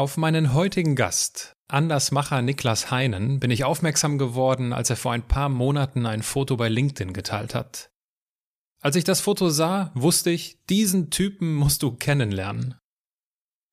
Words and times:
Auf 0.00 0.16
meinen 0.16 0.54
heutigen 0.54 0.96
Gast, 0.96 1.52
Andersmacher 1.68 2.40
Niklas 2.40 2.90
Heinen, 2.90 3.38
bin 3.38 3.50
ich 3.50 3.64
aufmerksam 3.64 4.16
geworden, 4.16 4.72
als 4.72 4.88
er 4.88 4.96
vor 4.96 5.12
ein 5.12 5.28
paar 5.28 5.50
Monaten 5.50 6.06
ein 6.06 6.22
Foto 6.22 6.56
bei 6.56 6.70
LinkedIn 6.70 7.12
geteilt 7.12 7.54
hat. 7.54 7.90
Als 8.80 8.96
ich 8.96 9.04
das 9.04 9.20
Foto 9.20 9.50
sah, 9.50 9.92
wusste 9.94 10.30
ich, 10.30 10.56
diesen 10.70 11.10
Typen 11.10 11.54
musst 11.54 11.82
du 11.82 11.92
kennenlernen. 11.92 12.76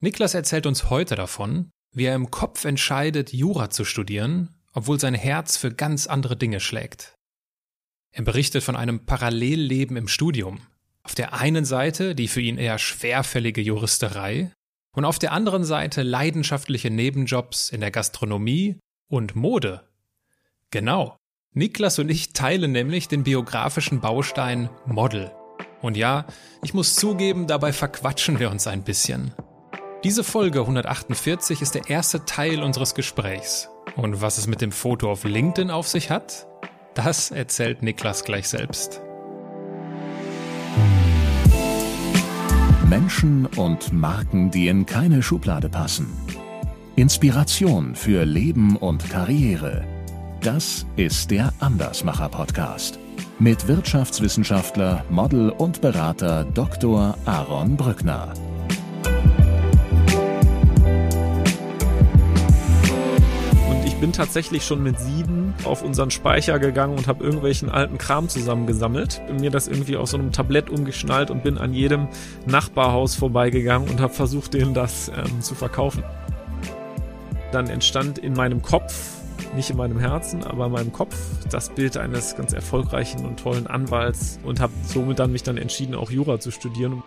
Niklas 0.02 0.34
erzählt 0.34 0.66
uns 0.66 0.90
heute 0.90 1.16
davon, 1.16 1.70
wie 1.94 2.04
er 2.04 2.16
im 2.16 2.30
Kopf 2.30 2.66
entscheidet, 2.66 3.32
Jura 3.32 3.70
zu 3.70 3.86
studieren, 3.86 4.54
obwohl 4.74 5.00
sein 5.00 5.16
Herz 5.16 5.56
für 5.56 5.74
ganz 5.74 6.08
andere 6.08 6.36
Dinge 6.36 6.60
schlägt. 6.60 7.16
Er 8.12 8.26
berichtet 8.26 8.66
von 8.66 8.76
einem 8.76 9.06
Parallelleben 9.06 9.96
im 9.96 10.10
Studium. 10.10 10.60
Auf 11.04 11.16
der 11.16 11.36
einen 11.36 11.64
Seite 11.64 12.16
die 12.16 12.28
für 12.28 12.42
ihn 12.42 12.58
eher 12.58 12.80
schwerfällige 12.80 13.62
Juristerei 13.62 14.52
und 14.98 15.06
auf 15.06 15.20
der 15.20 15.32
anderen 15.32 15.64
Seite 15.64 16.02
leidenschaftliche 16.02 16.90
Nebenjobs 16.90 17.70
in 17.70 17.82
der 17.82 17.92
Gastronomie 17.92 18.80
und 19.08 19.36
Mode. 19.36 19.88
Genau. 20.72 21.16
Niklas 21.54 22.00
und 22.00 22.10
ich 22.10 22.34
teilen 22.34 22.72
nämlich 22.72 23.08
den 23.08 23.24
biografischen 23.24 24.02
Baustein 24.02 24.72
Model. 24.88 25.32
Und 25.84 25.98
ja, 25.98 26.26
ich 26.64 26.74
muss 26.74 26.96
zugeben, 26.96 27.46
dabei 27.46 27.74
verquatschen 27.74 28.40
wir 28.40 28.50
uns 28.50 28.66
ein 28.66 28.84
bisschen. 28.84 29.36
Diese 30.04 30.24
Folge 30.24 30.62
148 30.62 31.62
ist 31.62 31.76
der 31.76 31.90
erste 31.90 32.26
Teil 32.26 32.64
unseres 32.64 32.96
Gesprächs. 32.96 33.70
Und 33.98 34.22
was 34.22 34.40
es 34.40 34.48
mit 34.48 34.62
dem 34.62 34.72
Foto 34.72 35.12
auf 35.12 35.26
LinkedIn 35.26 35.70
auf 35.70 35.88
sich 35.88 36.10
hat, 36.10 36.48
das 36.96 37.30
erzählt 37.30 37.84
Niklas 37.84 38.24
gleich 38.24 38.50
selbst. 38.50 39.04
Menschen 42.90 43.46
und 43.58 43.92
Marken, 43.92 44.50
die 44.50 44.70
in 44.70 44.86
keine 44.86 45.22
Schublade 45.22 45.68
passen. 45.68 46.08
Inspiration 46.96 47.96
für 47.96 48.24
Leben 48.24 48.78
und 48.78 49.10
Karriere. 49.10 49.84
Das 50.42 50.86
ist 50.96 51.32
der 51.32 51.52
Andersmacher 51.60 52.30
Podcast 52.30 52.98
mit 53.40 53.68
Wirtschaftswissenschaftler, 53.68 55.04
Model 55.10 55.50
und 55.50 55.82
Berater 55.82 56.46
Dr. 56.46 57.18
Aaron 57.26 57.76
Brückner. 57.76 58.34
ich 63.98 64.02
bin 64.02 64.14
tatsächlich 64.14 64.64
schon 64.64 64.84
mit 64.84 65.00
sieben 65.00 65.47
auf 65.64 65.84
unseren 65.84 66.12
Speicher 66.12 66.60
gegangen 66.60 66.98
und 66.98 67.08
habe 67.08 67.24
irgendwelchen 67.24 67.70
alten 67.70 67.98
Kram 67.98 68.30
zusammengesammelt, 68.30 69.22
mir 69.40 69.52
das 69.52 69.68
irgendwie 69.68 69.98
auf 69.98 70.10
so 70.10 70.18
einem 70.18 70.32
Tablett 70.32 70.70
umgeschnallt 70.70 71.32
und 71.32 71.44
bin 71.44 71.58
an 71.58 71.74
jedem 71.74 72.08
Nachbarhaus 72.46 73.16
vorbeigegangen 73.16 73.90
und 73.90 74.00
habe 74.00 74.14
versucht, 74.14 74.54
denen 74.54 74.74
das 74.74 75.10
ähm, 75.10 75.42
zu 75.42 75.56
verkaufen. 75.56 76.04
Dann 77.52 77.68
entstand 77.68 78.18
in 78.18 78.34
meinem 78.34 78.62
Kopf 78.62 79.18
nicht 79.56 79.70
in 79.70 79.78
meinem 79.78 80.00
Herzen, 80.00 80.44
aber 80.44 80.66
in 80.66 80.72
meinem 80.72 80.92
Kopf 80.92 81.16
das 81.50 81.70
Bild 81.70 81.98
eines 81.98 82.36
ganz 82.36 82.54
erfolgreichen 82.54 83.26
und 83.26 83.40
tollen 83.40 83.68
Anwalts 83.68 84.40
und 84.44 84.60
habe 84.60 84.74
somit 84.84 85.20
dann 85.20 85.32
mich 85.32 85.44
dann 85.44 85.58
entschieden, 85.58 85.96
auch 85.96 86.12
Jura 86.12 86.40
zu 86.40 86.52
studieren. 86.52 87.04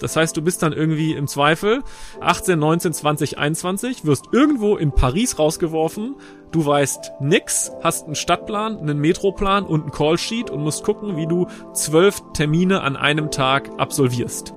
Das 0.00 0.16
heißt, 0.16 0.36
du 0.36 0.42
bist 0.42 0.62
dann 0.62 0.72
irgendwie 0.72 1.14
im 1.14 1.26
Zweifel 1.26 1.82
18, 2.20 2.58
19, 2.58 2.92
20, 2.92 3.38
21, 3.38 4.04
wirst 4.04 4.26
irgendwo 4.32 4.76
in 4.76 4.92
Paris 4.92 5.38
rausgeworfen, 5.38 6.16
du 6.52 6.64
weißt 6.64 7.12
nix, 7.20 7.72
hast 7.82 8.06
einen 8.06 8.14
Stadtplan, 8.14 8.78
einen 8.78 8.98
Metroplan 8.98 9.64
und 9.64 9.82
einen 9.82 9.90
Callsheet 9.92 10.50
und 10.50 10.62
musst 10.62 10.84
gucken, 10.84 11.16
wie 11.16 11.26
du 11.26 11.46
zwölf 11.72 12.22
Termine 12.34 12.82
an 12.82 12.96
einem 12.96 13.30
Tag 13.30 13.70
absolvierst. 13.78 14.52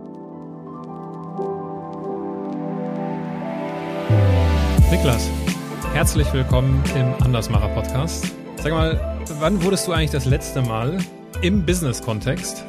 Niklas, 4.91 5.29
herzlich 5.93 6.31
willkommen 6.33 6.83
im 6.95 7.13
Andersmacher 7.23 7.69
Podcast. 7.69 8.33
Sag 8.57 8.71
mal, 8.71 9.19
wann 9.39 9.63
wurdest 9.63 9.87
du 9.87 9.93
eigentlich 9.93 10.11
das 10.11 10.25
letzte 10.25 10.61
Mal 10.61 10.97
im 11.41 11.65
Business-Kontext 11.65 12.65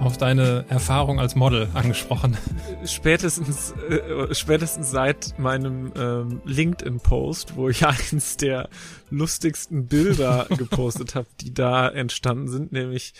auf 0.00 0.16
deine 0.16 0.64
Erfahrung 0.68 1.18
als 1.20 1.34
Model 1.34 1.68
angesprochen. 1.74 2.36
Spätestens, 2.84 3.74
äh, 3.88 4.34
spätestens 4.34 4.90
seit 4.90 5.38
meinem 5.38 5.92
ähm, 5.96 6.40
LinkedIn-Post, 6.44 7.56
wo 7.56 7.68
ich 7.68 7.86
eins 8.12 8.36
der 8.36 8.68
lustigsten 9.10 9.86
Bilder 9.86 10.46
gepostet 10.56 11.14
habe, 11.14 11.28
die 11.40 11.52
da 11.52 11.88
entstanden 11.88 12.48
sind, 12.48 12.72
nämlich 12.72 13.14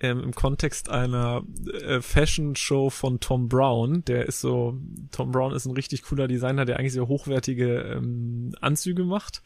ähm, 0.00 0.20
im 0.20 0.34
Kontext 0.34 0.88
einer 0.88 1.42
äh, 1.72 2.00
Fashion 2.00 2.56
Show 2.56 2.90
von 2.90 3.20
Tom 3.20 3.48
Brown. 3.48 4.04
Der 4.06 4.26
ist 4.26 4.40
so, 4.40 4.78
Tom 5.12 5.30
Brown 5.30 5.52
ist 5.52 5.66
ein 5.66 5.74
richtig 5.74 6.02
cooler 6.02 6.26
Designer, 6.26 6.64
der 6.64 6.78
eigentlich 6.78 6.94
sehr 6.94 7.08
hochwertige 7.08 7.80
ähm, 7.80 8.54
Anzüge 8.60 9.04
macht. 9.04 9.42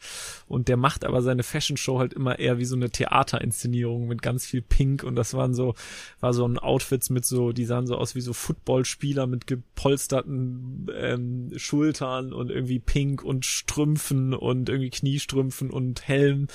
Und 0.47 0.67
der 0.67 0.77
macht 0.77 1.05
aber 1.05 1.21
seine 1.21 1.43
Fashion 1.43 1.77
Show 1.77 1.99
halt 1.99 2.13
immer 2.13 2.39
eher 2.39 2.57
wie 2.57 2.65
so 2.65 2.75
eine 2.75 2.89
Theaterinszenierung 2.89 4.07
mit 4.07 4.21
ganz 4.21 4.45
viel 4.45 4.61
Pink. 4.61 5.03
Und 5.03 5.15
das 5.15 5.33
waren 5.33 5.53
so, 5.53 5.75
war 6.21 6.33
so 6.33 6.47
ein 6.47 6.57
Outfits 6.57 7.09
mit 7.09 7.25
so, 7.25 7.51
die 7.51 7.65
sahen 7.65 7.87
so 7.87 7.97
aus 7.97 8.15
wie 8.15 8.21
so 8.21 8.33
Footballspieler 8.33 9.27
mit 9.27 9.47
gepolsterten 9.47 10.87
ähm, 10.95 11.51
Schultern 11.57 12.33
und 12.33 12.49
irgendwie 12.49 12.79
Pink 12.79 13.23
und 13.23 13.45
Strümpfen 13.45 14.33
und 14.33 14.69
irgendwie 14.69 14.89
Kniestrümpfen 14.89 15.69
und 15.69 16.07
Helm. 16.07 16.47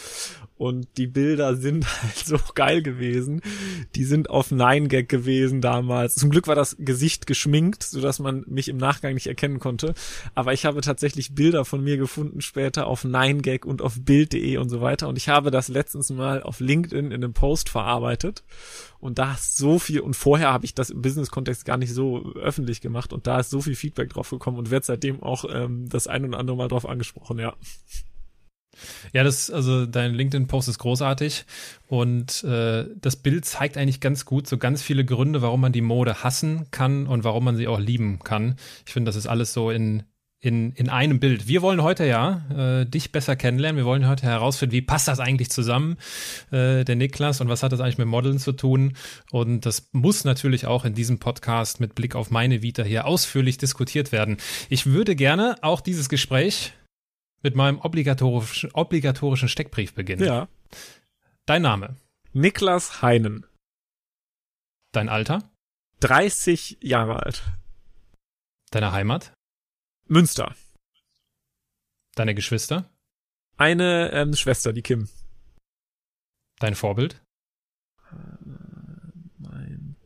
Und 0.60 0.88
die 0.98 1.06
Bilder 1.06 1.56
sind 1.56 1.86
halt 2.02 2.18
so 2.18 2.36
geil 2.54 2.82
gewesen 2.82 3.40
die 3.94 4.04
sind 4.04 4.30
auf 4.30 4.50
Nine 4.50 4.88
Gag 4.88 5.08
gewesen 5.08 5.60
damals. 5.60 6.14
Zum 6.14 6.30
Glück 6.30 6.46
war 6.46 6.54
das 6.54 6.76
Gesicht 6.78 7.26
geschminkt, 7.26 7.82
so 7.82 8.00
dass 8.00 8.18
man 8.18 8.44
mich 8.46 8.68
im 8.68 8.76
Nachgang 8.76 9.14
nicht 9.14 9.26
erkennen 9.26 9.58
konnte. 9.58 9.94
Aber 10.34 10.52
ich 10.52 10.64
habe 10.64 10.80
tatsächlich 10.80 11.34
Bilder 11.34 11.64
von 11.64 11.82
mir 11.82 11.96
gefunden 11.96 12.40
später 12.40 12.86
auf 12.86 13.04
Nine 13.04 13.42
Gag 13.42 13.64
und 13.64 13.82
auf 13.82 14.00
Bild.de 14.00 14.56
und 14.58 14.68
so 14.68 14.80
weiter. 14.80 15.08
Und 15.08 15.16
ich 15.16 15.28
habe 15.28 15.50
das 15.50 15.68
letztens 15.68 16.10
mal 16.10 16.42
auf 16.42 16.60
LinkedIn 16.60 17.06
in 17.06 17.12
einem 17.12 17.32
Post 17.32 17.68
verarbeitet. 17.68 18.44
Und 18.98 19.18
da 19.18 19.34
ist 19.34 19.56
so 19.56 19.78
viel, 19.78 20.00
und 20.00 20.14
vorher 20.14 20.52
habe 20.52 20.64
ich 20.64 20.74
das 20.74 20.90
im 20.90 21.02
Business-Kontext 21.02 21.64
gar 21.64 21.76
nicht 21.76 21.92
so 21.92 22.32
öffentlich 22.34 22.80
gemacht 22.80 23.12
und 23.12 23.26
da 23.26 23.40
ist 23.40 23.50
so 23.50 23.60
viel 23.60 23.74
Feedback 23.74 24.10
drauf 24.10 24.30
gekommen 24.30 24.58
und 24.58 24.70
wird 24.70 24.84
seitdem 24.84 25.22
auch 25.22 25.44
ähm, 25.50 25.88
das 25.88 26.06
ein 26.06 26.24
oder 26.26 26.38
andere 26.38 26.56
Mal 26.56 26.68
drauf 26.68 26.86
angesprochen, 26.86 27.38
ja. 27.38 27.54
Ja, 29.12 29.24
das, 29.24 29.50
also 29.50 29.86
dein 29.86 30.14
LinkedIn-Post 30.14 30.68
ist 30.68 30.78
großartig 30.78 31.44
und 31.86 32.44
äh, 32.44 32.86
das 33.00 33.16
Bild 33.16 33.44
zeigt 33.44 33.76
eigentlich 33.76 34.00
ganz 34.00 34.24
gut 34.24 34.46
so 34.46 34.58
ganz 34.58 34.82
viele 34.82 35.04
Gründe, 35.04 35.42
warum 35.42 35.60
man 35.60 35.72
die 35.72 35.80
Mode 35.80 36.22
hassen 36.22 36.66
kann 36.70 37.06
und 37.06 37.24
warum 37.24 37.44
man 37.44 37.56
sie 37.56 37.68
auch 37.68 37.80
lieben 37.80 38.20
kann. 38.20 38.56
Ich 38.86 38.92
finde, 38.92 39.08
das 39.08 39.16
ist 39.16 39.26
alles 39.26 39.52
so 39.52 39.70
in 39.70 40.04
in, 40.40 40.72
in 40.72 40.88
einem 40.88 41.20
Bild. 41.20 41.46
Wir 41.46 41.60
wollen 41.60 41.82
heute 41.82 42.06
ja 42.06 42.80
äh, 42.80 42.86
dich 42.86 43.12
besser 43.12 43.36
kennenlernen. 43.36 43.76
Wir 43.76 43.84
wollen 43.84 44.08
heute 44.08 44.24
herausfinden, 44.24 44.72
wie 44.72 44.80
passt 44.80 45.06
das 45.06 45.20
eigentlich 45.20 45.50
zusammen, 45.50 45.98
äh, 46.50 46.82
der 46.84 46.96
Niklas, 46.96 47.42
und 47.42 47.48
was 47.48 47.62
hat 47.62 47.72
das 47.72 47.80
eigentlich 47.80 47.98
mit 47.98 48.08
Modeln 48.08 48.38
zu 48.38 48.52
tun? 48.52 48.94
Und 49.30 49.66
das 49.66 49.90
muss 49.92 50.24
natürlich 50.24 50.66
auch 50.66 50.86
in 50.86 50.94
diesem 50.94 51.18
Podcast 51.18 51.78
mit 51.78 51.94
Blick 51.94 52.16
auf 52.16 52.30
meine 52.30 52.62
Vita 52.62 52.82
hier 52.82 53.06
ausführlich 53.06 53.58
diskutiert 53.58 54.12
werden. 54.12 54.38
Ich 54.70 54.86
würde 54.86 55.14
gerne 55.14 55.56
auch 55.60 55.82
dieses 55.82 56.08
Gespräch 56.08 56.72
mit 57.42 57.56
meinem 57.56 57.78
obligatorischen, 57.78 58.70
obligatorischen 58.72 59.48
Steckbrief 59.48 59.94
beginnen. 59.94 60.24
Ja. 60.24 60.48
Dein 61.46 61.62
Name? 61.62 61.96
Niklas 62.32 63.02
Heinen. 63.02 63.46
Dein 64.92 65.08
Alter? 65.08 65.50
30 66.00 66.78
Jahre 66.80 67.22
alt. 67.22 67.42
Deine 68.70 68.92
Heimat? 68.92 69.32
Münster. 70.06 70.54
Deine 72.14 72.34
Geschwister? 72.34 72.90
Eine 73.56 74.10
ähm, 74.12 74.34
Schwester, 74.34 74.72
die 74.72 74.82
Kim. 74.82 75.08
Dein 76.58 76.74
Vorbild? 76.74 77.22
Äh, 78.10 78.16
mein. 79.38 79.96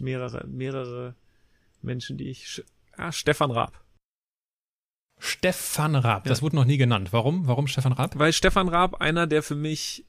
mehrere, 0.00 0.46
mehrere 0.46 1.14
Menschen, 1.82 2.18
die 2.18 2.28
ich. 2.28 2.64
Ah, 2.96 3.12
Stefan 3.12 3.50
Raab. 3.50 3.84
Stefan 5.18 5.94
Raab, 5.94 6.26
ja. 6.26 6.30
das 6.30 6.42
wurde 6.42 6.56
noch 6.56 6.64
nie 6.64 6.78
genannt. 6.78 7.12
Warum? 7.12 7.46
Warum 7.46 7.66
Stefan 7.66 7.92
Raab? 7.92 8.18
Weil 8.18 8.32
Stefan 8.32 8.68
Raab 8.68 9.00
einer 9.00 9.26
der 9.26 9.42
für 9.42 9.56
mich 9.56 10.04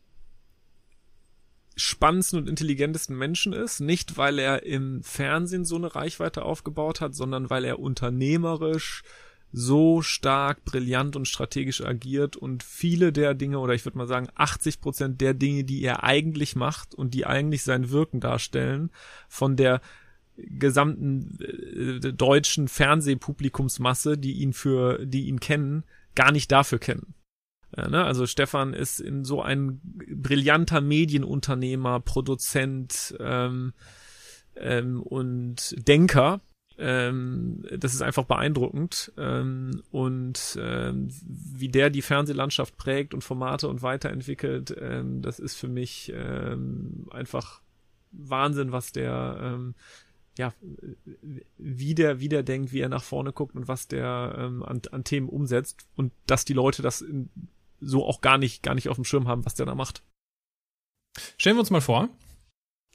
spannendsten 1.75 2.39
und 2.39 2.49
intelligentesten 2.49 3.17
Menschen 3.17 3.53
ist. 3.53 3.79
Nicht, 3.79 4.17
weil 4.17 4.37
er 4.37 4.63
im 4.63 5.01
Fernsehen 5.01 5.65
so 5.65 5.77
eine 5.77 5.95
Reichweite 5.95 6.43
aufgebaut 6.43 7.01
hat, 7.01 7.15
sondern 7.15 7.49
weil 7.49 7.65
er 7.65 7.79
unternehmerisch 7.79 9.03
so 9.51 10.01
stark, 10.03 10.63
brillant 10.63 11.15
und 11.15 11.27
strategisch 11.27 11.83
agiert 11.83 12.35
und 12.35 12.61
viele 12.61 13.11
der 13.11 13.33
Dinge, 13.33 13.59
oder 13.59 13.73
ich 13.73 13.83
würde 13.83 13.97
mal 13.97 14.07
sagen 14.07 14.27
80 14.35 14.79
Prozent 14.79 15.21
der 15.21 15.33
Dinge, 15.33 15.63
die 15.63 15.81
er 15.81 16.03
eigentlich 16.03 16.55
macht 16.55 16.93
und 16.93 17.13
die 17.15 17.25
eigentlich 17.25 17.63
sein 17.63 17.89
Wirken 17.89 18.19
darstellen, 18.19 18.91
von 19.27 19.55
der 19.55 19.81
gesamten 20.47 21.37
äh, 21.41 22.13
deutschen 22.13 22.67
Fernsehpublikumsmasse, 22.67 24.17
die 24.17 24.33
ihn 24.33 24.53
für, 24.53 25.05
die 25.05 25.27
ihn 25.27 25.39
kennen, 25.39 25.83
gar 26.15 26.31
nicht 26.31 26.51
dafür 26.51 26.79
kennen. 26.79 27.13
Ja, 27.75 27.87
ne? 27.87 28.03
Also 28.03 28.25
Stefan 28.25 28.73
ist 28.73 28.99
in 28.99 29.25
so 29.25 29.41
ein 29.41 29.79
brillanter 29.83 30.81
Medienunternehmer, 30.81 31.99
Produzent 31.99 33.15
ähm, 33.19 33.73
ähm, 34.55 35.01
und 35.03 35.75
Denker, 35.87 36.41
ähm, 36.79 37.65
das 37.77 37.93
ist 37.93 38.01
einfach 38.01 38.23
beeindruckend 38.23 39.11
ähm, 39.17 39.83
und 39.91 40.57
ähm, 40.61 41.09
wie 41.27 41.67
der 41.67 41.89
die 41.89 42.01
Fernsehlandschaft 42.01 42.77
prägt 42.77 43.13
und 43.13 43.21
Formate 43.21 43.67
und 43.67 43.81
weiterentwickelt, 43.81 44.75
ähm, 44.79 45.21
das 45.21 45.39
ist 45.39 45.55
für 45.55 45.67
mich 45.67 46.11
ähm, 46.15 47.07
einfach 47.11 47.61
Wahnsinn, 48.11 48.71
was 48.71 48.93
der 48.93 49.39
ähm, 49.41 49.75
ja, 50.39 50.53
wie 51.57 51.93
der, 51.95 52.21
wie 52.21 52.29
der 52.29 52.43
denkt, 52.43 52.71
wie 52.71 52.79
er 52.79 52.87
nach 52.87 53.03
vorne 53.03 53.33
guckt 53.33 53.55
und 53.55 53.67
was 53.67 53.89
der 53.89 54.35
ähm, 54.37 54.63
an, 54.63 54.81
an 54.89 55.03
Themen 55.03 55.27
umsetzt 55.27 55.85
und 55.97 56.13
dass 56.27 56.45
die 56.45 56.53
Leute 56.53 56.81
das 56.81 57.01
in, 57.01 57.29
so 57.81 58.05
auch 58.05 58.21
gar 58.21 58.37
nicht, 58.37 58.63
gar 58.63 58.73
nicht 58.73 58.87
auf 58.87 58.95
dem 58.95 59.03
Schirm 59.03 59.27
haben, 59.27 59.45
was 59.45 59.55
der 59.55 59.65
da 59.65 59.75
macht. 59.75 60.01
Stellen 61.37 61.57
wir 61.57 61.59
uns 61.59 61.71
mal 61.71 61.81
vor, 61.81 62.07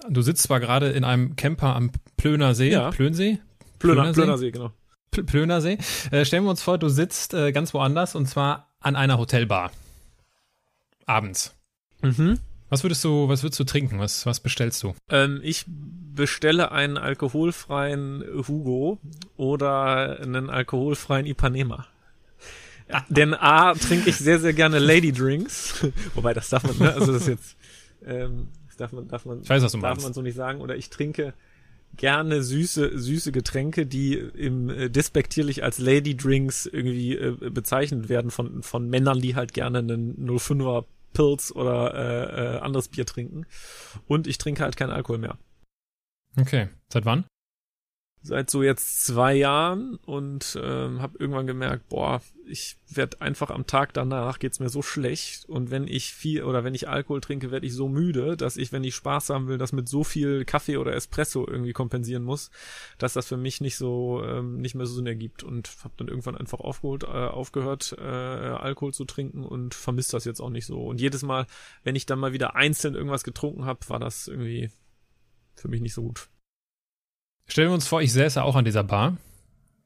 du 0.09 0.23
sitzt 0.23 0.45
zwar 0.45 0.59
gerade 0.59 0.89
in 0.93 1.05
einem 1.05 1.37
Camper 1.37 1.77
am 1.77 1.93
Plöner 2.17 2.55
See, 2.55 2.71
Ja. 2.71 2.91
Plönsee, 2.91 3.41
Plöner, 3.79 4.13
Plönersee? 4.13 4.23
Plönersee, 4.23 4.51
genau. 4.51 4.73
Pl 5.11 5.25
Plönersee. 5.25 5.79
Äh, 6.11 6.25
stellen 6.25 6.45
wir 6.45 6.51
uns 6.51 6.63
vor, 6.63 6.79
du 6.79 6.89
sitzt 6.89 7.35
äh, 7.35 7.53
ganz 7.53 7.75
woanders 7.75 8.15
und 8.15 8.27
zwar 8.27 8.75
an 8.81 8.97
einer 8.97 9.19
Hotelbar. 9.19 9.71
Abends. 11.05 11.55
Mhm. 12.01 12.41
Was 12.75 12.83
würdest 12.83 13.05
du, 13.05 13.29
was 13.29 13.45
würdest 13.45 13.61
du 13.61 13.63
trinken? 13.63 14.01
Was, 14.01 14.27
was 14.27 14.41
bestellst 14.41 14.83
du? 14.83 14.95
Ähm, 15.09 15.39
ich 15.45 15.65
bestelle 15.69 16.73
einen 16.73 16.99
alkoholfreien 16.99 18.25
Hugo 18.49 18.99
oder 19.37 20.19
einen 20.21 20.51
alkoholfreien 20.51 21.25
Ipanema. 21.25 21.87
Ja, 22.91 23.07
denn 23.09 23.33
A 23.33 23.75
trinke 23.75 24.11
ich 24.11 24.17
sehr, 24.17 24.41
sehr 24.41 24.55
gerne 24.55 24.81
Lady 24.81 25.13
Drinks. 25.13 25.87
Wobei, 26.17 26.35
das 26.35 26.49
darf 26.49 26.65
man, 26.65 26.77
ne? 26.79 26.93
Also 26.95 27.13
das 27.13 27.23
ist 27.23 27.29
jetzt, 27.29 27.57
ähm, 28.05 28.49
das 28.67 28.77
darf 28.77 28.91
man, 28.91 29.07
darf 29.07 29.25
man, 29.25 29.43
Ich 29.43 29.49
weiß, 29.49 29.63
was 29.63 29.71
du 29.71 29.79
darf 29.79 29.91
meinst. 29.91 30.07
man 30.07 30.13
so 30.13 30.23
nicht 30.23 30.35
sagen. 30.35 30.61
Oder 30.61 30.75
ich 30.75 30.91
trinke 30.91 31.33
gerne 31.97 32.43
süße, 32.43 32.99
süße 32.99 33.31
Getränke, 33.31 33.87
die 33.87 34.15
im 34.15 34.69
äh, 34.69 34.91
despektierlich 34.91 35.63
als 35.63 35.79
Lady 35.79 36.17
Drinks 36.17 36.67
irgendwie 36.67 37.17
äh, 37.17 37.37
bezeichnet 37.51 38.09
werden 38.09 38.33
von, 38.33 38.65
von 38.65 38.91
Männern, 38.91 39.21
die 39.21 39.37
halt 39.37 39.55
gerne 39.55 39.79
einen 39.79 40.29
05er 40.29 40.87
Pilz 41.15 41.51
oder 41.51 41.95
äh, 41.95 42.57
äh, 42.57 42.59
anderes 42.59 42.89
Bier 42.89 43.07
trinken. 43.07 43.47
Und 44.07 44.27
ich 44.27 44.37
trinke 44.37 44.63
halt 44.63 44.77
keinen 44.77 44.91
Alkohol 44.91 45.19
mehr. 45.19 45.39
Okay. 46.39 46.69
Seit 46.93 47.07
wann? 47.07 47.25
Seit 48.27 48.49
so 48.49 48.63
jetzt 48.63 49.05
zwei 49.05 49.35
Jahren 49.35 49.97
und 50.07 50.59
ähm, 50.59 51.03
habe 51.03 51.19
irgendwann 51.19 51.47
gemerkt, 51.47 51.91
boah, 51.91 52.23
ich 52.47 52.79
werd 52.89 53.21
einfach 53.21 53.51
am 53.51 53.67
Tag 53.67 53.93
danach 53.93 54.39
geht's 54.39 54.61
mir 54.61 54.71
so 54.71 54.81
schlecht 54.81 55.47
und 55.47 55.71
wenn 55.71 55.87
ich 55.87 56.15
viel 56.15 56.43
oder 56.45 56.65
wenn 56.65 56.75
ich 56.75 56.89
Alkohol 56.89 57.21
trinke, 57.21 57.51
werde 57.51 57.67
ich 57.67 57.75
so 57.75 57.87
müde, 57.87 58.39
dass 58.39 58.57
ich, 58.57 58.73
wenn 58.73 58.83
ich 58.83 58.95
Spaß 58.95 59.29
haben 59.29 59.47
will, 59.49 59.59
das 59.59 59.73
mit 59.73 59.91
so 59.91 60.05
viel 60.05 60.47
Kaffee 60.47 60.79
oder 60.79 60.95
Espresso 60.95 61.47
irgendwie 61.47 61.75
kompensieren 61.75 62.23
muss, 62.23 62.51
dass 62.97 63.13
das 63.13 63.27
für 63.27 63.37
mich 63.37 63.61
nicht 63.61 63.77
so 63.77 64.23
ähm, 64.25 64.57
nicht 64.57 64.75
mehr 64.75 64.87
so 64.87 64.95
Sinn 64.95 65.07
ergibt 65.07 65.43
und 65.43 65.71
habe 65.85 65.93
dann 65.99 66.09
irgendwann 66.09 66.39
einfach 66.39 66.61
aufgeholt, 66.61 67.03
äh, 67.03 67.09
aufgehört, 67.09 67.95
äh, 67.99 68.05
Alkohol 68.05 68.95
zu 68.95 69.05
trinken 69.05 69.45
und 69.45 69.75
vermisst 69.75 70.15
das 70.15 70.25
jetzt 70.25 70.41
auch 70.41 70.49
nicht 70.49 70.65
so. 70.65 70.81
Und 70.81 70.99
jedes 70.99 71.23
Mal, 71.23 71.47
wenn 71.83 71.95
ich 71.95 72.07
dann 72.07 72.21
mal 72.21 72.33
wieder 72.33 72.57
einzeln 72.57 72.95
irgendwas 72.95 73.23
getrunken 73.23 73.67
habe, 73.67 73.87
war 73.89 73.99
das 73.99 74.29
irgendwie 74.29 74.71
für 75.57 75.69
mich 75.69 75.83
nicht 75.83 75.93
so 75.93 76.05
gut. 76.05 76.31
Stellen 77.47 77.69
wir 77.71 77.75
uns 77.75 77.87
vor, 77.87 78.01
ich 78.03 78.13
säße 78.13 78.43
auch 78.43 78.57
an 78.57 78.65
dieser 78.65 78.85
Bar, 78.85 79.17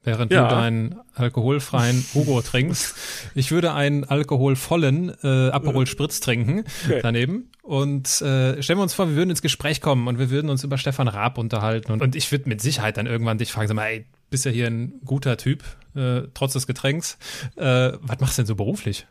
während 0.05 0.33
Ja. 0.33 0.49
du 0.49 0.55
deinen 0.55 0.95
alkoholfreien 1.15 2.05
Hugo 2.15 2.41
trinkst. 2.41 2.95
Ich 3.35 3.51
würde 3.51 3.73
einen 3.75 4.05
alkoholvollen 4.05 5.13
äh, 5.23 5.51
Aperol 5.51 5.87
Spritz 5.87 6.21
trinken 6.21 6.65
Okay. 6.87 7.01
daneben. 7.03 7.51
Und 7.63 8.23
äh, 8.23 8.63
stellen 8.63 8.79
wir 8.79 8.83
uns 8.85 8.95
vor, 8.95 9.09
wir 9.09 9.17
würden 9.17 9.31
ins 9.31 9.43
Gespräch 9.43 9.81
kommen 9.81 10.07
und 10.09 10.19
wir 10.19 10.31
würden 10.31 10.49
uns 10.51 10.65
über 10.65 10.79
Stefan 10.79 11.09
Raab 11.09 11.37
unterhalten. 11.37 11.93
Und, 11.93 12.01
und 12.01 12.17
ich 12.17 12.31
würde 12.33 12.49
mit 12.49 12.63
Sicherheit 12.63 12.97
dann 12.97 13.07
irgendwann 13.07 13.39
dich 13.39 13.53
fragen, 13.53 13.69
sag 13.69 13.75
mal, 13.75 13.87
ey, 13.87 14.07
bist 14.31 14.45
ja 14.45 14.51
hier 14.51 14.67
ein 14.69 15.01
guter 15.05 15.37
Typ, 15.37 15.65
äh, 15.95 16.23
trotz 16.35 16.53
des 16.55 16.67
Getränks. 16.67 17.19
Äh, 17.57 17.93
was 18.01 18.21
machst 18.21 18.39
du 18.39 18.43
denn 18.43 18.47
so 18.47 18.55
beruflich? 18.55 19.07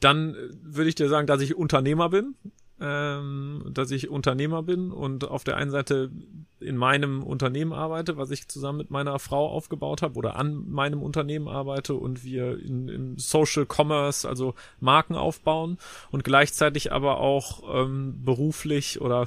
Dann 0.00 0.34
äh, 0.34 0.36
würde 0.62 0.88
ich 0.90 0.94
dir 0.96 1.08
sagen, 1.08 1.26
dass 1.26 1.40
ich 1.40 1.56
Unternehmer 1.56 2.10
bin. 2.10 2.34
Ähm, 2.78 3.70
dass 3.70 3.90
ich 3.90 4.10
Unternehmer 4.10 4.62
bin 4.62 4.90
und 4.90 5.26
auf 5.26 5.44
der 5.44 5.56
einen 5.56 5.70
Seite 5.70 6.10
in 6.60 6.76
meinem 6.76 7.22
Unternehmen 7.22 7.72
arbeite, 7.72 8.18
was 8.18 8.30
ich 8.30 8.48
zusammen 8.48 8.76
mit 8.76 8.90
meiner 8.90 9.18
Frau 9.18 9.48
aufgebaut 9.48 10.02
habe 10.02 10.16
oder 10.16 10.36
an 10.36 10.68
meinem 10.68 11.00
Unternehmen 11.02 11.48
arbeite 11.48 11.94
und 11.94 12.22
wir 12.22 12.58
in, 12.60 12.90
in 12.90 13.16
Social 13.16 13.64
Commerce, 13.66 14.28
also 14.28 14.54
Marken 14.78 15.14
aufbauen 15.14 15.78
und 16.10 16.22
gleichzeitig 16.22 16.92
aber 16.92 17.18
auch 17.18 17.62
ähm, 17.66 18.22
beruflich 18.22 19.00
oder 19.00 19.22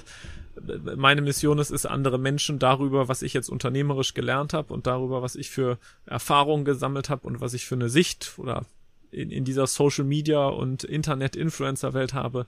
äh, 0.56 0.96
meine 0.96 1.22
Mission 1.24 1.57
ist 1.57 1.72
es, 1.72 1.88
andere 1.88 2.19
Menschen 2.19 2.60
darüber, 2.60 3.07
was 3.07 3.24
ich 3.24 3.34
jetzt 3.34 3.50
unternehmerisch 3.50 4.13
gelernt 4.13 4.54
habe 4.54 4.72
und 4.72 4.86
darüber, 4.86 5.24
was 5.24 5.36
ich 5.36 5.50
für 5.50 5.80
Erfahrungen 6.06 6.66
gesammelt 6.66 7.10
habe 7.10 7.25
und 7.25 7.42
was 7.42 7.56
ich 7.56 7.66
für 7.66 7.74
eine 7.74 7.90
Sicht 7.90 8.36
oder 8.38 8.63
in, 9.12 9.31
in 9.31 9.44
dieser 9.44 9.68
Social 9.68 10.06
Media 10.06 10.48
und 10.48 10.84
Internet-Influencer-Welt 10.84 12.13
habe, 12.13 12.46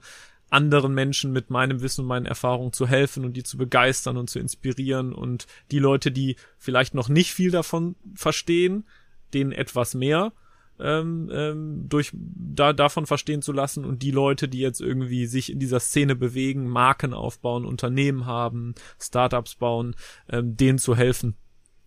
anderen 0.52 0.94
Menschen 0.94 1.32
mit 1.32 1.50
meinem 1.50 1.80
Wissen 1.80 2.02
und 2.02 2.08
meinen 2.08 2.26
Erfahrungen 2.26 2.72
zu 2.72 2.86
helfen 2.86 3.24
und 3.24 3.36
die 3.36 3.42
zu 3.42 3.56
begeistern 3.56 4.16
und 4.16 4.28
zu 4.28 4.38
inspirieren 4.38 5.12
und 5.12 5.46
die 5.70 5.78
Leute, 5.78 6.12
die 6.12 6.36
vielleicht 6.58 6.94
noch 6.94 7.08
nicht 7.08 7.32
viel 7.32 7.50
davon 7.50 7.96
verstehen, 8.14 8.84
denen 9.32 9.52
etwas 9.52 9.94
mehr 9.94 10.32
ähm, 10.78 11.30
ähm, 11.32 11.88
durch 11.88 12.10
da 12.14 12.72
davon 12.72 13.06
verstehen 13.06 13.40
zu 13.40 13.52
lassen 13.52 13.84
und 13.84 14.02
die 14.02 14.10
Leute, 14.10 14.48
die 14.48 14.58
jetzt 14.58 14.80
irgendwie 14.80 15.26
sich 15.26 15.50
in 15.50 15.58
dieser 15.58 15.80
Szene 15.80 16.16
bewegen, 16.16 16.68
Marken 16.68 17.14
aufbauen, 17.14 17.64
Unternehmen 17.64 18.26
haben, 18.26 18.74
Startups 19.00 19.54
bauen, 19.54 19.94
ähm, 20.28 20.56
denen 20.56 20.78
zu 20.78 20.96
helfen, 20.96 21.36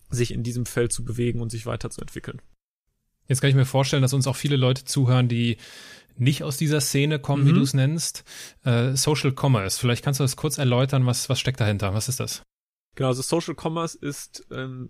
sich 0.10 0.34
in 0.34 0.44
diesem 0.44 0.66
Feld 0.66 0.92
zu 0.92 1.04
bewegen 1.04 1.42
und 1.42 1.50
sich 1.50 1.66
weiterzuentwickeln. 1.66 2.42
Jetzt 3.28 3.42
kann 3.42 3.50
ich 3.50 3.56
mir 3.56 3.66
vorstellen, 3.66 4.04
dass 4.04 4.14
uns 4.14 4.28
auch 4.28 4.36
viele 4.36 4.56
Leute 4.56 4.86
zuhören, 4.86 5.28
die 5.28 5.58
nicht 6.18 6.44
aus 6.44 6.58
dieser 6.58 6.82
Szene 6.82 7.20
kommen, 7.20 7.46
wie 7.46 7.52
Mhm. 7.52 7.56
du 7.56 7.62
es 7.62 7.74
nennst. 7.74 8.24
Äh, 8.64 8.96
Social 8.96 9.34
Commerce. 9.38 9.80
Vielleicht 9.80 10.04
kannst 10.04 10.20
du 10.20 10.24
das 10.24 10.36
kurz 10.36 10.58
erläutern, 10.58 11.06
was, 11.06 11.30
was 11.30 11.40
steckt 11.40 11.60
dahinter? 11.60 11.94
Was 11.94 12.08
ist 12.10 12.20
das? 12.20 12.44
Genau, 12.96 13.10
also 13.10 13.22
Social 13.22 13.56
Commerce 13.62 13.98
ist, 14.00 14.48
ähm, 14.52 14.88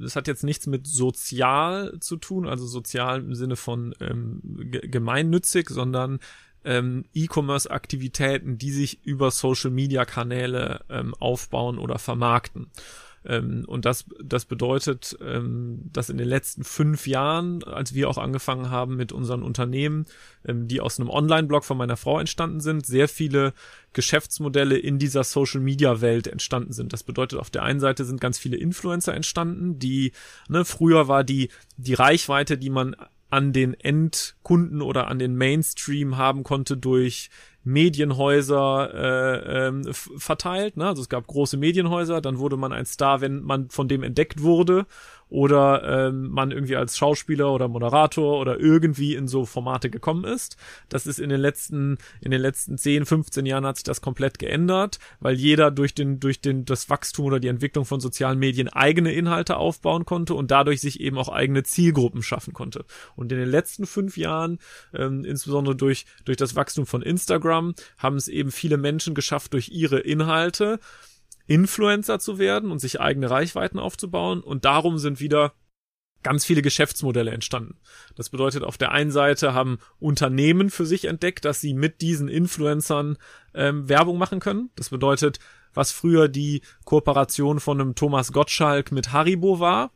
das 0.00 0.16
hat 0.16 0.26
jetzt 0.28 0.44
nichts 0.44 0.66
mit 0.66 0.86
sozial 0.86 1.98
zu 2.00 2.16
tun, 2.16 2.48
also 2.48 2.66
sozial 2.66 3.20
im 3.20 3.34
Sinne 3.34 3.56
von 3.56 3.94
ähm, 4.00 4.40
ge- 4.70 4.88
gemeinnützig, 4.88 5.68
sondern 5.68 6.20
ähm, 6.64 7.04
E-Commerce-Aktivitäten, 7.12 8.56
die 8.56 8.70
sich 8.70 9.04
über 9.04 9.30
Social-Media-Kanäle 9.30 10.84
ähm, 10.88 11.14
aufbauen 11.14 11.78
oder 11.78 11.98
vermarkten. 11.98 12.70
Ähm, 13.26 13.64
und 13.66 13.84
das, 13.84 14.04
das 14.22 14.44
bedeutet, 14.44 15.16
ähm, 15.20 15.90
dass 15.92 16.10
in 16.10 16.18
den 16.18 16.28
letzten 16.28 16.64
fünf 16.64 17.06
Jahren, 17.06 17.64
als 17.64 17.94
wir 17.94 18.08
auch 18.08 18.18
angefangen 18.18 18.70
haben 18.70 18.96
mit 18.96 19.12
unseren 19.12 19.42
Unternehmen, 19.42 20.06
ähm, 20.46 20.68
die 20.68 20.80
aus 20.80 20.98
einem 20.98 21.10
Online-Blog 21.10 21.64
von 21.64 21.76
meiner 21.76 21.96
Frau 21.96 22.20
entstanden 22.20 22.60
sind, 22.60 22.86
sehr 22.86 23.08
viele 23.08 23.54
Geschäftsmodelle 23.92 24.76
in 24.76 24.98
dieser 24.98 25.24
Social-Media-Welt 25.24 26.26
entstanden 26.26 26.72
sind. 26.72 26.92
Das 26.92 27.02
bedeutet, 27.02 27.38
auf 27.38 27.50
der 27.50 27.62
einen 27.62 27.80
Seite 27.80 28.04
sind 28.04 28.20
ganz 28.20 28.38
viele 28.38 28.56
Influencer 28.56 29.14
entstanden, 29.14 29.78
die, 29.78 30.12
ne, 30.48 30.64
früher 30.64 31.08
war 31.08 31.24
die, 31.24 31.48
die 31.76 31.94
Reichweite, 31.94 32.58
die 32.58 32.70
man 32.70 32.96
an 33.30 33.52
den 33.52 33.74
Endkunden 33.74 34.80
oder 34.80 35.08
an 35.08 35.18
den 35.18 35.34
Mainstream 35.34 36.16
haben 36.16 36.44
konnte 36.44 36.76
durch 36.76 37.30
Medienhäuser 37.64 38.90
äh, 38.94 39.66
ähm, 39.66 39.84
verteilt. 39.92 40.76
Ne? 40.76 40.86
Also 40.86 41.02
es 41.02 41.08
gab 41.08 41.26
große 41.26 41.56
Medienhäuser, 41.56 42.20
dann 42.20 42.38
wurde 42.38 42.56
man 42.56 42.72
ein 42.72 42.86
Star, 42.86 43.20
wenn 43.20 43.42
man 43.42 43.70
von 43.70 43.88
dem 43.88 44.02
entdeckt 44.02 44.42
wurde 44.42 44.86
oder 45.34 46.06
ähm, 46.06 46.30
man 46.30 46.52
irgendwie 46.52 46.76
als 46.76 46.96
Schauspieler 46.96 47.52
oder 47.52 47.66
Moderator 47.66 48.38
oder 48.38 48.60
irgendwie 48.60 49.16
in 49.16 49.26
so 49.26 49.44
Formate 49.44 49.90
gekommen 49.90 50.22
ist. 50.22 50.56
Das 50.88 51.08
ist 51.08 51.18
in 51.18 51.28
den 51.28 51.40
letzten 51.40 51.98
in 52.20 52.30
den 52.30 52.40
letzten 52.40 52.78
10, 52.78 53.04
15 53.04 53.44
Jahren 53.44 53.66
hat 53.66 53.76
sich 53.76 53.82
das 53.82 54.00
komplett 54.00 54.38
geändert, 54.38 55.00
weil 55.18 55.34
jeder 55.34 55.72
durch 55.72 55.92
den 55.92 56.20
durch 56.20 56.40
den 56.40 56.64
das 56.64 56.88
Wachstum 56.88 57.26
oder 57.26 57.40
die 57.40 57.48
Entwicklung 57.48 57.84
von 57.84 57.98
sozialen 57.98 58.38
Medien 58.38 58.68
eigene 58.68 59.12
Inhalte 59.12 59.56
aufbauen 59.56 60.04
konnte 60.04 60.34
und 60.34 60.52
dadurch 60.52 60.80
sich 60.80 61.00
eben 61.00 61.18
auch 61.18 61.28
eigene 61.28 61.64
Zielgruppen 61.64 62.22
schaffen 62.22 62.54
konnte. 62.54 62.84
Und 63.16 63.32
in 63.32 63.38
den 63.38 63.50
letzten 63.50 63.86
fünf 63.86 64.16
Jahren, 64.16 64.60
ähm, 64.94 65.24
insbesondere 65.24 65.74
durch 65.74 66.06
durch 66.24 66.36
das 66.36 66.54
Wachstum 66.54 66.86
von 66.86 67.02
Instagram, 67.02 67.74
haben 67.98 68.14
es 68.14 68.28
eben 68.28 68.52
viele 68.52 68.76
Menschen 68.76 69.16
geschafft, 69.16 69.52
durch 69.54 69.70
ihre 69.70 69.98
Inhalte 69.98 70.78
Influencer 71.46 72.18
zu 72.18 72.38
werden 72.38 72.70
und 72.70 72.78
sich 72.78 73.00
eigene 73.00 73.30
Reichweiten 73.30 73.78
aufzubauen. 73.78 74.40
Und 74.40 74.64
darum 74.64 74.98
sind 74.98 75.20
wieder 75.20 75.52
ganz 76.22 76.44
viele 76.44 76.62
Geschäftsmodelle 76.62 77.30
entstanden. 77.30 77.76
Das 78.16 78.30
bedeutet, 78.30 78.64
auf 78.64 78.78
der 78.78 78.90
einen 78.90 79.10
Seite 79.10 79.54
haben 79.54 79.78
Unternehmen 80.00 80.70
für 80.70 80.86
sich 80.86 81.04
entdeckt, 81.04 81.44
dass 81.44 81.60
sie 81.60 81.74
mit 81.74 82.00
diesen 82.00 82.28
Influencern 82.28 83.18
ähm, 83.54 83.88
Werbung 83.88 84.18
machen 84.18 84.40
können. 84.40 84.70
Das 84.74 84.88
bedeutet, 84.88 85.38
was 85.74 85.92
früher 85.92 86.28
die 86.28 86.62
Kooperation 86.84 87.60
von 87.60 87.80
einem 87.80 87.94
Thomas 87.94 88.32
Gottschalk 88.32 88.90
mit 88.90 89.12
Haribo 89.12 89.60
war, 89.60 89.92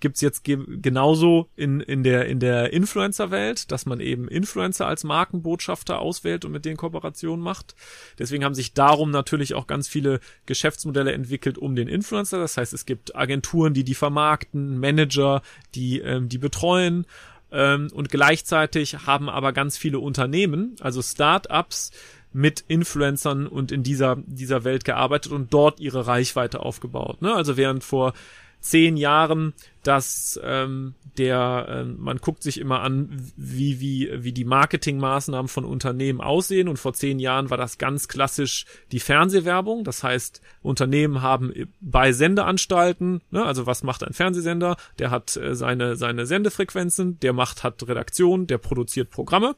gibt's 0.00 0.20
jetzt 0.20 0.44
ge 0.44 0.58
genauso 0.80 1.48
in, 1.56 1.80
in 1.80 2.02
der, 2.02 2.26
in 2.26 2.40
der 2.40 2.72
Influencer-Welt, 2.72 3.70
dass 3.72 3.86
man 3.86 4.00
eben 4.00 4.28
Influencer 4.28 4.86
als 4.86 5.04
Markenbotschafter 5.04 5.98
auswählt 5.98 6.44
und 6.44 6.52
mit 6.52 6.64
denen 6.64 6.76
Kooperationen 6.76 7.42
macht. 7.42 7.74
Deswegen 8.18 8.44
haben 8.44 8.54
sich 8.54 8.74
darum 8.74 9.10
natürlich 9.10 9.54
auch 9.54 9.66
ganz 9.66 9.88
viele 9.88 10.20
Geschäftsmodelle 10.46 11.12
entwickelt 11.12 11.58
um 11.58 11.76
den 11.76 11.88
Influencer. 11.88 12.38
Das 12.38 12.56
heißt, 12.56 12.72
es 12.72 12.86
gibt 12.86 13.16
Agenturen, 13.16 13.74
die 13.74 13.84
die 13.84 13.94
vermarkten, 13.94 14.78
Manager, 14.78 15.42
die 15.74 16.00
ähm, 16.00 16.28
die 16.28 16.38
betreuen. 16.38 17.06
Ähm, 17.52 17.88
und 17.94 18.10
gleichzeitig 18.10 19.06
haben 19.06 19.28
aber 19.28 19.52
ganz 19.52 19.78
viele 19.78 19.98
Unternehmen, 19.98 20.76
also 20.80 21.00
Startups, 21.02 21.92
mit 22.32 22.64
Influencern 22.68 23.46
und 23.46 23.72
in 23.72 23.82
dieser, 23.82 24.16
dieser 24.26 24.62
Welt 24.64 24.84
gearbeitet 24.84 25.32
und 25.32 25.54
dort 25.54 25.80
ihre 25.80 26.06
Reichweite 26.06 26.60
aufgebaut. 26.60 27.22
Ne? 27.22 27.34
Also 27.34 27.56
während 27.56 27.82
vor 27.82 28.12
zehn 28.60 28.96
Jahren, 28.96 29.54
dass 29.82 30.40
ähm, 30.42 30.94
der, 31.18 31.66
äh, 31.68 31.84
man 31.84 32.18
guckt 32.18 32.42
sich 32.42 32.58
immer 32.58 32.80
an, 32.80 33.32
wie, 33.36 33.80
wie, 33.80 34.10
wie 34.12 34.32
die 34.32 34.44
Marketingmaßnahmen 34.44 35.48
von 35.48 35.64
Unternehmen 35.64 36.20
aussehen. 36.20 36.68
Und 36.68 36.78
vor 36.78 36.92
zehn 36.92 37.18
Jahren 37.18 37.50
war 37.50 37.56
das 37.56 37.78
ganz 37.78 38.08
klassisch 38.08 38.66
die 38.92 39.00
Fernsehwerbung. 39.00 39.84
Das 39.84 40.02
heißt, 40.02 40.40
Unternehmen 40.62 41.22
haben 41.22 41.52
bei 41.80 42.12
Sendeanstalten, 42.12 43.22
ne, 43.30 43.44
also 43.44 43.66
was 43.66 43.82
macht 43.82 44.04
ein 44.04 44.12
Fernsehsender? 44.12 44.76
Der 44.98 45.10
hat 45.10 45.36
äh, 45.36 45.54
seine, 45.54 45.96
seine 45.96 46.26
Sendefrequenzen, 46.26 47.20
der 47.20 47.32
macht, 47.32 47.62
hat 47.62 47.86
Redaktion, 47.86 48.46
der 48.46 48.58
produziert 48.58 49.10
Programme. 49.10 49.56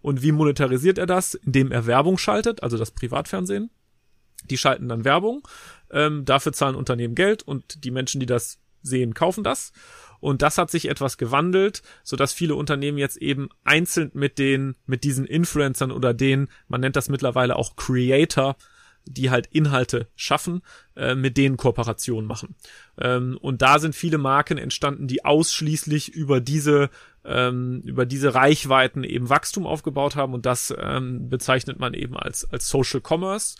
Und 0.00 0.22
wie 0.22 0.32
monetarisiert 0.32 0.98
er 0.98 1.06
das? 1.06 1.34
Indem 1.34 1.72
er 1.72 1.86
Werbung 1.86 2.18
schaltet, 2.18 2.62
also 2.62 2.78
das 2.78 2.90
Privatfernsehen. 2.90 3.70
Die 4.50 4.58
schalten 4.58 4.88
dann 4.88 5.04
Werbung 5.04 5.46
ähm, 5.90 6.24
dafür 6.24 6.52
zahlen 6.52 6.76
Unternehmen 6.76 7.14
Geld 7.14 7.42
und 7.42 7.84
die 7.84 7.90
Menschen, 7.90 8.20
die 8.20 8.26
das 8.26 8.58
sehen, 8.82 9.14
kaufen 9.14 9.44
das. 9.44 9.72
Und 10.20 10.42
das 10.42 10.58
hat 10.58 10.70
sich 10.70 10.88
etwas 10.88 11.18
gewandelt, 11.18 11.82
so 12.02 12.16
dass 12.16 12.32
viele 12.32 12.54
Unternehmen 12.54 12.98
jetzt 12.98 13.16
eben 13.18 13.48
einzeln 13.64 14.10
mit 14.14 14.38
den, 14.38 14.76
mit 14.86 15.04
diesen 15.04 15.26
Influencern 15.26 15.90
oder 15.90 16.14
den, 16.14 16.48
man 16.68 16.80
nennt 16.80 16.96
das 16.96 17.08
mittlerweile 17.08 17.56
auch 17.56 17.76
Creator, 17.76 18.56
die 19.04 19.30
halt 19.30 19.46
Inhalte 19.46 20.08
schaffen, 20.16 20.62
äh, 20.96 21.14
mit 21.14 21.36
denen 21.36 21.56
Kooperationen 21.56 22.26
machen. 22.26 22.56
Ähm, 22.98 23.38
und 23.40 23.62
da 23.62 23.78
sind 23.78 23.94
viele 23.94 24.18
Marken 24.18 24.58
entstanden, 24.58 25.06
die 25.06 25.24
ausschließlich 25.24 26.08
über 26.08 26.40
diese 26.40 26.90
ähm, 27.24 27.82
über 27.84 28.06
diese 28.06 28.34
Reichweiten 28.34 29.04
eben 29.04 29.28
Wachstum 29.28 29.66
aufgebaut 29.66 30.16
haben 30.16 30.34
und 30.34 30.46
das 30.46 30.74
ähm, 30.76 31.28
bezeichnet 31.28 31.78
man 31.78 31.94
eben 31.94 32.16
als 32.16 32.50
als 32.50 32.68
Social 32.68 33.00
Commerce. 33.00 33.56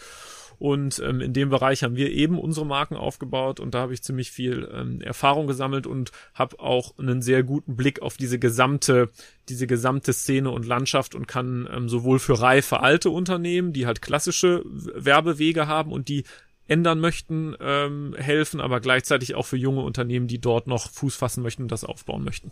Und 0.58 1.00
ähm, 1.04 1.20
in 1.20 1.32
dem 1.32 1.50
Bereich 1.50 1.82
haben 1.82 1.96
wir 1.96 2.10
eben 2.10 2.38
unsere 2.38 2.66
Marken 2.66 2.96
aufgebaut 2.96 3.60
und 3.60 3.74
da 3.74 3.80
habe 3.80 3.94
ich 3.94 4.02
ziemlich 4.02 4.30
viel 4.30 4.68
ähm, 4.72 5.00
Erfahrung 5.00 5.46
gesammelt 5.46 5.86
und 5.86 6.12
habe 6.34 6.60
auch 6.60 6.98
einen 6.98 7.22
sehr 7.22 7.42
guten 7.42 7.76
Blick 7.76 8.00
auf 8.02 8.16
diese 8.16 8.38
gesamte, 8.38 9.10
diese 9.48 9.66
gesamte 9.66 10.12
Szene 10.12 10.50
und 10.50 10.66
Landschaft 10.66 11.14
und 11.14 11.26
kann 11.26 11.68
ähm, 11.72 11.88
sowohl 11.88 12.18
für 12.18 12.40
reife 12.40 12.80
alte 12.80 13.10
Unternehmen, 13.10 13.72
die 13.72 13.86
halt 13.86 14.02
klassische 14.02 14.62
Werbewege 14.64 15.66
haben 15.66 15.92
und 15.92 16.08
die 16.08 16.24
ändern 16.68 17.00
möchten, 17.00 17.54
ähm, 17.60 18.14
helfen, 18.18 18.60
aber 18.60 18.80
gleichzeitig 18.80 19.34
auch 19.34 19.46
für 19.46 19.56
junge 19.56 19.82
Unternehmen, 19.82 20.26
die 20.26 20.40
dort 20.40 20.66
noch 20.66 20.90
Fuß 20.90 21.16
fassen 21.16 21.42
möchten 21.42 21.62
und 21.62 21.72
das 21.72 21.84
aufbauen 21.84 22.24
möchten. 22.24 22.50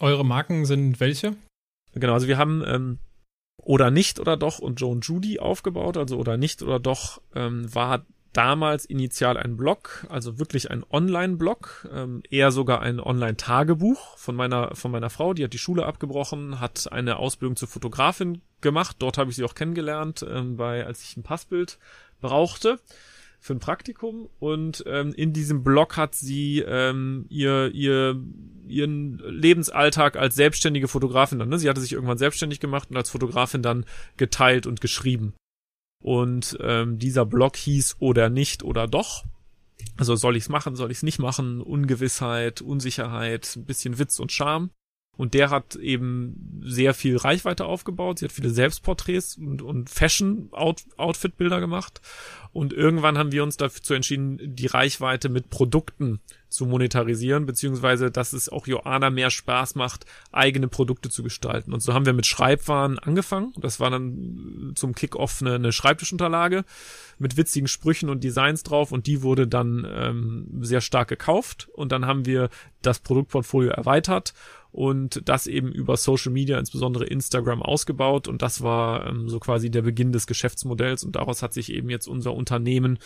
Eure 0.00 0.24
Marken 0.24 0.64
sind 0.64 1.00
welche? 1.00 1.36
Genau, 1.94 2.14
also 2.14 2.28
wir 2.28 2.38
haben 2.38 2.62
ähm, 2.66 2.98
oder 3.58 3.90
nicht 3.90 4.18
oder 4.20 4.36
doch 4.36 4.58
und 4.58 4.80
Joan 4.80 5.00
Judy 5.00 5.38
aufgebaut. 5.38 5.96
Also 5.96 6.16
oder 6.16 6.36
nicht 6.36 6.62
oder 6.62 6.78
doch 6.78 7.20
ähm, 7.34 7.72
war 7.74 8.04
damals 8.32 8.84
initial 8.84 9.36
ein 9.36 9.56
Blog, 9.56 10.06
also 10.10 10.38
wirklich 10.38 10.70
ein 10.70 10.84
Online-Blog, 10.90 11.88
ähm, 11.92 12.22
eher 12.30 12.52
sogar 12.52 12.82
ein 12.82 13.00
Online-Tagebuch 13.00 14.16
von 14.16 14.36
meiner 14.36 14.74
von 14.74 14.90
meiner 14.90 15.10
Frau. 15.10 15.34
Die 15.34 15.44
hat 15.44 15.52
die 15.52 15.58
Schule 15.58 15.86
abgebrochen, 15.86 16.60
hat 16.60 16.92
eine 16.92 17.16
Ausbildung 17.16 17.56
zur 17.56 17.68
Fotografin 17.68 18.40
gemacht. 18.60 18.96
Dort 19.00 19.18
habe 19.18 19.30
ich 19.30 19.36
sie 19.36 19.44
auch 19.44 19.54
kennengelernt, 19.54 20.24
ähm, 20.28 20.56
bei 20.56 20.86
als 20.86 21.02
ich 21.02 21.16
ein 21.16 21.22
Passbild 21.22 21.78
brauchte 22.20 22.78
für 23.40 23.54
ein 23.54 23.60
Praktikum 23.60 24.28
und 24.40 24.84
ähm, 24.86 25.12
in 25.14 25.32
diesem 25.32 25.62
Blog 25.62 25.96
hat 25.96 26.14
sie 26.14 26.60
ähm, 26.60 27.26
ihr 27.28 27.70
ihr 27.72 28.20
ihren 28.66 29.18
Lebensalltag 29.18 30.16
als 30.16 30.34
selbstständige 30.34 30.88
Fotografin 30.88 31.38
dann. 31.38 31.48
Ne? 31.48 31.58
Sie 31.58 31.68
hatte 31.68 31.80
sich 31.80 31.92
irgendwann 31.92 32.18
selbstständig 32.18 32.60
gemacht 32.60 32.90
und 32.90 32.96
als 32.96 33.10
Fotografin 33.10 33.62
dann 33.62 33.86
geteilt 34.16 34.66
und 34.66 34.80
geschrieben. 34.80 35.34
Und 36.02 36.56
ähm, 36.60 36.98
dieser 36.98 37.24
Blog 37.26 37.56
hieß 37.56 37.96
oder 37.98 38.28
nicht 38.28 38.62
oder 38.62 38.86
doch. 38.86 39.24
Also 39.96 40.16
soll 40.16 40.36
ich's 40.36 40.48
machen, 40.48 40.76
soll 40.76 40.90
ich's 40.90 41.02
nicht 41.02 41.18
machen? 41.18 41.60
Ungewissheit, 41.60 42.60
Unsicherheit, 42.60 43.56
ein 43.56 43.64
bisschen 43.64 43.98
Witz 43.98 44.18
und 44.18 44.32
Charme. 44.32 44.70
Und 45.16 45.34
der 45.34 45.50
hat 45.50 45.74
eben 45.74 46.47
sehr 46.62 46.94
viel 46.94 47.16
Reichweite 47.16 47.64
aufgebaut. 47.64 48.18
Sie 48.18 48.24
hat 48.24 48.32
viele 48.32 48.50
Selbstporträts 48.50 49.36
und, 49.36 49.62
und 49.62 49.90
Fashion-Outfit-Bilder 49.90 51.60
gemacht. 51.60 52.00
Und 52.52 52.72
irgendwann 52.72 53.18
haben 53.18 53.32
wir 53.32 53.42
uns 53.42 53.56
dazu 53.56 53.94
entschieden, 53.94 54.38
die 54.42 54.66
Reichweite 54.66 55.28
mit 55.28 55.50
Produkten 55.50 56.20
zu 56.48 56.64
monetarisieren, 56.66 57.44
beziehungsweise 57.44 58.10
dass 58.10 58.32
es 58.32 58.48
auch 58.48 58.66
Joanna 58.66 59.10
mehr 59.10 59.30
Spaß 59.30 59.74
macht, 59.74 60.06
eigene 60.32 60.66
Produkte 60.66 61.10
zu 61.10 61.22
gestalten. 61.22 61.72
Und 61.72 61.80
so 61.80 61.92
haben 61.92 62.06
wir 62.06 62.14
mit 62.14 62.26
Schreibwaren 62.26 62.98
angefangen. 62.98 63.52
Das 63.58 63.80
war 63.80 63.90
dann 63.90 64.72
zum 64.74 64.94
Kickoff 64.94 65.42
eine, 65.42 65.56
eine 65.56 65.72
Schreibtischunterlage 65.72 66.64
mit 67.18 67.36
witzigen 67.36 67.68
Sprüchen 67.68 68.08
und 68.08 68.24
Designs 68.24 68.62
drauf 68.62 68.92
und 68.92 69.06
die 69.06 69.22
wurde 69.22 69.46
dann 69.46 69.86
ähm, 69.90 70.46
sehr 70.60 70.80
stark 70.80 71.08
gekauft. 71.08 71.68
Und 71.74 71.92
dann 71.92 72.06
haben 72.06 72.24
wir 72.24 72.48
das 72.80 73.00
Produktportfolio 73.00 73.70
erweitert 73.70 74.32
und 74.70 75.28
das 75.28 75.46
eben 75.46 75.72
über 75.72 75.96
Social 75.96 76.30
Media, 76.30 76.58
insbesondere 76.58 77.06
Instagram, 77.06 77.62
ausgebaut. 77.62 78.28
Und 78.28 78.42
das 78.42 78.62
war 78.62 79.06
ähm, 79.06 79.28
so 79.28 79.40
quasi 79.40 79.70
der 79.70 79.82
Beginn 79.82 80.12
des 80.12 80.26
Geschäftsmodells. 80.26 81.04
Und 81.04 81.16
daraus 81.16 81.42
hat 81.42 81.54
sich 81.54 81.72
eben 81.72 81.88
jetzt 81.88 82.06
unser 82.06 82.34
Unternehmen 82.34 82.98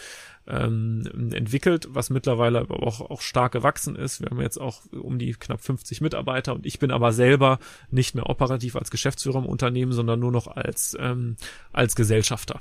ähm, 0.47 1.31
entwickelt, 1.33 1.87
was 1.91 2.11
mittlerweile 2.11 2.61
aber 2.61 2.83
auch, 2.83 3.01
auch 3.01 3.21
stark 3.21 3.53
gewachsen 3.53 3.95
ist. 3.95 4.21
Wir 4.21 4.31
haben 4.31 4.41
jetzt 4.41 4.61
auch 4.61 4.81
um 4.91 5.19
die 5.19 5.33
knapp 5.33 5.61
50 5.61 6.01
Mitarbeiter 6.01 6.55
und 6.55 6.67
ich 6.67 6.79
bin 6.79 6.91
aber 6.91 7.13
selber 7.13 7.59
nicht 7.91 8.15
mehr 8.15 8.29
operativ 8.29 8.75
als 8.75 8.91
Geschäftsführer 8.91 9.39
im 9.39 9.47
Unternehmen, 9.47 9.93
sondern 9.93 10.19
nur 10.19 10.33
noch 10.33 10.49
als, 10.49 10.97
ähm, 10.99 11.37
als 11.73 11.95
Gesellschafter. 11.95 12.61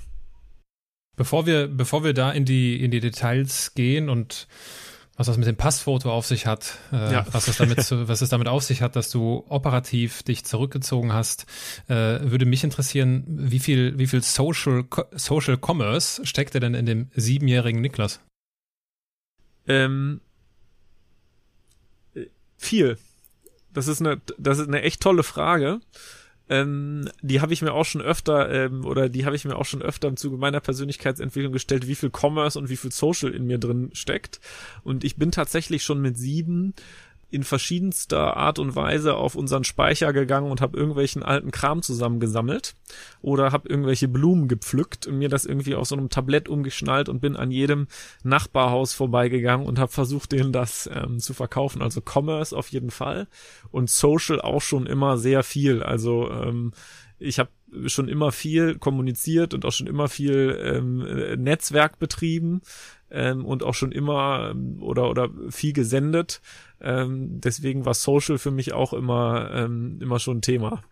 Bevor 1.18 1.46
wir, 1.46 1.68
bevor 1.68 2.04
wir 2.04 2.14
da 2.14 2.32
in 2.32 2.46
die, 2.46 2.82
in 2.84 2.92
die 2.92 3.00
Details 3.00 3.74
gehen 3.74 4.10
und 4.10 4.48
was 5.18 5.28
das 5.28 5.38
mit 5.38 5.48
dem 5.48 5.58
Passfoto 5.58 6.12
auf 6.12 6.26
sich 6.26 6.46
hat, 6.46 6.78
äh, 6.92 7.14
ja. 7.14 7.26
was 7.32 7.48
es 7.48 7.58
damit 7.58 7.80
was 7.92 8.22
es 8.22 8.30
damit 8.30 8.48
auf 8.48 8.64
sich 8.64 8.82
hat, 8.82 8.96
dass 8.96 9.10
du 9.10 9.44
operativ 9.50 10.24
dich 10.24 10.46
zurückgezogen 10.46 11.14
hast, 11.14 11.46
äh, 11.88 12.20
würde 12.22 12.46
mich 12.46 12.64
interessieren, 12.64 13.24
wie 13.28 13.60
viel 13.60 13.98
wie 13.98 14.08
viel 14.08 14.24
Social 14.24 14.86
Social 15.12 15.58
Commerce 15.58 16.26
steckte 16.26 16.60
denn 16.60 16.74
in 16.74 16.86
dem 16.86 17.12
siebenjährigen 17.14 17.82
Niklas? 17.82 18.22
Ähm, 19.68 20.22
viel. 22.58 22.98
Das 23.74 23.88
ist 23.88 24.02
eine 24.02 24.22
das 24.38 24.60
ist 24.60 24.68
eine 24.68 24.82
echt 24.82 25.02
tolle 25.02 25.24
Frage. 25.24 25.82
Ähm, 26.52 27.10
die 27.22 27.40
habe 27.40 27.54
ich 27.54 27.62
mir 27.62 27.72
auch 27.72 27.86
schon 27.86 28.02
öfter, 28.02 28.52
ähm, 28.52 28.86
oder 28.86 29.08
die 29.08 29.26
habe 29.26 29.38
ich 29.38 29.46
mir 29.46 29.56
auch 29.56 29.64
schon 29.64 29.82
öfter 29.82 30.10
im 30.10 30.18
Zuge 30.18 30.36
meiner 30.36 30.60
Persönlichkeitsentwicklung 30.60 31.54
gestellt, 31.54 31.88
wie 31.88 31.96
viel 31.96 32.12
Commerce 32.12 32.60
und 32.60 32.70
wie 32.70 32.76
viel 32.76 32.92
Social 32.92 33.34
in 33.34 33.48
mir 33.48 33.58
drin 33.58 33.90
steckt. 33.94 34.42
Und 34.84 35.06
ich 35.06 35.16
bin 35.16 35.32
tatsächlich 35.32 35.82
schon 35.82 36.02
mit 36.02 36.18
sieben 36.18 36.74
in 37.32 37.44
verschiedenster 37.44 38.36
Art 38.36 38.60
und 38.60 38.76
Weise 38.76 39.16
auf 39.16 39.36
unseren 39.36 39.64
Speicher 39.64 40.12
gegangen 40.12 40.52
und 40.52 40.62
habe 40.62 40.78
irgendwelchen 40.78 41.24
alten 41.24 41.52
Kram 41.52 41.82
zusammengesammelt 41.82 42.76
oder 43.22 43.52
habe 43.52 43.70
irgendwelche 43.70 44.10
Blumen 44.10 44.48
gepflückt 44.48 45.08
und 45.08 45.18
mir 45.18 45.30
das 45.30 45.46
irgendwie 45.46 45.76
auf 45.76 45.88
so 45.88 45.96
einem 45.96 46.10
Tablett 46.10 46.50
umgeschnallt 46.50 47.08
und 47.08 47.22
bin 47.22 47.38
an 47.38 47.50
jedem 47.50 47.88
Nachbarhaus 48.24 48.94
vorbeigegangen 48.94 49.66
und 49.66 49.80
habe 49.80 49.92
versucht, 49.92 50.34
denen 50.34 50.52
das 50.52 50.90
ähm, 50.94 51.20
zu 51.20 51.34
verkaufen. 51.34 51.82
Also 51.82 52.02
Commerce 52.02 52.56
auf 52.56 52.68
jeden 52.68 52.92
Fall 52.92 53.28
und 53.72 53.90
Social 53.90 54.42
auch 54.42 54.62
schon 54.62 54.86
immer 54.86 55.18
sehr 55.18 55.44
viel. 55.44 55.82
Also 55.84 56.30
ähm, 56.30 56.74
ich 57.18 57.40
habe 57.40 57.50
schon 57.86 58.10
immer 58.10 58.32
viel 58.32 58.78
kommuniziert 58.78 59.54
und 59.54 59.64
auch 59.64 59.72
schon 59.72 59.88
immer 59.88 60.10
viel 60.10 60.60
ähm, 60.62 61.42
Netzwerk 61.42 62.00
betrieben 62.00 62.62
ähm, 63.12 63.46
und 63.46 63.64
auch 63.64 63.74
schon 63.74 63.92
immer 63.92 64.52
ähm, 64.52 64.82
oder 64.82 65.10
oder 65.10 65.30
viel 65.50 65.74
gesendet. 65.74 66.42
Ähm, 66.80 67.42
deswegen 67.42 67.86
war 67.86 67.94
Social 67.94 68.38
für 68.38 68.52
mich 68.52 68.74
auch 68.74 68.94
immer 68.94 69.52
ähm, 69.54 70.00
immer 70.02 70.20
schon 70.20 70.38
ein 70.38 70.42
Thema. 70.42 70.84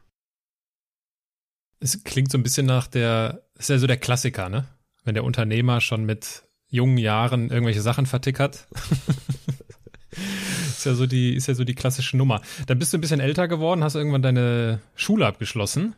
Es 1.80 2.04
klingt 2.04 2.32
so 2.32 2.38
ein 2.38 2.44
bisschen 2.44 2.66
nach 2.66 2.88
der, 2.88 3.44
ist 3.58 3.70
ja 3.70 3.78
so 3.78 3.88
der 3.88 3.98
Klassiker, 3.98 4.50
ne? 4.50 4.66
Wenn 5.06 5.14
der 5.14 5.24
Unternehmer 5.24 5.80
schon 5.80 6.06
mit 6.06 6.44
jungen 6.70 6.98
Jahren 6.98 7.50
irgendwelche 7.50 7.82
Sachen 7.82 8.06
vertickert. 8.06 8.68
ist 10.68 10.86
ja 10.86 10.94
so 10.94 11.06
die, 11.06 11.36
ist 11.36 11.48
ja 11.48 11.54
so 11.54 11.64
die 11.64 11.76
klassische 11.76 12.18
Nummer. 12.18 12.42
Dann 12.68 12.80
bist 12.80 12.94
du 12.94 12.98
ein 12.98 13.02
bisschen 13.02 13.22
älter 13.22 13.48
geworden, 13.48 13.84
hast 13.84 13.96
irgendwann 13.96 14.22
deine 14.22 14.82
Schule 14.96 15.26
abgeschlossen. 15.26 15.96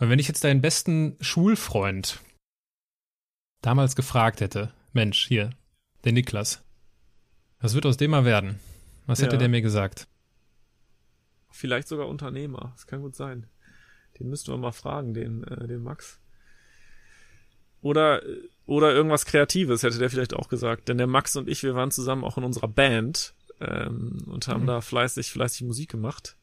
Und 0.00 0.10
wenn 0.10 0.18
ich 0.18 0.28
jetzt 0.28 0.44
deinen 0.44 0.60
besten 0.60 1.16
Schulfreund 1.20 2.20
damals 3.62 3.96
gefragt 3.96 4.40
hätte, 4.40 4.72
Mensch, 4.92 5.26
hier, 5.26 5.50
der 6.04 6.12
Niklas, 6.12 6.62
was 7.60 7.74
wird 7.74 7.86
aus 7.86 7.96
dem 7.96 8.10
mal 8.10 8.24
werden? 8.24 8.58
Was 9.06 9.20
hätte 9.22 9.36
Ja. 9.36 9.38
der 9.40 9.48
mir 9.48 9.62
gesagt? 9.62 10.08
Vielleicht 11.50 11.88
sogar 11.88 12.08
Unternehmer. 12.08 12.72
Das 12.74 12.86
kann 12.86 13.02
gut 13.02 13.14
sein. 13.14 13.46
Den 14.18 14.28
müssten 14.28 14.50
wir 14.52 14.58
mal 14.58 14.72
fragen, 14.72 15.14
den, 15.14 15.44
äh, 15.44 15.66
den 15.66 15.82
Max. 15.82 16.20
Oder, 17.80 18.22
oder 18.66 18.92
irgendwas 18.92 19.26
Kreatives 19.26 19.82
hätte 19.82 19.98
der 19.98 20.08
vielleicht 20.10 20.34
auch 20.34 20.48
gesagt. 20.48 20.88
Denn 20.88 20.98
der 20.98 21.06
Max 21.06 21.34
und 21.36 21.48
ich, 21.48 21.62
wir 21.62 21.74
waren 21.74 21.90
zusammen 21.90 22.24
auch 22.24 22.38
in 22.38 22.44
unserer 22.44 22.68
Band 22.68 23.34
ähm, 23.60 24.22
und 24.26 24.46
haben 24.48 24.62
Mhm. 24.62 24.66
da 24.68 24.80
fleißig, 24.80 25.30
fleißig 25.30 25.62
Musik 25.66 25.90
gemacht. 25.90 26.36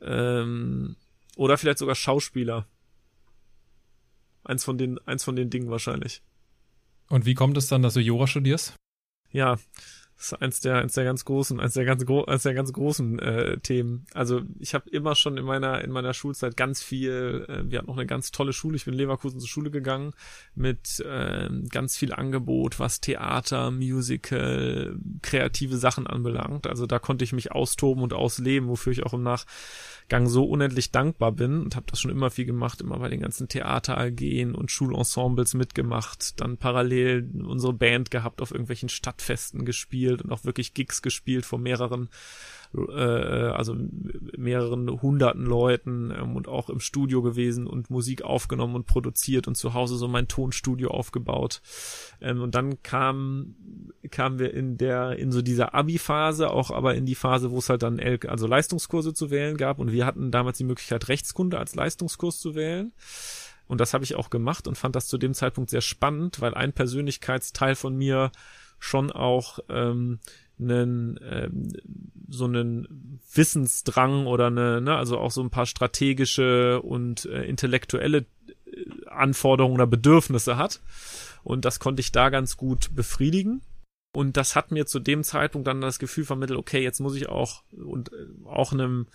Ähm, 0.00 0.96
oder 1.36 1.58
vielleicht 1.58 1.78
sogar 1.78 1.94
Schauspieler. 1.94 2.66
Eins 4.44 4.64
von 4.64 4.78
den, 4.78 4.98
eins 5.06 5.24
von 5.24 5.36
den 5.36 5.50
Dingen 5.50 5.70
wahrscheinlich. 5.70 6.22
Und 7.12 7.26
wie 7.26 7.34
kommt 7.34 7.58
es 7.58 7.66
dann, 7.66 7.82
dass 7.82 7.92
du 7.92 8.00
Jura 8.00 8.26
studierst? 8.26 8.74
Ja, 9.32 9.58
das 10.22 10.30
ist 10.30 10.40
eins 10.40 10.60
der, 10.60 10.76
eins 10.76 10.94
der 10.94 11.02
ganz 11.02 11.24
großen, 11.24 11.58
eins 11.58 11.74
der 11.74 11.84
ganz, 11.84 12.06
gro 12.06 12.24
eins 12.24 12.44
der 12.44 12.54
ganz 12.54 12.72
großen 12.72 13.18
äh, 13.18 13.58
Themen. 13.58 14.06
Also 14.14 14.42
ich 14.60 14.72
habe 14.72 14.88
immer 14.90 15.16
schon 15.16 15.36
in 15.36 15.44
meiner 15.44 15.82
in 15.82 15.90
meiner 15.90 16.14
Schulzeit 16.14 16.56
ganz 16.56 16.80
viel. 16.80 17.44
Äh, 17.48 17.68
wir 17.68 17.78
hatten 17.78 17.88
noch 17.88 17.96
eine 17.96 18.06
ganz 18.06 18.30
tolle 18.30 18.52
Schule. 18.52 18.76
Ich 18.76 18.84
bin 18.84 18.94
in 18.94 19.00
Leverkusen 19.00 19.40
zur 19.40 19.48
Schule 19.48 19.72
gegangen 19.72 20.12
mit 20.54 21.02
ähm, 21.04 21.66
ganz 21.70 21.96
viel 21.96 22.12
Angebot, 22.12 22.78
was 22.78 23.00
Theater, 23.00 23.72
Musical, 23.72 24.96
kreative 25.22 25.76
Sachen 25.76 26.06
anbelangt. 26.06 26.68
Also 26.68 26.86
da 26.86 27.00
konnte 27.00 27.24
ich 27.24 27.32
mich 27.32 27.50
austoben 27.50 28.04
und 28.04 28.12
ausleben, 28.12 28.68
wofür 28.68 28.92
ich 28.92 29.02
auch 29.02 29.14
im 29.14 29.24
Nachgang 29.24 30.28
so 30.28 30.44
unendlich 30.44 30.92
dankbar 30.92 31.32
bin 31.32 31.62
und 31.62 31.74
habe 31.74 31.86
das 31.90 32.00
schon 32.00 32.12
immer 32.12 32.30
viel 32.30 32.44
gemacht, 32.44 32.80
immer 32.80 33.00
bei 33.00 33.08
den 33.08 33.22
ganzen 33.22 33.48
Theater 33.48 33.98
AGen 33.98 34.54
und 34.54 34.70
Schulensembles 34.70 35.54
mitgemacht, 35.54 36.40
dann 36.40 36.58
parallel 36.58 37.28
unsere 37.44 37.72
Band 37.72 38.12
gehabt, 38.12 38.40
auf 38.40 38.52
irgendwelchen 38.52 38.88
Stadtfesten 38.88 39.64
gespielt 39.64 40.11
und 40.20 40.32
auch 40.32 40.44
wirklich 40.44 40.74
Gigs 40.74 41.00
gespielt 41.00 41.46
vor 41.46 41.58
mehreren 41.58 42.10
äh, 42.74 43.50
also 43.52 43.76
mehreren 44.36 45.02
hunderten 45.02 45.44
Leuten 45.44 46.12
ähm, 46.16 46.36
und 46.36 46.48
auch 46.48 46.70
im 46.70 46.80
Studio 46.80 47.22
gewesen 47.22 47.66
und 47.66 47.90
Musik 47.90 48.22
aufgenommen 48.22 48.74
und 48.74 48.86
produziert 48.86 49.46
und 49.46 49.56
zu 49.56 49.74
Hause 49.74 49.96
so 49.96 50.08
mein 50.08 50.28
Tonstudio 50.28 50.90
aufgebaut. 50.90 51.60
Ähm, 52.20 52.40
und 52.40 52.54
dann 52.54 52.82
kam 52.82 53.54
kamen 54.10 54.38
wir 54.38 54.54
in 54.54 54.76
der 54.76 55.18
in 55.18 55.32
so 55.32 55.42
dieser 55.42 55.74
Abi-Phase, 55.74 56.50
auch 56.50 56.70
aber 56.70 56.94
in 56.94 57.06
die 57.06 57.14
Phase, 57.14 57.50
wo 57.50 57.58
es 57.58 57.68
halt 57.68 57.82
dann 57.82 57.98
L 57.98 58.18
also 58.26 58.46
Leistungskurse 58.46 59.14
zu 59.14 59.30
wählen 59.30 59.56
gab 59.56 59.78
und 59.78 59.92
wir 59.92 60.06
hatten 60.06 60.30
damals 60.30 60.58
die 60.58 60.64
Möglichkeit 60.64 61.08
Rechtskunde 61.08 61.58
als 61.58 61.74
Leistungskurs 61.74 62.38
zu 62.38 62.54
wählen. 62.54 62.92
Und 63.68 63.80
das 63.80 63.94
habe 63.94 64.04
ich 64.04 64.16
auch 64.16 64.28
gemacht 64.28 64.66
und 64.66 64.76
fand 64.76 64.96
das 64.96 65.06
zu 65.06 65.18
dem 65.18 65.34
Zeitpunkt 65.34 65.70
sehr 65.70 65.80
spannend, 65.80 66.40
weil 66.40 66.52
ein 66.52 66.72
Persönlichkeitsteil 66.72 67.74
von 67.74 67.96
mir 67.96 68.30
schon 68.82 69.12
auch 69.12 69.60
ähm, 69.68 70.18
einen, 70.58 71.18
ähm, 71.22 71.68
so 72.28 72.46
einen 72.46 73.20
Wissensdrang 73.32 74.26
oder 74.26 74.48
eine, 74.48 74.80
ne, 74.80 74.96
also 74.96 75.18
auch 75.18 75.30
so 75.30 75.40
ein 75.40 75.50
paar 75.50 75.66
strategische 75.66 76.82
und 76.82 77.24
äh, 77.26 77.44
intellektuelle 77.44 78.26
äh, 78.66 79.06
Anforderungen 79.06 79.74
oder 79.74 79.86
Bedürfnisse 79.86 80.56
hat. 80.56 80.80
Und 81.44 81.64
das 81.64 81.78
konnte 81.78 82.00
ich 82.00 82.10
da 82.10 82.28
ganz 82.28 82.56
gut 82.56 82.94
befriedigen. 82.94 83.62
Und 84.14 84.36
das 84.36 84.56
hat 84.56 84.72
mir 84.72 84.84
zu 84.84 84.98
dem 84.98 85.22
Zeitpunkt 85.22 85.68
dann 85.68 85.80
das 85.80 86.00
Gefühl 86.00 86.24
vermittelt, 86.24 86.58
okay, 86.58 86.82
jetzt 86.82 87.00
muss 87.00 87.14
ich 87.14 87.28
auch 87.28 87.62
und 87.72 88.12
äh, 88.12 88.26
auch 88.46 88.72
einem 88.72 89.06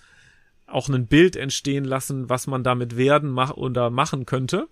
auch 0.65 0.87
ein 0.87 1.07
Bild 1.07 1.35
entstehen 1.35 1.83
lassen, 1.83 2.29
was 2.29 2.47
man 2.47 2.63
damit 2.63 2.95
werden 2.95 3.29
mach 3.29 3.51
oder 3.51 3.89
machen 3.89 4.25
könnte. 4.25 4.69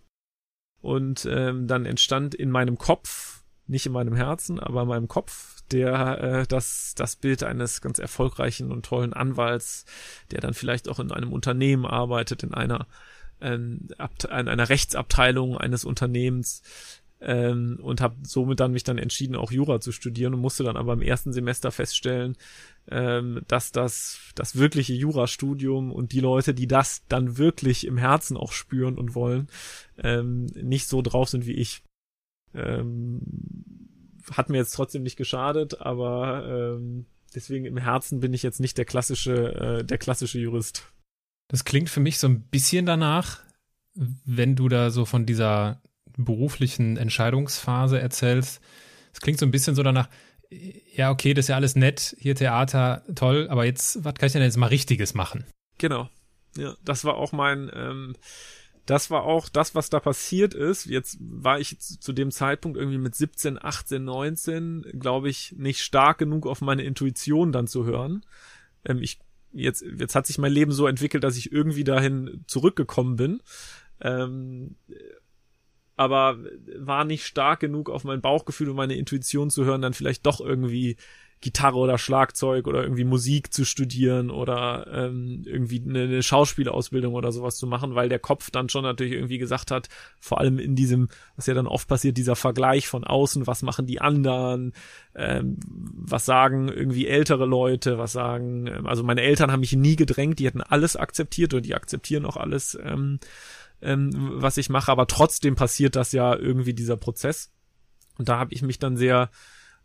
Und 0.81 1.27
ähm, 1.29 1.67
dann 1.67 1.85
entstand 1.85 2.33
in 2.33 2.49
meinem 2.49 2.77
Kopf, 2.77 3.44
nicht 3.67 3.85
in 3.85 3.91
meinem 3.91 4.15
Herzen, 4.15 4.59
aber 4.59 4.83
in 4.83 4.87
meinem 4.87 5.07
Kopf, 5.07 5.61
der 5.71 6.21
äh, 6.21 6.47
das 6.47 6.93
das 6.95 7.15
Bild 7.15 7.43
eines 7.43 7.81
ganz 7.81 7.99
erfolgreichen 7.99 8.71
und 8.71 8.85
tollen 8.85 9.13
Anwalts, 9.13 9.85
der 10.31 10.41
dann 10.41 10.53
vielleicht 10.53 10.87
auch 10.87 10.99
in 10.99 11.11
einem 11.11 11.33
Unternehmen 11.33 11.85
arbeitet, 11.85 12.43
in 12.43 12.53
einer 12.53 12.87
ähm, 13.41 13.87
Abt 13.97 14.25
in 14.25 14.47
einer 14.47 14.69
Rechtsabteilung 14.69 15.57
eines 15.57 15.85
Unternehmens 15.85 16.61
ähm, 17.21 17.79
und 17.81 18.01
habe 18.01 18.15
somit 18.23 18.59
dann 18.59 18.71
mich 18.71 18.83
dann 18.83 18.97
entschieden, 18.97 19.35
auch 19.35 19.51
Jura 19.51 19.79
zu 19.79 19.91
studieren 19.91 20.33
und 20.33 20.41
musste 20.41 20.63
dann 20.63 20.77
aber 20.77 20.93
im 20.93 21.01
ersten 21.01 21.33
Semester 21.33 21.71
feststellen, 21.71 22.37
ähm, 22.89 23.41
dass 23.47 23.71
das 23.71 24.19
das 24.35 24.57
wirkliche 24.57 24.93
Jurastudium 24.93 25.91
und 25.91 26.11
die 26.11 26.19
Leute, 26.19 26.53
die 26.53 26.67
das 26.67 27.03
dann 27.07 27.37
wirklich 27.37 27.87
im 27.87 27.97
Herzen 27.97 28.37
auch 28.37 28.51
spüren 28.51 28.97
und 28.97 29.15
wollen, 29.15 29.47
ähm, 29.97 30.45
nicht 30.55 30.87
so 30.87 31.01
drauf 31.01 31.29
sind 31.29 31.45
wie 31.45 31.53
ich. 31.53 31.81
Ähm, 32.55 33.21
hat 34.31 34.49
mir 34.49 34.57
jetzt 34.57 34.71
trotzdem 34.71 35.03
nicht 35.03 35.17
geschadet, 35.17 35.81
aber 35.81 36.75
ähm, 36.77 37.05
deswegen 37.35 37.65
im 37.65 37.77
Herzen 37.77 38.19
bin 38.19 38.33
ich 38.33 38.43
jetzt 38.43 38.59
nicht 38.59 38.77
der 38.77 38.85
klassische, 38.85 39.79
äh, 39.79 39.83
der 39.83 39.97
klassische 39.97 40.39
Jurist. 40.39 40.91
Das 41.47 41.63
klingt 41.63 41.89
für 41.89 41.99
mich 41.99 42.17
so 42.17 42.27
ein 42.27 42.41
bisschen 42.41 42.85
danach, 42.85 43.41
wenn 43.93 44.55
du 44.55 44.67
da 44.67 44.89
so 44.89 45.05
von 45.05 45.25
dieser 45.25 45.81
beruflichen 46.17 46.97
Entscheidungsphase 46.97 47.99
erzählst. 47.99 48.61
Es 49.13 49.21
klingt 49.21 49.39
so 49.39 49.45
ein 49.45 49.51
bisschen 49.51 49.75
so 49.75 49.83
danach, 49.83 50.09
ja, 50.49 51.11
okay, 51.11 51.33
das 51.33 51.45
ist 51.45 51.49
ja 51.49 51.55
alles 51.55 51.75
nett, 51.75 52.15
hier 52.19 52.35
Theater, 52.35 53.03
toll, 53.15 53.47
aber 53.49 53.65
jetzt, 53.65 54.03
was 54.03 54.15
kann 54.15 54.27
ich 54.27 54.33
denn 54.33 54.41
jetzt 54.41 54.57
mal 54.57 54.67
Richtiges 54.67 55.13
machen? 55.13 55.45
Genau. 55.77 56.09
Ja, 56.57 56.75
das 56.83 57.03
war 57.03 57.15
auch 57.15 57.31
mein, 57.31 57.69
ähm, 57.73 58.15
das 58.85 59.09
war 59.09 59.23
auch 59.23 59.49
das, 59.49 59.73
was 59.73 59.89
da 59.89 59.99
passiert 59.99 60.53
ist. 60.53 60.85
Jetzt 60.85 61.17
war 61.19 61.59
ich 61.59 61.79
zu 61.79 62.13
dem 62.13 62.31
Zeitpunkt 62.31 62.77
irgendwie 62.77 62.99
mit 62.99 63.15
17, 63.15 63.57
18, 63.61 64.03
19, 64.03 64.85
glaube 64.99 65.29
ich, 65.29 65.55
nicht 65.57 65.81
stark 65.81 66.19
genug 66.19 66.45
auf 66.45 66.61
meine 66.61 66.83
Intuition 66.83 67.51
dann 67.51 67.67
zu 67.67 67.85
hören. 67.85 68.25
Ähm, 68.85 69.01
ich, 69.01 69.19
jetzt, 69.53 69.83
jetzt 69.97 70.15
hat 70.15 70.27
sich 70.27 70.37
mein 70.37 70.51
Leben 70.51 70.71
so 70.71 70.85
entwickelt, 70.85 71.23
dass 71.23 71.37
ich 71.37 71.51
irgendwie 71.51 71.83
dahin 71.83 72.43
zurückgekommen 72.47 73.15
bin. 73.15 73.41
Ähm, 74.01 74.75
aber 75.95 76.37
war 76.77 77.05
nicht 77.05 77.25
stark 77.25 77.61
genug 77.61 77.89
auf 77.89 78.03
mein 78.03 78.21
Bauchgefühl 78.21 78.69
und 78.69 78.75
meine 78.75 78.95
Intuition 78.95 79.49
zu 79.49 79.65
hören, 79.65 79.81
dann 79.81 79.93
vielleicht 79.93 80.25
doch 80.25 80.41
irgendwie 80.41 80.97
Gitarre 81.45 81.77
oder 81.77 81.99
Schlagzeug 81.99 82.65
oder 82.65 82.81
irgendwie 82.81 83.03
Musik 83.03 83.53
zu 83.53 83.65
studieren 83.65 84.31
oder 84.31 84.87
ähm, 84.91 85.43
irgendwie 85.45 85.79
eine, 85.79 86.01
eine 86.01 86.23
Schauspielausbildung 86.23 87.13
oder 87.13 87.31
sowas 87.31 87.57
zu 87.57 87.67
machen, 87.67 87.93
weil 87.93 88.09
der 88.09 88.17
Kopf 88.17 88.49
dann 88.49 88.67
schon 88.67 88.81
natürlich 88.81 89.13
irgendwie 89.13 89.37
gesagt 89.37 89.69
hat, 89.69 89.87
vor 90.19 90.39
allem 90.39 90.57
in 90.57 90.75
diesem, 90.75 91.07
was 91.35 91.45
ja 91.45 91.53
dann 91.53 91.67
oft 91.67 91.87
passiert, 91.87 92.17
dieser 92.17 92.35
Vergleich 92.35 92.87
von 92.87 93.03
außen, 93.03 93.45
was 93.45 93.61
machen 93.61 93.85
die 93.85 94.01
anderen, 94.01 94.73
ähm, 95.13 95.57
was 95.67 96.25
sagen 96.25 96.67
irgendwie 96.67 97.05
ältere 97.05 97.45
Leute, 97.45 97.99
was 97.99 98.11
sagen, 98.11 98.65
ähm, 98.65 98.87
also 98.87 99.03
meine 99.03 99.21
Eltern 99.21 99.51
haben 99.51 99.59
mich 99.59 99.73
nie 99.73 99.95
gedrängt, 99.95 100.39
die 100.39 100.47
hätten 100.47 100.63
alles 100.63 100.95
akzeptiert 100.95 101.53
und 101.53 101.63
die 101.63 101.75
akzeptieren 101.75 102.25
auch 102.25 102.37
alles, 102.37 102.75
ähm, 102.83 103.19
ähm, 103.83 104.09
was 104.15 104.57
ich 104.57 104.69
mache, 104.69 104.91
aber 104.91 105.05
trotzdem 105.05 105.53
passiert 105.53 105.95
das 105.95 106.11
ja 106.11 106.35
irgendwie 106.35 106.73
dieser 106.73 106.97
Prozess. 106.97 107.51
Und 108.17 108.29
da 108.29 108.39
habe 108.39 108.51
ich 108.51 108.63
mich 108.63 108.79
dann 108.79 108.97
sehr 108.97 109.29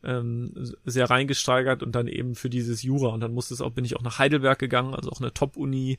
ähm, 0.02 0.52
sehr 0.84 1.10
reingesteigert 1.10 1.82
und 1.82 1.92
dann 1.92 2.08
eben 2.08 2.34
für 2.34 2.50
dieses 2.50 2.82
Jura. 2.82 3.08
Und 3.08 3.20
dann 3.20 3.34
musste 3.34 3.54
es 3.54 3.60
auch 3.60 3.70
bin 3.70 3.84
ich 3.84 3.96
auch 3.96 4.02
nach 4.02 4.18
Heidelberg 4.18 4.58
gegangen, 4.58 4.94
also 4.94 5.10
auch 5.10 5.20
eine 5.20 5.32
Top-Uni, 5.32 5.98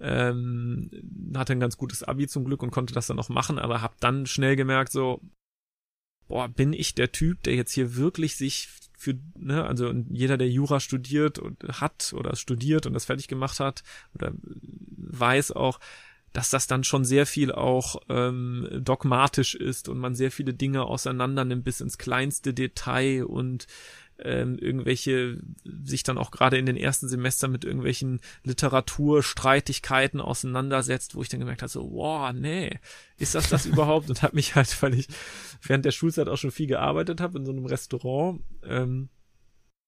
ähm, 0.00 0.90
hatte 1.36 1.52
ein 1.52 1.60
ganz 1.60 1.76
gutes 1.76 2.02
Abi 2.02 2.26
zum 2.26 2.44
Glück 2.44 2.62
und 2.62 2.70
konnte 2.70 2.94
das 2.94 3.06
dann 3.06 3.18
auch 3.18 3.28
machen, 3.28 3.58
aber 3.58 3.82
habe 3.82 3.94
dann 4.00 4.26
schnell 4.26 4.56
gemerkt 4.56 4.92
so, 4.92 5.20
boah, 6.28 6.48
bin 6.48 6.72
ich 6.72 6.94
der 6.94 7.12
Typ, 7.12 7.42
der 7.42 7.54
jetzt 7.54 7.72
hier 7.72 7.96
wirklich 7.96 8.36
sich 8.36 8.68
für, 8.96 9.18
ne, 9.34 9.64
also 9.64 9.92
jeder, 10.10 10.38
der 10.38 10.48
Jura 10.48 10.80
studiert 10.80 11.38
und 11.38 11.62
hat 11.80 12.14
oder 12.16 12.36
studiert 12.36 12.86
und 12.86 12.94
das 12.94 13.04
fertig 13.04 13.28
gemacht 13.28 13.60
hat 13.60 13.82
oder 14.14 14.32
weiß 14.42 15.52
auch, 15.52 15.80
dass 16.32 16.50
das 16.50 16.66
dann 16.66 16.84
schon 16.84 17.04
sehr 17.04 17.26
viel 17.26 17.52
auch 17.52 17.96
ähm, 18.08 18.68
dogmatisch 18.80 19.54
ist 19.54 19.88
und 19.88 19.98
man 19.98 20.14
sehr 20.14 20.30
viele 20.30 20.54
Dinge 20.54 20.84
auseinander 20.84 21.44
nimmt 21.44 21.64
bis 21.64 21.80
ins 21.80 21.98
kleinste 21.98 22.54
Detail 22.54 23.24
und 23.24 23.66
ähm, 24.18 24.56
irgendwelche 24.58 25.40
sich 25.82 26.02
dann 26.02 26.18
auch 26.18 26.30
gerade 26.30 26.56
in 26.56 26.66
den 26.66 26.76
ersten 26.76 27.08
Semestern 27.08 27.50
mit 27.50 27.64
irgendwelchen 27.64 28.20
Literaturstreitigkeiten 28.44 30.20
auseinandersetzt, 30.20 31.14
wo 31.14 31.22
ich 31.22 31.28
dann 31.28 31.40
gemerkt 31.40 31.62
habe, 31.62 31.70
so, 31.70 31.90
wow, 31.92 32.32
nee, 32.32 32.78
ist 33.18 33.34
das 33.34 33.48
das 33.48 33.66
überhaupt? 33.66 34.08
Und 34.10 34.22
habe 34.22 34.36
mich 34.36 34.54
halt, 34.54 34.80
weil 34.82 34.94
ich 34.94 35.08
während 35.62 35.84
der 35.84 35.90
Schulzeit 35.90 36.28
auch 36.28 36.36
schon 36.36 36.50
viel 36.50 36.66
gearbeitet 36.66 37.20
habe 37.20 37.38
in 37.38 37.44
so 37.44 37.52
einem 37.52 37.66
Restaurant, 37.66 38.42
ähm, 38.64 39.08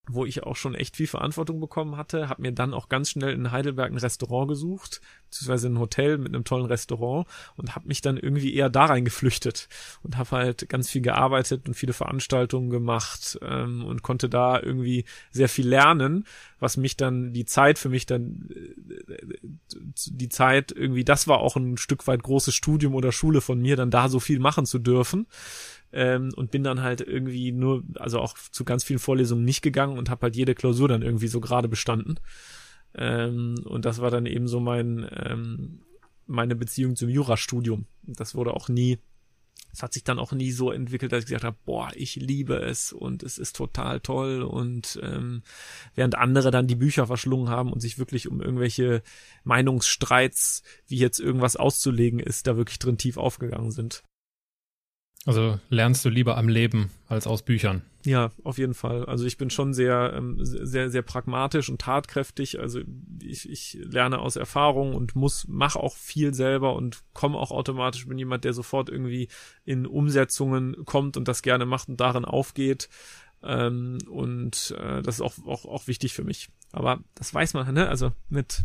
wo 0.07 0.25
ich 0.25 0.43
auch 0.43 0.55
schon 0.55 0.75
echt 0.75 0.95
viel 0.95 1.07
Verantwortung 1.07 1.59
bekommen 1.59 1.97
hatte, 1.97 2.29
habe 2.29 2.41
mir 2.41 2.51
dann 2.51 2.73
auch 2.73 2.89
ganz 2.89 3.09
schnell 3.09 3.33
in 3.33 3.51
Heidelberg 3.51 3.91
ein 3.91 3.97
Restaurant 3.97 4.47
gesucht, 4.47 5.01
beziehungsweise 5.29 5.67
ein 5.67 5.79
Hotel 5.79 6.17
mit 6.17 6.33
einem 6.33 6.43
tollen 6.43 6.65
Restaurant 6.65 7.27
und 7.55 7.75
habe 7.75 7.87
mich 7.87 8.01
dann 8.01 8.17
irgendwie 8.17 8.53
eher 8.53 8.69
da 8.69 8.85
rein 8.85 9.05
geflüchtet 9.05 9.67
und 10.03 10.17
habe 10.17 10.31
halt 10.31 10.69
ganz 10.69 10.89
viel 10.89 11.01
gearbeitet 11.01 11.67
und 11.67 11.73
viele 11.73 11.93
Veranstaltungen 11.93 12.69
gemacht 12.69 13.39
ähm, 13.41 13.85
und 13.85 14.03
konnte 14.03 14.29
da 14.29 14.59
irgendwie 14.59 15.05
sehr 15.31 15.49
viel 15.49 15.67
lernen, 15.67 16.25
was 16.59 16.77
mich 16.77 16.97
dann 16.97 17.33
die 17.33 17.45
Zeit 17.45 17.79
für 17.79 17.89
mich 17.89 18.05
dann 18.05 18.49
äh, 19.07 19.49
die 20.07 20.29
Zeit 20.29 20.71
irgendwie, 20.71 21.03
das 21.03 21.27
war 21.27 21.39
auch 21.39 21.55
ein 21.55 21.77
Stück 21.77 22.07
weit 22.07 22.23
großes 22.23 22.53
Studium 22.53 22.95
oder 22.95 23.11
Schule 23.11 23.41
von 23.41 23.59
mir, 23.59 23.75
dann 23.75 23.91
da 23.91 24.09
so 24.09 24.19
viel 24.19 24.39
machen 24.39 24.65
zu 24.65 24.79
dürfen 24.79 25.27
ähm, 25.95 26.31
und 26.35 26.51
bin 26.51 26.63
dann 26.63 26.83
halt 26.83 27.01
irgendwie 27.01 27.53
nur, 27.53 27.83
also 27.95 28.19
auch 28.19 28.37
zu 28.51 28.65
ganz 28.65 28.83
vielen 28.83 28.99
Vorlesungen 28.99 29.45
nicht 29.45 29.61
gegangen 29.61 29.97
und 29.97 30.09
habe 30.09 30.23
halt 30.23 30.35
jede 30.35 30.53
Klausur 30.53 30.89
dann 30.89 31.01
irgendwie 31.01 31.27
so 31.27 31.39
gerade 31.39 31.69
bestanden. 31.69 32.19
Ähm, 32.93 33.55
und 33.63 33.85
das 33.85 33.99
war 34.01 34.11
dann 34.11 34.25
eben 34.25 34.47
so 34.47 34.59
mein, 34.59 35.09
ähm, 35.11 35.81
meine 36.27 36.55
Beziehung 36.55 36.97
zum 36.97 37.09
Jurastudium. 37.09 37.85
Das 38.03 38.35
wurde 38.35 38.53
auch 38.53 38.67
nie, 38.67 38.99
es 39.71 39.83
hat 39.83 39.93
sich 39.93 40.03
dann 40.03 40.19
auch 40.19 40.33
nie 40.33 40.51
so 40.51 40.69
entwickelt, 40.69 41.13
dass 41.13 41.23
ich 41.23 41.27
gesagt 41.27 41.45
habe, 41.45 41.57
boah, 41.65 41.89
ich 41.95 42.17
liebe 42.17 42.55
es 42.57 42.91
und 42.91 43.23
es 43.23 43.37
ist 43.37 43.55
total 43.55 44.01
toll 44.01 44.41
und 44.41 44.99
ähm, 45.01 45.43
während 45.95 46.15
andere 46.15 46.51
dann 46.51 46.67
die 46.67 46.75
Bücher 46.75 47.07
verschlungen 47.07 47.47
haben 47.47 47.71
und 47.71 47.79
sich 47.79 47.97
wirklich 47.97 48.27
um 48.27 48.41
irgendwelche 48.41 49.01
Meinungsstreits, 49.45 50.61
wie 50.87 50.97
jetzt 50.97 51.19
irgendwas 51.19 51.55
auszulegen 51.55 52.19
ist, 52.19 52.47
da 52.47 52.57
wirklich 52.57 52.79
drin 52.79 52.97
tief 52.97 53.15
aufgegangen 53.15 53.71
sind. 53.71 54.03
Also 55.25 55.59
lernst 55.69 56.05
du 56.05 56.09
lieber 56.09 56.37
am 56.37 56.47
Leben 56.47 56.91
als 57.07 57.25
aus 57.25 57.41
Büchern. 57.41 57.81
Ja, 58.05 58.29
auf 58.43 58.59
jeden 58.59 58.75
Fall. 58.75 59.05
Also 59.05 59.25
ich 59.25 59.37
bin 59.37 59.49
schon 59.49 59.73
sehr, 59.73 60.13
ähm, 60.15 60.37
sehr, 60.39 60.91
sehr 60.91 61.01
pragmatisch 61.01 61.67
und 61.69 61.81
tatkräftig. 61.81 62.59
Also 62.59 62.81
ich, 63.19 63.49
ich 63.49 63.79
lerne 63.81 64.19
aus 64.19 64.35
Erfahrung 64.35 64.93
und 64.93 65.15
muss, 65.15 65.47
mache 65.47 65.79
auch 65.79 65.95
viel 65.95 66.35
selber 66.35 66.75
und 66.75 67.03
komme 67.13 67.39
auch 67.39 67.49
automatisch. 67.49 68.07
Bin 68.07 68.19
jemand, 68.19 68.43
der 68.43 68.53
sofort 68.53 68.89
irgendwie 68.89 69.27
in 69.63 69.87
Umsetzungen 69.87 70.85
kommt 70.85 71.17
und 71.17 71.27
das 71.27 71.41
gerne 71.41 71.65
macht 71.65 71.89
und 71.89 71.99
darin 71.99 72.25
aufgeht. 72.25 72.87
Ähm, 73.41 73.97
und 74.07 74.75
äh, 74.77 75.01
das 75.01 75.15
ist 75.15 75.21
auch, 75.21 75.33
auch, 75.47 75.65
auch 75.65 75.87
wichtig 75.87 76.13
für 76.13 76.23
mich. 76.23 76.49
Aber 76.71 76.99
das 77.15 77.33
weiß 77.33 77.55
man, 77.55 77.73
ne? 77.73 77.89
Also 77.89 78.11
mit 78.29 78.63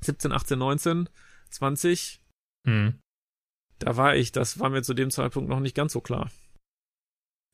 17, 0.00 0.32
18, 0.32 0.58
19, 0.58 1.08
20. 1.50 2.20
Mhm 2.64 3.01
da 3.82 3.96
war 3.96 4.16
ich, 4.16 4.32
das 4.32 4.58
war 4.58 4.70
mir 4.70 4.82
zu 4.82 4.94
dem 4.94 5.10
Zeitpunkt 5.10 5.48
noch 5.48 5.60
nicht 5.60 5.74
ganz 5.74 5.92
so 5.92 6.00
klar. 6.00 6.30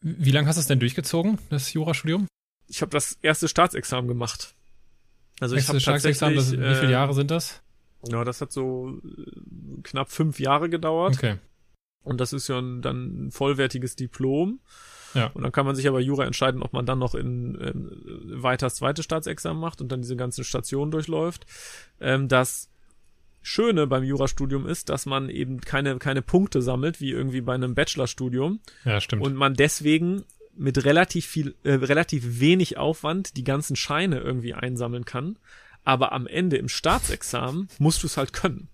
Wie 0.01 0.31
lange 0.31 0.47
hast 0.47 0.57
du 0.57 0.61
es 0.61 0.67
denn 0.67 0.81
durchgezogen, 0.81 1.38
das 1.51 1.73
Jurastudium? 1.73 2.29
Ich 2.69 2.83
habe 2.83 2.91
das 2.91 3.19
erste 3.23 3.49
Staatsexamen 3.49 4.07
gemacht. 4.07 4.55
Also 5.41 5.57
ich 5.57 5.69
habe 5.69 5.81
Staatsexamen, 5.81 6.37
das, 6.37 6.53
wie 6.53 6.57
viele 6.57 6.88
äh, 6.88 6.93
Jahre 6.93 7.14
sind 7.14 7.31
das? 7.31 7.62
Ja, 8.07 8.25
das 8.25 8.41
hat 8.41 8.53
so 8.53 9.01
äh, 9.05 9.83
knapp 9.83 10.11
fünf 10.11 10.38
Jahre 10.38 10.69
gedauert. 10.69 11.17
Okay. 11.17 11.37
Und 12.05 12.21
das 12.21 12.33
ist 12.33 12.49
ja 12.49 12.59
ein, 12.59 12.83
dann 12.83 13.27
ein 13.27 13.31
vollwertiges 13.31 13.97
Diplom. 13.97 14.61
Ja. 15.14 15.29
Und 15.35 15.43
dann 15.43 15.53
kann 15.53 15.67
man 15.67 15.75
sich 15.75 15.88
aber 15.88 16.01
Jura 16.01 16.25
entscheiden, 16.27 16.62
ob 16.62 16.73
man 16.73 16.87
dann 16.87 16.99
noch 16.99 17.14
in, 17.14 17.55
in 17.57 18.43
weiter 18.43 18.67
das 18.67 18.77
zweite 18.77 19.03
Staatsexamen 19.03 19.61
macht 19.61 19.81
und 19.81 19.91
dann 19.91 20.03
diese 20.03 20.17
ganzen 20.17 20.45
Stationen 20.45 20.91
durchläuft. 20.91 21.47
Ähm, 22.01 22.29
das 22.29 22.69
Schöne 23.42 23.87
beim 23.87 24.05
Jurastudium 24.05 24.66
ist, 24.66 24.88
dass 24.88 25.07
man 25.07 25.31
eben 25.31 25.61
keine, 25.61 25.98
keine 25.98 26.22
Punkte 26.22 26.61
sammelt, 26.61 27.01
wie 27.01 27.11
irgendwie 27.11 27.40
bei 27.40 27.55
einem 27.55 27.74
Bachelorstudium. 27.74 28.61
Ja, 28.85 29.01
stimmt. 29.01 29.22
Und 29.22 29.35
man 29.35 29.55
deswegen 29.55 30.24
mit 30.57 30.85
relativ 30.85 31.27
viel, 31.27 31.55
äh, 31.62 31.74
relativ 31.74 32.40
wenig 32.40 32.77
Aufwand 32.79 33.37
die 33.37 33.44
ganzen 33.44 33.77
Scheine 33.77 34.18
irgendwie 34.18 34.55
einsammeln 34.55 35.05
kann 35.05 35.38
aber 35.88 36.12
am 36.12 36.27
Ende 36.27 36.59
im 36.59 36.68
Staatsexamen 36.68 37.68
musst 37.79 38.03
du 38.03 38.09
es 38.09 38.18
halt 38.18 38.35
können. 38.35 38.68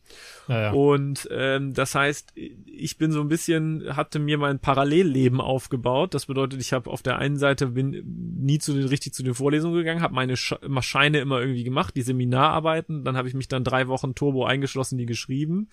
Ja, 0.49 0.61
ja. 0.61 0.73
Und 0.73 1.29
ähm, 1.31 1.73
das 1.73 1.95
heißt, 1.95 2.33
ich 2.35 2.99
bin 2.99 3.13
so 3.13 3.21
ein 3.21 3.29
bisschen, 3.29 3.97
hatte 3.97 4.19
mir 4.19 4.37
mein 4.37 4.59
Parallelleben 4.59 5.41
aufgebaut. 5.41 6.13
Das 6.13 6.27
bedeutet, 6.27 6.61
ich 6.61 6.73
habe 6.73 6.91
auf 6.91 7.03
der 7.03 7.19
einen 7.19 7.37
Seite 7.37 7.69
bin 7.69 8.03
nie 8.41 8.59
zu 8.59 8.73
den 8.73 8.89
richtig 8.89 9.15
zu 9.15 9.23
den 9.23 9.35
Vorlesungen 9.35 9.77
gegangen, 9.77 10.03
habe 10.03 10.13
meine 10.13 10.37
Scheine 10.37 11.21
immer 11.21 11.39
irgendwie 11.39 11.63
gemacht, 11.63 11.95
die 11.95 12.03
Seminararbeiten. 12.03 13.05
Dann 13.05 13.17
habe 13.17 13.29
ich 13.29 13.35
mich 13.35 13.47
dann 13.47 13.63
drei 13.63 13.87
Wochen 13.87 14.17
Turbo 14.17 14.45
eingeschlossen, 14.45 14.99
die 14.99 15.07
geschrieben 15.07 15.69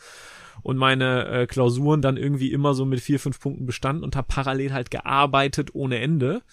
und 0.61 0.77
meine 0.77 1.25
äh, 1.27 1.47
Klausuren 1.47 2.03
dann 2.03 2.17
irgendwie 2.17 2.51
immer 2.51 2.75
so 2.75 2.85
mit 2.85 2.99
vier 2.99 3.19
fünf 3.19 3.39
Punkten 3.39 3.65
bestanden 3.65 4.03
und 4.03 4.15
habe 4.15 4.27
parallel 4.29 4.73
halt 4.73 4.91
gearbeitet 4.91 5.73
ohne 5.73 5.97
Ende 5.97 6.43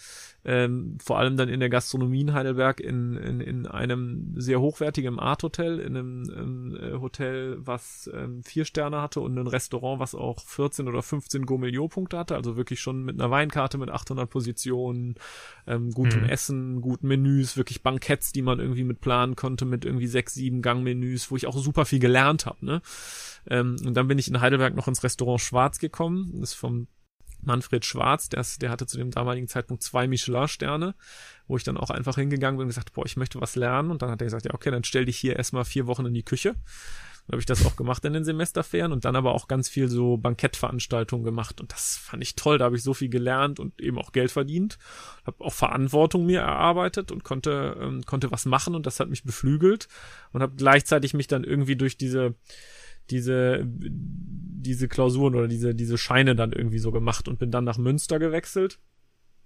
ähm, 0.44 0.98
vor 1.02 1.18
allem 1.18 1.36
dann 1.36 1.48
in 1.48 1.60
der 1.60 1.68
Gastronomie 1.68 2.20
in 2.20 2.32
Heidelberg 2.32 2.80
in, 2.80 3.16
in, 3.16 3.40
in 3.40 3.66
einem 3.66 4.34
sehr 4.36 4.60
hochwertigen 4.60 5.18
Art 5.18 5.42
Hotel, 5.42 5.80
in 5.80 5.96
einem 5.96 6.30
ähm, 6.34 6.78
äh, 6.80 7.00
Hotel, 7.00 7.58
was 7.60 8.08
ähm, 8.14 8.42
vier 8.44 8.64
Sterne 8.64 9.02
hatte 9.02 9.20
und 9.20 9.36
ein 9.36 9.46
Restaurant, 9.46 10.00
was 10.00 10.14
auch 10.14 10.40
14 10.44 10.86
oder 10.86 11.02
15 11.02 11.44
Gourmillot-Punkte 11.44 12.16
hatte, 12.16 12.36
also 12.36 12.56
wirklich 12.56 12.80
schon 12.80 13.04
mit 13.04 13.20
einer 13.20 13.30
Weinkarte 13.30 13.78
mit 13.78 13.90
800 13.90 14.30
Positionen, 14.30 15.16
ähm, 15.66 15.90
gutem 15.90 16.22
mhm. 16.22 16.28
Essen, 16.28 16.80
guten 16.80 17.08
Menüs, 17.08 17.56
wirklich 17.56 17.82
Banketts, 17.82 18.32
die 18.32 18.42
man 18.42 18.60
irgendwie 18.60 18.84
mit 18.84 19.00
planen 19.00 19.34
konnte, 19.34 19.64
mit 19.64 19.84
irgendwie 19.84 20.06
sechs, 20.06 20.34
sieben 20.34 20.62
Gangmenüs, 20.62 21.30
wo 21.30 21.36
ich 21.36 21.46
auch 21.46 21.58
super 21.58 21.84
viel 21.84 21.98
gelernt 21.98 22.46
habe, 22.46 22.64
ne? 22.64 22.80
Ähm, 23.50 23.76
und 23.84 23.94
dann 23.94 24.08
bin 24.08 24.18
ich 24.18 24.28
in 24.28 24.40
Heidelberg 24.40 24.74
noch 24.74 24.88
ins 24.88 25.02
Restaurant 25.02 25.40
Schwarz 25.40 25.78
gekommen, 25.78 26.30
das 26.40 26.50
ist 26.50 26.54
vom 26.54 26.86
Manfred 27.40 27.84
Schwarz, 27.84 28.28
der, 28.28 28.44
der 28.60 28.70
hatte 28.70 28.86
zu 28.86 28.98
dem 28.98 29.10
damaligen 29.10 29.48
Zeitpunkt 29.48 29.82
zwei 29.82 30.06
Michelin-Sterne, 30.06 30.94
wo 31.46 31.56
ich 31.56 31.64
dann 31.64 31.76
auch 31.76 31.90
einfach 31.90 32.16
hingegangen 32.16 32.58
bin 32.58 32.64
und 32.64 32.68
gesagt, 32.68 32.92
boah, 32.92 33.06
ich 33.06 33.16
möchte 33.16 33.40
was 33.40 33.56
lernen. 33.56 33.90
Und 33.90 34.02
dann 34.02 34.10
hat 34.10 34.20
er 34.20 34.26
gesagt, 34.26 34.44
ja, 34.44 34.54
okay, 34.54 34.70
dann 34.70 34.84
stell 34.84 35.04
dich 35.04 35.16
hier 35.16 35.36
erstmal 35.36 35.64
vier 35.64 35.86
Wochen 35.86 36.06
in 36.06 36.14
die 36.14 36.24
Küche. 36.24 36.54
Dann 37.28 37.34
habe 37.34 37.40
ich 37.40 37.46
das 37.46 37.66
auch 37.66 37.76
gemacht 37.76 38.02
in 38.06 38.14
den 38.14 38.24
Semesterferien 38.24 38.90
und 38.90 39.04
dann 39.04 39.14
aber 39.14 39.34
auch 39.34 39.48
ganz 39.48 39.68
viel 39.68 39.88
so 39.88 40.16
Bankettveranstaltungen 40.16 41.26
gemacht. 41.26 41.60
Und 41.60 41.72
das 41.72 41.98
fand 41.98 42.22
ich 42.22 42.36
toll. 42.36 42.56
Da 42.56 42.64
habe 42.64 42.76
ich 42.76 42.82
so 42.82 42.94
viel 42.94 43.10
gelernt 43.10 43.60
und 43.60 43.78
eben 43.82 43.98
auch 43.98 44.12
Geld 44.12 44.30
verdient. 44.30 44.78
Habe 45.26 45.44
auch 45.44 45.52
Verantwortung 45.52 46.24
mir 46.24 46.40
erarbeitet 46.40 47.12
und 47.12 47.24
konnte, 47.24 47.76
ähm, 47.82 48.02
konnte 48.06 48.30
was 48.30 48.46
machen 48.46 48.74
und 48.74 48.86
das 48.86 48.98
hat 48.98 49.10
mich 49.10 49.24
beflügelt. 49.24 49.88
Und 50.32 50.40
habe 50.40 50.56
gleichzeitig 50.56 51.12
mich 51.12 51.26
dann 51.26 51.44
irgendwie 51.44 51.76
durch 51.76 51.98
diese 51.98 52.34
diese, 53.10 53.62
diese 53.64 54.88
Klausuren 54.88 55.34
oder 55.34 55.48
diese, 55.48 55.74
diese 55.74 55.98
Scheine 55.98 56.34
dann 56.34 56.52
irgendwie 56.52 56.78
so 56.78 56.90
gemacht 56.92 57.28
und 57.28 57.38
bin 57.38 57.50
dann 57.50 57.64
nach 57.64 57.78
Münster 57.78 58.18
gewechselt 58.18 58.78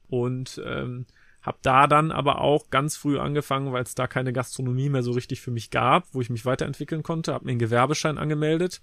und 0.08 0.60
ähm, 0.64 1.06
habe 1.42 1.58
da 1.62 1.86
dann 1.86 2.12
aber 2.12 2.40
auch 2.40 2.70
ganz 2.70 2.96
früh 2.96 3.18
angefangen, 3.18 3.72
weil 3.72 3.82
es 3.82 3.94
da 3.94 4.06
keine 4.06 4.32
Gastronomie 4.32 4.88
mehr 4.88 5.02
so 5.02 5.12
richtig 5.12 5.40
für 5.40 5.50
mich 5.50 5.70
gab, 5.70 6.06
wo 6.12 6.20
ich 6.20 6.30
mich 6.30 6.46
weiterentwickeln 6.46 7.02
konnte, 7.02 7.34
habe 7.34 7.44
mir 7.44 7.52
einen 7.52 7.58
Gewerbeschein 7.58 8.18
angemeldet 8.18 8.82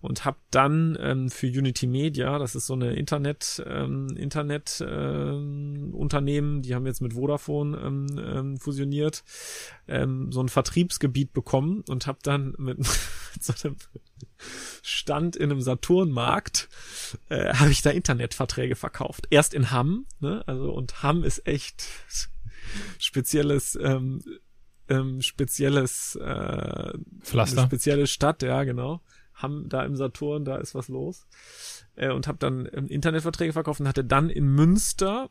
und 0.00 0.24
habe 0.24 0.38
dann 0.50 0.96
ähm, 1.00 1.30
für 1.30 1.46
Unity 1.46 1.86
Media, 1.86 2.38
das 2.38 2.54
ist 2.54 2.66
so 2.66 2.74
eine 2.74 2.94
Internet 2.94 3.62
ähm, 3.66 4.16
Internet 4.16 4.84
ähm, 4.86 5.94
Unternehmen, 5.94 6.62
die 6.62 6.74
haben 6.74 6.86
jetzt 6.86 7.00
mit 7.00 7.14
Vodafone 7.14 7.76
ähm, 7.78 8.06
ähm, 8.18 8.56
fusioniert, 8.58 9.24
ähm, 9.88 10.30
so 10.32 10.40
ein 10.40 10.48
Vertriebsgebiet 10.48 11.32
bekommen 11.32 11.82
und 11.88 12.06
habe 12.06 12.18
dann 12.22 12.54
mit, 12.58 12.78
mit 12.78 12.88
so 13.40 13.54
einem 13.64 13.76
Stand 14.82 15.36
in 15.36 15.50
einem 15.50 15.60
Saturnmarkt 15.60 16.68
äh, 17.28 17.54
habe 17.54 17.70
ich 17.70 17.82
da 17.82 17.90
Internetverträge 17.90 18.76
verkauft. 18.76 19.26
Erst 19.30 19.54
in 19.54 19.70
Hamm, 19.70 20.06
ne? 20.20 20.42
Also 20.46 20.72
und 20.72 21.02
Hamm 21.02 21.24
ist 21.24 21.46
echt 21.46 21.88
spezielles 22.98 23.78
ähm, 23.80 24.22
ähm, 24.88 25.20
spezielles 25.20 26.16
äh, 26.16 26.92
Pflaster. 27.22 27.64
spezielle 27.64 28.06
Stadt, 28.06 28.42
ja 28.42 28.64
genau 28.64 29.00
haben 29.36 29.68
da 29.68 29.84
im 29.84 29.96
Saturn, 29.96 30.44
da 30.44 30.56
ist 30.56 30.74
was 30.74 30.88
los. 30.88 31.26
Äh, 31.94 32.10
und 32.10 32.26
habe 32.26 32.38
dann 32.38 32.68
ähm, 32.72 32.88
Internetverträge 32.88 33.52
verkauft 33.52 33.80
und 33.80 33.88
hatte 33.88 34.04
dann 34.04 34.30
in 34.30 34.46
Münster 34.46 35.30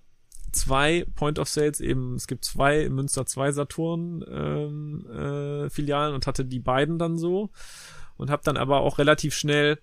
zwei 0.51 1.05
Point 1.15 1.37
of 1.37 1.49
Sales 1.49 1.81
eben, 1.81 2.15
es 2.15 2.27
gibt 2.27 2.45
zwei 2.45 2.81
in 2.81 2.93
Münster 2.93 3.25
zwei 3.25 3.51
Saturn 3.51 4.23
ähm, 4.29 5.05
äh, 5.11 6.13
und 6.13 6.27
hatte 6.27 6.45
die 6.45 6.59
beiden 6.59 6.97
dann 6.97 7.17
so. 7.17 7.49
Und 8.17 8.29
habe 8.29 8.43
dann 8.45 8.55
aber 8.55 8.79
auch 8.79 8.97
relativ 8.97 9.35
schnell 9.35 9.77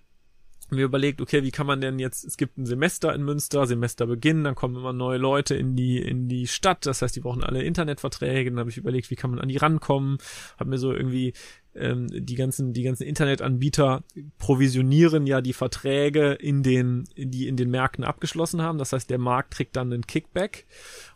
mir 0.71 0.85
überlegt, 0.85 1.21
okay, 1.21 1.43
wie 1.43 1.51
kann 1.51 1.67
man 1.67 1.81
denn 1.81 1.99
jetzt, 1.99 2.23
es 2.23 2.37
gibt 2.37 2.57
ein 2.57 2.65
Semester 2.65 3.13
in 3.13 3.23
Münster, 3.23 3.67
Semesterbeginn, 3.67 4.43
dann 4.43 4.55
kommen 4.55 4.75
immer 4.75 4.93
neue 4.93 5.17
Leute 5.17 5.55
in 5.55 5.75
die, 5.75 5.99
in 5.99 6.27
die 6.27 6.47
Stadt, 6.47 6.85
das 6.85 7.01
heißt, 7.01 7.15
die 7.15 7.19
brauchen 7.19 7.43
alle 7.43 7.63
Internetverträge, 7.63 8.49
dann 8.49 8.59
habe 8.59 8.69
ich 8.69 8.77
überlegt, 8.77 9.11
wie 9.11 9.15
kann 9.15 9.29
man 9.29 9.39
an 9.39 9.49
die 9.49 9.57
rankommen, 9.57 10.17
habe 10.57 10.71
mir 10.71 10.77
so 10.77 10.91
irgendwie 10.91 11.33
ähm, 11.75 12.07
die 12.11 12.35
ganzen 12.35 12.73
die 12.73 12.83
ganzen 12.83 13.03
Internetanbieter 13.03 14.03
provisionieren 14.37 15.25
ja 15.25 15.41
die 15.41 15.53
Verträge 15.53 16.33
in 16.33 16.63
den 16.63 17.05
die 17.15 17.47
in 17.47 17.57
den 17.57 17.69
Märkten 17.69 18.03
abgeschlossen 18.03 18.61
haben. 18.61 18.77
Das 18.77 18.93
heißt, 18.93 19.09
der 19.09 19.17
Markt 19.17 19.51
kriegt 19.51 19.75
dann 19.75 19.91
einen 19.91 20.05
Kickback. 20.07 20.65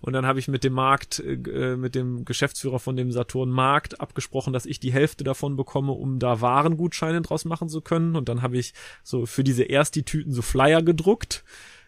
Und 0.02 0.14
dann 0.14 0.26
habe 0.26 0.40
ich 0.40 0.48
mit 0.48 0.64
dem 0.64 0.74
Markt 0.74 1.20
äh, 1.20 1.76
mit 1.76 1.96
dem 1.96 2.26
Geschäftsführer 2.26 2.80
von 2.80 2.96
dem 2.96 3.12
Saturn 3.12 3.50
Markt 3.50 4.02
abgesprochen, 4.02 4.54
dass 4.54 4.66
ich 4.66 4.80
die 4.80 4.94
Hälfte 4.94 5.24
davon 5.24 5.56
bekomme, 5.56 5.92
um 5.92 6.20
da 6.20 6.42
Warengutscheine 6.42 7.22
draus 7.22 7.46
machen 7.46 7.70
zu 7.70 7.82
können. 7.82 8.16
Und 8.16 8.30
dann 8.30 8.42
habe 8.42 8.58
ich 8.58 8.74
so 9.04 9.26
für 9.26 9.44
diese 9.44 9.64
erst 9.64 9.96
die 9.96 10.04
Tüten 10.04 10.32
so 10.32 10.42
Flyer 10.42 10.82
gedruckt, 10.82 11.44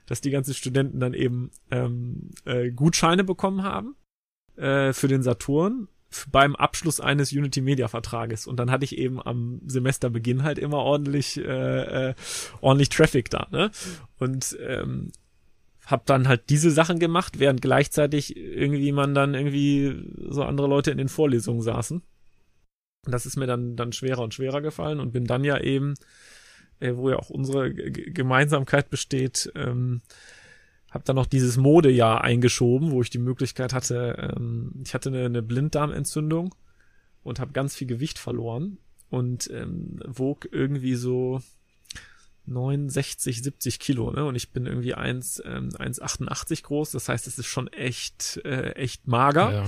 dass 0.05 0.21
die 0.21 0.31
ganzen 0.31 0.53
Studenten 0.53 0.99
dann 0.99 1.13
eben 1.13 1.51
ähm, 1.71 2.31
äh, 2.45 2.71
Gutscheine 2.71 3.23
bekommen 3.23 3.63
haben 3.63 3.95
äh, 4.55 4.93
für 4.93 5.07
den 5.07 5.23
Saturn 5.23 5.87
beim 6.31 6.55
Abschluss 6.55 6.99
eines 6.99 7.31
Unity 7.31 7.61
Media 7.61 7.87
Vertrages. 7.87 8.47
Und 8.47 8.57
dann 8.57 8.71
hatte 8.71 8.85
ich 8.85 8.97
eben 8.97 9.21
am 9.21 9.61
Semesterbeginn 9.65 10.43
halt 10.43 10.59
immer 10.59 10.77
ordentlich 10.77 11.37
äh, 11.37 12.09
äh, 12.09 12.13
ordentlich 12.61 12.89
Traffic 12.89 13.29
da 13.29 13.47
ne? 13.51 13.71
Und 14.17 14.57
ähm, 14.65 15.11
hab 15.85 16.05
dann 16.05 16.27
halt 16.27 16.49
diese 16.49 16.71
Sachen 16.71 16.99
gemacht 16.99 17.39
während 17.39 17.61
gleichzeitig 17.61 18.35
irgendwie 18.37 18.91
man 18.91 19.15
dann 19.15 19.33
irgendwie 19.33 20.13
so 20.29 20.43
andere 20.43 20.67
Leute 20.67 20.91
in 20.91 20.97
den 20.97 21.09
Vorlesungen 21.09 21.61
saßen. 21.61 22.01
Und 23.05 23.11
das 23.11 23.25
ist 23.25 23.37
mir 23.37 23.47
dann 23.47 23.75
dann 23.75 23.93
schwerer 23.93 24.21
und 24.21 24.33
schwerer 24.33 24.61
gefallen 24.61 24.99
und 24.99 25.11
bin 25.11 25.25
dann 25.25 25.43
ja 25.43 25.59
eben 25.59 25.95
äh, 26.79 26.95
wo 26.95 27.09
ja 27.09 27.17
auch 27.17 27.29
unsere 27.29 27.73
G 27.73 28.11
Gemeinsamkeit 28.11 28.89
besteht 28.89 29.51
ähm, 29.55 30.01
habe 30.91 31.03
dann 31.03 31.15
noch 31.15 31.25
dieses 31.25 31.57
Modejahr 31.57 32.23
eingeschoben, 32.23 32.91
wo 32.91 33.01
ich 33.01 33.09
die 33.09 33.19
Möglichkeit 33.19 33.73
hatte, 33.73 34.33
ähm, 34.35 34.73
ich 34.83 34.93
hatte 34.93 35.09
eine, 35.09 35.25
eine 35.25 35.41
Blinddarmentzündung 35.41 36.55
und 37.23 37.39
habe 37.39 37.51
ganz 37.51 37.75
viel 37.75 37.87
Gewicht 37.87 38.19
verloren 38.19 38.77
und 39.09 39.49
ähm, 39.51 39.99
wog 40.05 40.47
irgendwie 40.51 40.95
so 40.95 41.41
69, 42.49 43.43
70 43.43 43.79
Kilo, 43.79 44.11
ne? 44.11 44.25
Und 44.25 44.35
ich 44.35 44.51
bin 44.51 44.65
irgendwie 44.65 44.95
1, 44.95 45.43
ähm, 45.45 45.69
1,88 45.69 46.63
groß. 46.63 46.91
Das 46.91 47.07
heißt, 47.09 47.27
es 47.27 47.37
ist 47.37 47.45
schon 47.45 47.67
echt, 47.67 48.41
äh, 48.43 48.71
echt 48.71 49.07
mager. 49.07 49.51
Ja. 49.51 49.65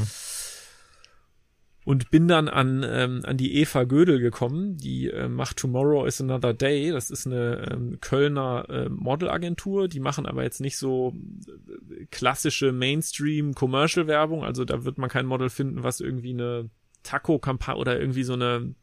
Und 1.84 2.12
bin 2.12 2.28
dann 2.28 2.48
an, 2.48 2.86
ähm, 2.88 3.22
an 3.24 3.38
die 3.38 3.56
Eva 3.56 3.86
Gödel 3.86 4.20
gekommen, 4.20 4.78
die 4.78 5.10
äh, 5.10 5.28
macht 5.28 5.58
Tomorrow 5.58 6.06
is 6.06 6.22
Another 6.22 6.54
Day. 6.54 6.92
Das 6.92 7.10
ist 7.10 7.26
eine 7.26 7.72
ähm, 7.72 7.98
Kölner 8.00 8.66
äh, 8.70 8.90
Modelagentur. 8.90 9.88
Die 9.88 10.00
machen 10.00 10.28
aber 10.28 10.44
jetzt 10.44 10.62
nicht 10.62 10.78
so 10.78 11.16
äh, 11.48 12.06
klassische 12.12 12.72
Mainstream-Commercial-Werbung. 12.72 14.44
Also 14.44 14.64
da 14.64 14.86
wird 14.86 15.00
man 15.00 15.10
kein 15.10 15.26
Model 15.26 15.50
finden, 15.50 15.82
was 15.82 16.02
irgendwie 16.02 16.34
eine 16.34 16.70
Taco-Kampagne 17.02 17.82
oder 17.82 18.00
irgendwie 18.00 18.24
so 18.24 18.34
eine 18.34 18.76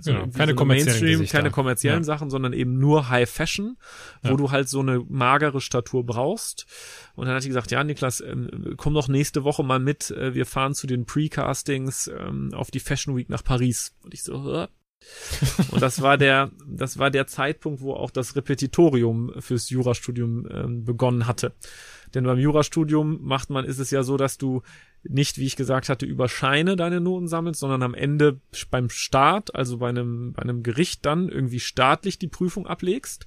so 0.00 0.12
ja, 0.12 0.26
keine 0.26 0.52
so 0.52 0.56
kommerziellen 0.56 1.00
Mainstream, 1.04 1.28
keine 1.28 1.50
kommerziellen 1.50 2.00
ja. 2.00 2.04
Sachen, 2.04 2.30
sondern 2.30 2.52
eben 2.52 2.78
nur 2.78 3.08
High 3.08 3.28
Fashion, 3.28 3.76
wo 4.22 4.30
ja. 4.30 4.36
du 4.36 4.50
halt 4.50 4.68
so 4.68 4.80
eine 4.80 5.04
magere 5.08 5.60
Statur 5.60 6.04
brauchst. 6.04 6.66
Und 7.14 7.26
dann 7.26 7.34
hat 7.34 7.44
die 7.44 7.48
gesagt, 7.48 7.70
ja, 7.70 7.82
Niklas, 7.84 8.20
ähm, 8.20 8.74
komm 8.76 8.94
doch 8.94 9.08
nächste 9.08 9.44
Woche 9.44 9.62
mal 9.62 9.80
mit. 9.80 10.10
Äh, 10.10 10.34
wir 10.34 10.46
fahren 10.46 10.74
zu 10.74 10.86
den 10.86 11.04
Precastings 11.04 12.08
ähm, 12.08 12.50
auf 12.54 12.70
die 12.70 12.80
Fashion 12.80 13.16
Week 13.16 13.28
nach 13.28 13.44
Paris. 13.44 13.94
Und 14.02 14.14
ich 14.14 14.22
so, 14.22 14.44
Hä? 14.44 14.68
und 15.70 15.80
das 15.80 16.02
war 16.02 16.18
der, 16.18 16.50
das 16.66 16.98
war 16.98 17.10
der 17.10 17.26
Zeitpunkt, 17.26 17.80
wo 17.80 17.94
auch 17.94 18.10
das 18.10 18.36
Repetitorium 18.36 19.32
fürs 19.38 19.70
Jurastudium 19.70 20.46
ähm, 20.50 20.84
begonnen 20.84 21.26
hatte. 21.26 21.52
Denn 22.14 22.24
beim 22.24 22.38
Jurastudium 22.38 23.20
macht 23.22 23.50
man, 23.50 23.64
ist 23.64 23.78
es 23.78 23.90
ja 23.90 24.02
so, 24.02 24.16
dass 24.16 24.38
du 24.38 24.62
nicht, 25.02 25.38
wie 25.38 25.46
ich 25.46 25.56
gesagt 25.56 25.88
hatte, 25.88 26.06
über 26.06 26.28
Scheine 26.28 26.76
deine 26.76 27.00
Noten 27.00 27.28
sammelst, 27.28 27.60
sondern 27.60 27.82
am 27.82 27.94
Ende 27.94 28.40
beim 28.70 28.90
Start, 28.90 29.54
also 29.54 29.78
bei 29.78 29.88
einem, 29.88 30.32
bei 30.32 30.42
einem 30.42 30.62
Gericht 30.62 31.06
dann 31.06 31.28
irgendwie 31.28 31.60
staatlich 31.60 32.18
die 32.18 32.28
Prüfung 32.28 32.66
ablegst. 32.66 33.26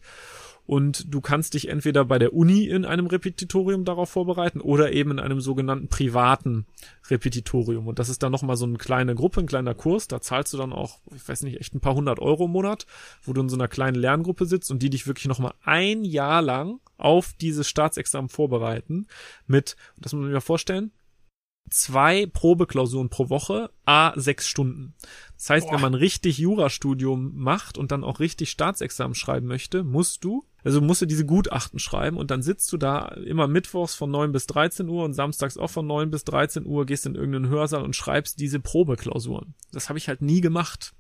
Und 0.68 1.14
du 1.14 1.22
kannst 1.22 1.56
dich 1.56 1.68
entweder 1.68 2.06
bei 2.06 2.20
der 2.20 2.34
Uni 2.34 2.66
in 2.66 2.86
einem 2.86 3.08
Repetitorium 3.08 3.84
darauf 3.84 4.10
vorbereiten 4.10 4.62
oder 4.62 4.94
eben 4.94 5.12
in 5.12 5.20
einem 5.20 5.42
sogenannten 5.42 5.88
privaten 5.88 6.66
Repetitorium. 7.10 7.88
Und 7.88 8.00
das 8.00 8.10
ist 8.10 8.24
dann 8.24 8.32
nochmal 8.32 8.56
so 8.56 8.66
eine 8.66 8.78
kleine 8.78 9.16
Gruppe, 9.16 9.42
ein 9.42 9.48
kleiner 9.48 9.74
Kurs. 9.74 10.08
Da 10.08 10.22
zahlst 10.22 10.54
du 10.54 10.58
dann 10.58 10.72
auch, 10.72 11.00
ich 11.14 11.28
weiß 11.28 11.44
nicht, 11.44 11.60
echt 11.60 11.74
ein 11.74 11.82
paar 11.82 11.96
hundert 11.96 12.20
Euro 12.20 12.46
im 12.46 12.52
Monat, 12.52 12.86
wo 13.24 13.34
du 13.34 13.42
in 13.42 13.50
so 13.50 13.58
einer 13.58 13.68
kleinen 13.68 13.96
Lerngruppe 13.96 14.46
sitzt 14.46 14.72
und 14.72 14.82
die 14.82 14.90
dich 14.90 15.08
wirklich 15.08 15.28
nochmal 15.28 15.56
ein 15.64 16.06
Jahr 16.06 16.42
lang 16.42 16.80
auf 16.98 17.34
dieses 17.42 17.68
Staatsexamen 17.68 18.30
vorbereiten 18.30 19.08
mit, 19.48 19.76
das 19.98 20.14
muss 20.14 20.22
man 20.22 20.32
mal 20.32 20.42
vorstellen, 20.42 20.92
zwei 21.70 22.26
Probeklausuren 22.26 23.10
pro 23.10 23.30
Woche, 23.30 23.72
a 23.86 24.14
sechs 24.16 24.48
Stunden. 24.48 24.94
Das 25.38 25.50
heißt, 25.50 25.68
Boah. 25.68 25.76
wenn 25.76 25.82
man 25.82 25.94
richtig 25.94 26.38
Jurastudium 26.38 27.32
macht 27.36 27.78
und 27.78 27.92
dann 27.92 28.04
auch 28.04 28.20
richtig 28.20 28.52
Staatsexamen 28.52 29.16
schreiben 29.16 29.48
möchte, 29.48 29.84
musst 29.84 30.24
du, 30.24 30.46
also 30.64 30.82
musst 30.82 31.02
du 31.02 31.06
diese 31.06 31.26
Gutachten 31.26 31.80
schreiben 31.80 32.18
und 32.18 32.30
dann 32.30 32.44
sitzt 32.44 32.72
du 32.74 32.78
da 32.78 33.08
immer 33.08 33.48
mittwochs 33.48 33.96
von 33.96 34.12
neun 34.12 34.32
bis 34.32 34.46
13 34.48 34.88
Uhr 34.88 35.04
und 35.04 35.14
samstags 35.14 35.58
auch 35.58 35.70
von 35.70 35.88
neun 35.88 36.12
bis 36.12 36.26
13 36.26 36.66
Uhr, 36.66 36.86
gehst 36.86 37.06
in 37.06 37.16
irgendeinen 37.16 37.50
Hörsaal 37.50 37.84
und 37.84 37.96
schreibst 37.96 38.40
diese 38.40 38.60
Probeklausuren. 38.60 39.56
Das 39.72 39.90
habe 39.90 39.98
ich 39.98 40.08
halt 40.08 40.22
nie 40.22 40.42
gemacht. 40.42 40.94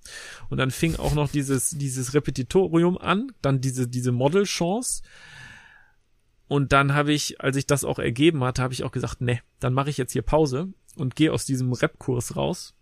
Und 0.49 0.57
dann 0.57 0.71
fing 0.71 0.95
auch 0.95 1.13
noch 1.13 1.29
dieses, 1.29 1.71
dieses 1.71 2.13
Repetitorium 2.13 2.97
an, 2.97 3.31
dann 3.41 3.61
diese, 3.61 3.87
diese 3.87 4.11
Model-Chance. 4.11 5.03
Und 6.51 6.73
dann 6.73 6.93
habe 6.93 7.13
ich, 7.13 7.39
als 7.39 7.55
ich 7.55 7.65
das 7.65 7.85
auch 7.85 7.97
ergeben 7.97 8.43
hatte, 8.43 8.61
habe 8.61 8.73
ich 8.73 8.83
auch 8.83 8.91
gesagt, 8.91 9.21
ne, 9.21 9.39
dann 9.61 9.73
mache 9.73 9.89
ich 9.89 9.95
jetzt 9.95 10.11
hier 10.11 10.21
Pause 10.21 10.67
und 10.97 11.15
gehe 11.15 11.31
aus 11.31 11.45
diesem 11.45 11.71
Rap-Kurs 11.71 12.35
raus 12.35 12.75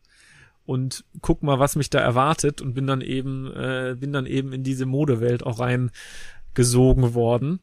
und 0.65 1.05
guck 1.21 1.43
mal, 1.43 1.59
was 1.59 1.75
mich 1.75 1.91
da 1.91 1.99
erwartet 1.99 2.61
und 2.61 2.73
bin 2.73 2.87
dann 2.87 3.01
eben, 3.01 3.45
äh, 3.45 3.95
bin 3.95 4.11
dann 4.11 4.25
eben 4.25 4.53
in 4.53 4.63
diese 4.63 4.87
Modewelt 4.87 5.43
auch 5.43 5.59
reingesogen 5.59 7.13
worden. 7.13 7.59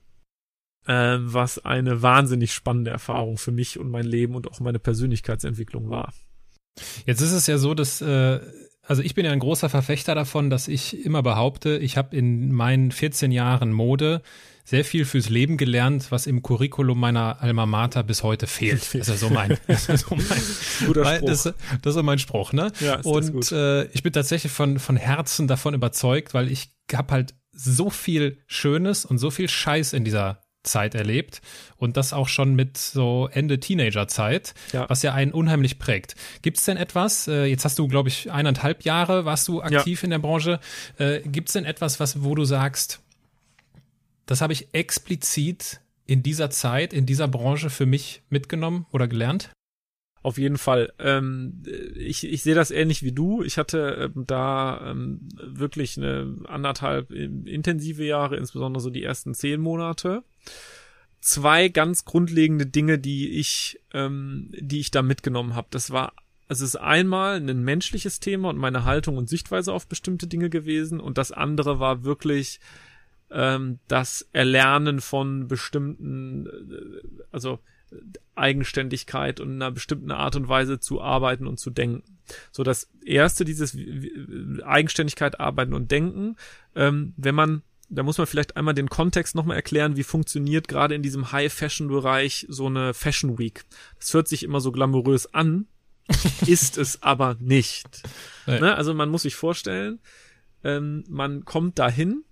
Äh, 0.87 1.17
was 1.19 1.65
eine 1.65 2.03
wahnsinnig 2.03 2.55
spannende 2.55 2.93
Erfahrung 2.93 3.37
für 3.37 3.51
mich 3.51 3.77
und 3.77 3.91
mein 3.91 4.07
Leben 4.07 4.37
und 4.37 4.49
auch 4.49 4.61
meine 4.61 4.79
Persönlichkeitsentwicklung 4.79 5.91
war. 5.91 6.15
Jetzt 7.05 7.21
ist 7.21 7.33
es 7.33 7.49
ja 7.49 7.59
so, 7.59 7.75
dass 7.75 8.01
äh, 8.01 8.39
also 8.87 9.03
ich 9.03 9.17
bin 9.17 9.25
ja 9.25 9.33
ein 9.33 9.41
großer 9.41 9.69
Verfechter 9.69 10.15
davon, 10.15 10.51
dass 10.51 10.69
ich 10.69 11.05
immer 11.05 11.25
behaupte, 11.25 11.77
ich 11.79 11.97
habe 11.97 12.17
in 12.17 12.53
meinen 12.53 12.93
14 12.93 13.33
Jahren 13.33 13.73
Mode 13.73 14.23
sehr 14.67 14.85
viel 14.85 15.05
fürs 15.05 15.29
Leben 15.29 15.57
gelernt, 15.57 16.11
was 16.11 16.27
im 16.27 16.43
Curriculum 16.43 16.99
meiner 16.99 17.41
Alma 17.41 17.67
Mater 17.67 18.03
bis 18.03 18.23
heute 18.23 18.47
fehlt. 18.47 18.83
Das 18.97 19.09
ist 19.09 19.21
so 19.21 19.31
mein, 19.31 19.57
das 19.69 19.89
ist 19.89 20.07
so 20.09 20.17
mein 20.17 20.43
Guter 20.87 21.05
Spruch. 21.17 21.29
Das, 21.29 21.43
das 21.45 21.55
ist 21.85 21.95
so 21.95 22.03
mein 22.03 22.19
Spruch, 22.19 22.53
ne? 22.53 22.73
Ja, 22.81 22.97
ist 22.97 23.07
Und. 23.07 23.53
Äh, 23.53 23.85
ich 23.93 24.03
bin 24.03 24.13
tatsächlich 24.13 24.51
von, 24.51 24.79
von 24.81 24.97
Herzen 24.97 25.47
davon 25.47 25.75
überzeugt, 25.75 26.35
weil 26.35 26.51
ich 26.51 26.71
habe 26.93 27.13
halt 27.13 27.35
so 27.53 27.91
viel 27.91 28.39
Schönes 28.47 29.05
und 29.05 29.19
so 29.19 29.31
viel 29.31 29.49
Scheiß 29.49 29.93
in 29.93 30.05
dieser 30.05 30.43
Zeit 30.65 30.97
erlebt 30.97 31.41
und 31.77 31.97
das 31.97 32.13
auch 32.13 32.27
schon 32.27 32.55
mit 32.55 32.77
so 32.77 33.29
Ende 33.33 33.61
Teenagerzeit, 33.61 34.55
ja. 34.73 34.89
was 34.89 35.03
ja 35.03 35.15
einen 35.15 35.31
unheimlich 35.31 35.79
prägt. 35.79 36.17
Gibt 36.43 36.59
es 36.59 36.65
denn 36.65 36.77
etwas, 36.77 37.29
äh, 37.29 37.45
jetzt 37.45 37.65
hast 37.65 37.79
du, 37.79 37.87
glaube 37.87 38.09
ich, 38.09 38.33
eineinhalb 38.33 38.83
Jahre 38.83 39.25
warst 39.25 39.47
du 39.47 39.63
aktiv 39.63 40.03
ja. 40.03 40.05
in 40.05 40.11
der 40.11 40.19
Branche, 40.19 40.59
äh, 40.99 41.21
gibt 41.21 41.49
es 41.49 41.53
denn 41.53 41.65
etwas, 41.65 42.01
was, 42.01 42.25
wo 42.25 42.35
du 42.35 42.45
sagst, 42.45 43.01
das 44.27 44.41
habe 44.41 44.53
ich 44.53 44.69
explizit 44.73 45.81
in 46.05 46.23
dieser 46.23 46.51
Zeit, 46.51 46.93
in 46.93 47.07
dieser 47.07 47.29
Branche 47.29 47.71
für 47.71 47.87
mich 47.87 48.23
mitgenommen 48.29 48.87
oder 48.93 49.09
gelernt? 49.09 49.51
Auf 50.23 50.39
jeden 50.39 50.59
Fall. 50.59 50.93
Ähm, 50.99 51.63
ich, 51.95 52.25
ich 52.25 52.43
sehe 52.43 52.57
das 52.57 52.73
ähnlich 52.73 53.05
wie 53.05 53.13
du. 53.13 53.45
Ich 53.45 53.59
hatte 53.59 54.11
ähm, 54.17 54.25
da 54.27 54.91
ähm, 54.91 55.29
wirklich 55.41 55.97
eine 55.97 56.35
anderthalb 56.47 57.13
intensive 57.13 58.05
Jahre, 58.05 58.37
insbesondere 58.37 58.83
so 58.83 58.91
die 58.91 59.05
ersten 59.05 59.35
zehn 59.35 59.61
Monate. 59.61 60.25
Zwei 61.21 61.69
ganz 61.69 62.05
grundlegende 62.05 62.67
Dinge, 62.67 62.99
die 62.99 63.39
ich, 63.39 63.81
ähm, 63.95 64.51
die 64.59 64.81
ich 64.81 64.91
da 64.91 65.03
mitgenommen 65.03 65.55
habe. 65.55 65.69
Das 65.71 65.93
war 65.93 66.13
es 66.49 66.61
ist 66.61 66.77
einmal 66.77 67.37
ein 67.37 67.65
menschliches 67.65 68.21
Thema 68.21 68.51
und 68.51 68.57
meine 68.59 68.85
Haltung 68.85 69.17
und 69.17 69.29
Sichtweise 69.29 69.73
auf 69.73 69.89
bestimmte 69.89 70.29
Dinge 70.29 70.49
gewesen 70.49 71.01
und 71.01 71.19
das 71.19 71.33
andere 71.33 71.81
war 71.81 72.05
wirklich 72.05 72.61
ähm, 73.31 73.79
das 73.89 74.29
Erlernen 74.33 75.01
von 75.01 75.49
bestimmten, 75.49 76.47
äh, 76.47 77.25
also 77.33 77.59
Eigenständigkeit 78.35 79.41
und 79.41 79.53
einer 79.53 79.71
bestimmten 79.71 80.11
Art 80.11 80.37
und 80.37 80.49
Weise 80.49 80.81
zu 80.81 81.01
arbeiten 81.01 81.47
und 81.47 81.59
zu 81.59 81.71
denken. 81.71 82.19
So 82.51 82.65
das 82.65 82.91
erste, 83.05 83.45
dieses 83.45 83.77
Eigenständigkeit, 84.65 85.39
Arbeiten 85.39 85.73
und 85.73 85.91
Denken, 85.91 86.37
ähm, 86.75 87.15
wenn 87.17 87.35
man 87.35 87.63
da 87.89 88.03
muss 88.03 88.19
man 88.19 88.27
vielleicht 88.27 88.57
einmal 88.57 88.75
den 88.75 88.89
Kontext 88.89 89.37
nochmal 89.37 89.57
erklären, 89.57 89.97
wie 89.97 90.03
funktioniert 90.03 90.67
gerade 90.67 90.97
in 90.97 91.03
diesem 91.03 91.31
High-Fashion-Bereich 91.31 92.47
so 92.49 92.67
eine 92.67 92.95
Fashion 92.95 93.39
Week. 93.39 93.65
Das 94.01 94.13
hört 94.13 94.27
sich 94.27 94.43
immer 94.43 94.61
so 94.61 94.73
glamourös 94.73 95.33
an, 95.33 95.67
ist 96.47 96.79
es 96.79 97.03
aber 97.05 97.37
nicht. 97.39 98.03
Ne? 98.47 98.75
Also 98.75 98.93
man 98.93 99.09
muss 99.09 99.23
sich 99.23 99.37
vorstellen, 99.37 100.01
ähm, 100.65 101.05
man 101.09 101.45
kommt 101.45 101.79
dahin 101.79 102.25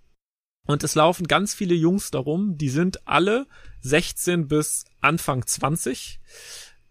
und 0.67 0.83
es 0.83 0.95
laufen 0.95 1.27
ganz 1.27 1.55
viele 1.55 1.75
Jungs 1.75 2.11
darum, 2.11 2.57
die 2.57 2.71
sind 2.71 3.07
alle 3.07 3.47
16 3.81 4.49
bis 4.49 4.85
Anfang 5.01 5.47
20. 5.47 6.21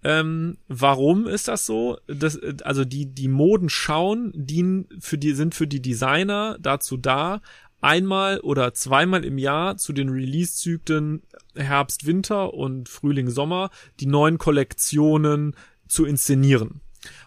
Ähm, 0.04 0.58
warum 0.68 1.28
ist 1.28 1.48
das 1.48 1.66
so? 1.66 1.98
Das, 2.08 2.38
also 2.64 2.86
die, 2.86 3.08
die 3.08 3.30
Moden 3.30 3.70
schauen, 3.70 4.32
dienen 4.36 4.88
für 5.00 5.18
die, 5.18 5.34
sind 5.34 5.56
für 5.56 5.68
die 5.68 5.82
Designer 5.82 6.58
dazu 6.60 6.98
da, 6.98 7.42
einmal 7.82 8.40
oder 8.40 8.74
zweimal 8.74 9.26
im 9.26 9.38
Jahr 9.38 9.78
zu 9.78 9.92
den 9.92 10.10
Release-Zyklen 10.10 11.24
Herbst, 11.56 12.06
Winter 12.06 12.54
und 12.54 12.90
Frühling, 12.90 13.30
Sommer 13.30 13.70
die 14.00 14.06
neuen 14.06 14.38
Kollektionen 14.38 15.56
zu 15.88 16.06
inszenieren. 16.06 16.82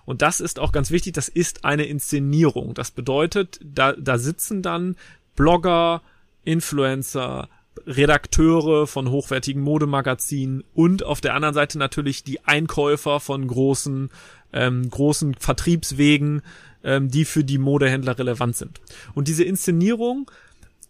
Und 0.04 0.22
das 0.22 0.40
ist 0.40 0.58
auch 0.58 0.72
ganz 0.72 0.90
wichtig, 0.90 1.12
das 1.12 1.28
ist 1.28 1.64
eine 1.64 1.84
Inszenierung. 1.84 2.72
Das 2.72 2.90
bedeutet, 2.90 3.60
da, 3.62 3.92
da 3.92 4.16
sitzen 4.16 4.62
dann 4.62 4.96
Blogger, 5.34 6.02
Influencer, 6.46 7.48
Redakteure 7.86 8.86
von 8.86 9.10
hochwertigen 9.10 9.62
Modemagazinen 9.62 10.64
und 10.72 11.04
auf 11.04 11.20
der 11.20 11.34
anderen 11.34 11.54
Seite 11.54 11.78
natürlich 11.78 12.24
die 12.24 12.44
Einkäufer 12.44 13.20
von 13.20 13.46
großen, 13.46 14.10
ähm, 14.52 14.88
großen 14.88 15.34
Vertriebswegen, 15.34 16.42
ähm, 16.82 17.10
die 17.10 17.24
für 17.24 17.44
die 17.44 17.58
Modehändler 17.58 18.18
relevant 18.18 18.56
sind. 18.56 18.80
Und 19.14 19.28
diese 19.28 19.44
Inszenierung 19.44 20.30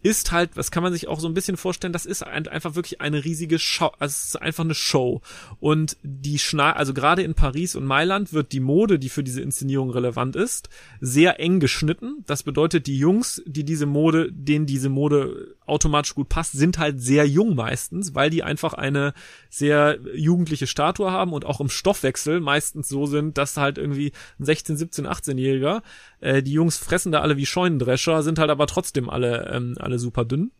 ist 0.07 0.31
halt, 0.31 0.55
was 0.55 0.71
kann 0.71 0.83
man 0.83 0.93
sich 0.93 1.09
auch 1.09 1.19
so 1.19 1.27
ein 1.27 1.33
bisschen 1.33 1.57
vorstellen, 1.57 1.91
das 1.91 2.05
ist 2.05 2.23
einfach 2.23 2.75
wirklich 2.75 3.01
eine 3.01 3.25
riesige 3.25 3.59
Show, 3.59 3.91
also 3.99 4.13
es 4.13 4.25
ist 4.27 4.41
einfach 4.41 4.63
eine 4.63 4.73
Show. 4.73 5.21
Und 5.59 5.97
die 6.01 6.39
Schna 6.39 6.71
also 6.71 6.93
gerade 6.93 7.23
in 7.23 7.33
Paris 7.33 7.75
und 7.75 7.85
Mailand 7.85 8.31
wird 8.31 8.53
die 8.53 8.61
Mode, 8.61 8.99
die 8.99 9.09
für 9.09 9.23
diese 9.23 9.41
Inszenierung 9.41 9.89
relevant 9.89 10.37
ist, 10.37 10.69
sehr 11.01 11.41
eng 11.41 11.59
geschnitten. 11.59 12.23
Das 12.25 12.43
bedeutet, 12.43 12.87
die 12.87 12.97
Jungs, 12.97 13.41
die 13.45 13.65
diese 13.65 13.85
Mode, 13.85 14.31
denen 14.31 14.65
diese 14.65 14.87
Mode 14.87 15.55
automatisch 15.65 16.15
gut 16.15 16.29
passt, 16.29 16.53
sind 16.53 16.77
halt 16.77 17.01
sehr 17.01 17.27
jung 17.27 17.55
meistens, 17.55 18.15
weil 18.15 18.29
die 18.29 18.43
einfach 18.43 18.73
eine 18.73 19.13
sehr 19.49 19.99
jugendliche 20.15 20.67
Statue 20.67 21.11
haben 21.11 21.33
und 21.33 21.43
auch 21.43 21.59
im 21.59 21.69
Stoffwechsel 21.69 22.39
meistens 22.39 22.87
so 22.87 23.05
sind, 23.05 23.37
dass 23.37 23.57
halt 23.57 23.77
irgendwie 23.77 24.13
ein 24.39 24.45
16, 24.45 24.77
17, 24.77 25.05
18-Jähriger, 25.05 25.81
äh, 26.19 26.41
die 26.43 26.53
Jungs 26.53 26.77
fressen 26.77 27.11
da 27.11 27.21
alle 27.21 27.37
wie 27.37 27.45
Scheunendrescher, 27.45 28.23
sind 28.23 28.39
halt 28.39 28.49
aber 28.49 28.67
trotzdem 28.67 29.09
alle, 29.09 29.49
ähm, 29.51 29.75
alle 29.79 29.99
super 29.99 30.25
dünn. 30.25 30.51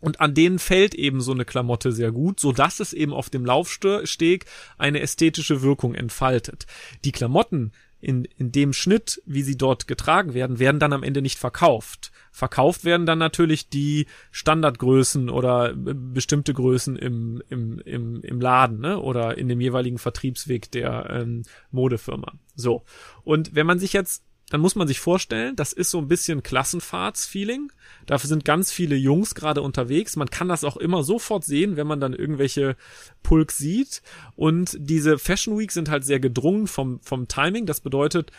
Und 0.00 0.20
an 0.20 0.34
denen 0.34 0.60
fällt 0.60 0.94
eben 0.94 1.20
so 1.20 1.32
eine 1.32 1.44
Klamotte 1.44 1.90
sehr 1.90 2.12
gut, 2.12 2.38
so 2.38 2.52
dass 2.52 2.78
es 2.78 2.92
eben 2.92 3.12
auf 3.12 3.30
dem 3.30 3.44
Laufsteg 3.44 4.44
eine 4.76 5.00
ästhetische 5.00 5.62
Wirkung 5.62 5.94
entfaltet. 5.94 6.66
Die 7.04 7.10
Klamotten 7.10 7.72
in, 8.00 8.24
in 8.24 8.52
dem 8.52 8.72
Schnitt, 8.72 9.20
wie 9.26 9.42
sie 9.42 9.58
dort 9.58 9.88
getragen 9.88 10.34
werden, 10.34 10.60
werden 10.60 10.78
dann 10.78 10.92
am 10.92 11.02
Ende 11.02 11.20
nicht 11.20 11.38
verkauft. 11.38 12.12
Verkauft 12.30 12.84
werden 12.84 13.06
dann 13.06 13.18
natürlich 13.18 13.70
die 13.70 14.06
Standardgrößen 14.30 15.28
oder 15.28 15.74
bestimmte 15.74 16.54
Größen 16.54 16.94
im, 16.94 17.42
im, 17.48 17.80
im, 17.80 18.20
im 18.22 18.40
Laden 18.40 18.78
ne? 18.78 19.00
oder 19.00 19.36
in 19.36 19.48
dem 19.48 19.60
jeweiligen 19.60 19.98
Vertriebsweg 19.98 20.70
der 20.70 21.10
ähm, 21.10 21.42
Modefirma. 21.72 22.34
So. 22.54 22.84
Und 23.24 23.56
wenn 23.56 23.66
man 23.66 23.80
sich 23.80 23.92
jetzt 23.92 24.22
dann 24.50 24.60
muss 24.60 24.74
man 24.74 24.88
sich 24.88 25.00
vorstellen, 25.00 25.56
das 25.56 25.72
ist 25.72 25.90
so 25.90 25.98
ein 25.98 26.08
bisschen 26.08 26.42
Klassenfahrtsfeeling. 26.42 27.70
Dafür 28.06 28.28
sind 28.28 28.44
ganz 28.44 28.72
viele 28.72 28.96
Jungs 28.96 29.34
gerade 29.34 29.60
unterwegs. 29.60 30.16
Man 30.16 30.30
kann 30.30 30.48
das 30.48 30.64
auch 30.64 30.76
immer 30.78 31.02
sofort 31.02 31.44
sehen, 31.44 31.76
wenn 31.76 31.86
man 31.86 32.00
dann 32.00 32.14
irgendwelche 32.14 32.76
Pulks 33.22 33.58
sieht. 33.58 34.02
Und 34.36 34.76
diese 34.78 35.18
Fashion 35.18 35.58
Week 35.58 35.70
sind 35.70 35.90
halt 35.90 36.04
sehr 36.04 36.20
gedrungen 36.20 36.66
vom, 36.66 37.00
vom 37.02 37.28
Timing. 37.28 37.66
Das 37.66 37.80
bedeutet, 37.80 38.32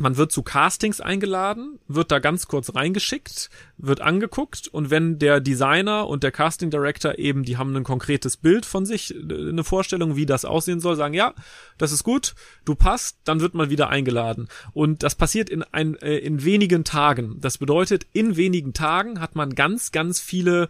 man 0.00 0.16
wird 0.16 0.32
zu 0.32 0.42
Castings 0.42 1.00
eingeladen, 1.00 1.78
wird 1.88 2.10
da 2.10 2.18
ganz 2.18 2.48
kurz 2.48 2.74
reingeschickt, 2.74 3.50
wird 3.76 4.00
angeguckt 4.00 4.68
und 4.68 4.90
wenn 4.90 5.18
der 5.18 5.40
Designer 5.40 6.06
und 6.08 6.22
der 6.22 6.32
Casting 6.32 6.70
Director 6.70 7.18
eben, 7.18 7.44
die 7.44 7.56
haben 7.56 7.74
ein 7.76 7.84
konkretes 7.84 8.36
Bild 8.36 8.66
von 8.66 8.86
sich, 8.86 9.14
eine 9.14 9.64
Vorstellung, 9.64 10.16
wie 10.16 10.26
das 10.26 10.44
aussehen 10.44 10.80
soll, 10.80 10.96
sagen, 10.96 11.14
ja, 11.14 11.34
das 11.76 11.92
ist 11.92 12.04
gut, 12.04 12.34
du 12.64 12.74
passt, 12.74 13.18
dann 13.24 13.40
wird 13.40 13.54
man 13.54 13.70
wieder 13.70 13.88
eingeladen. 13.88 14.48
Und 14.72 15.02
das 15.02 15.14
passiert 15.14 15.50
in, 15.50 15.62
ein, 15.62 15.96
äh, 15.96 16.18
in 16.18 16.44
wenigen 16.44 16.84
Tagen. 16.84 17.36
Das 17.40 17.58
bedeutet, 17.58 18.06
in 18.12 18.36
wenigen 18.36 18.72
Tagen 18.72 19.20
hat 19.20 19.36
man 19.36 19.54
ganz, 19.54 19.92
ganz 19.92 20.20
viele 20.20 20.68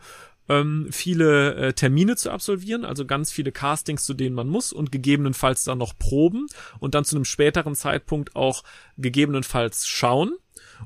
ähm, 0.49 0.89
viele 0.91 1.55
äh, 1.55 1.73
Termine 1.73 2.17
zu 2.17 2.31
absolvieren, 2.31 2.85
also 2.85 3.05
ganz 3.05 3.31
viele 3.31 3.53
Castings, 3.53 4.05
zu 4.05 4.15
denen 4.15 4.35
man 4.35 4.49
muss 4.49 4.73
und 4.73 4.91
gegebenenfalls 4.91 5.65
dann 5.65 5.79
noch 5.79 5.99
proben 5.99 6.47
und 6.81 6.95
dann 6.95 7.05
zu 7.05 7.17
einem 7.17 7.25
späteren 7.25 7.75
Zeitpunkt 7.75 8.35
auch 8.35 8.65
gegebenenfalls 8.97 9.87
schauen 9.87 10.37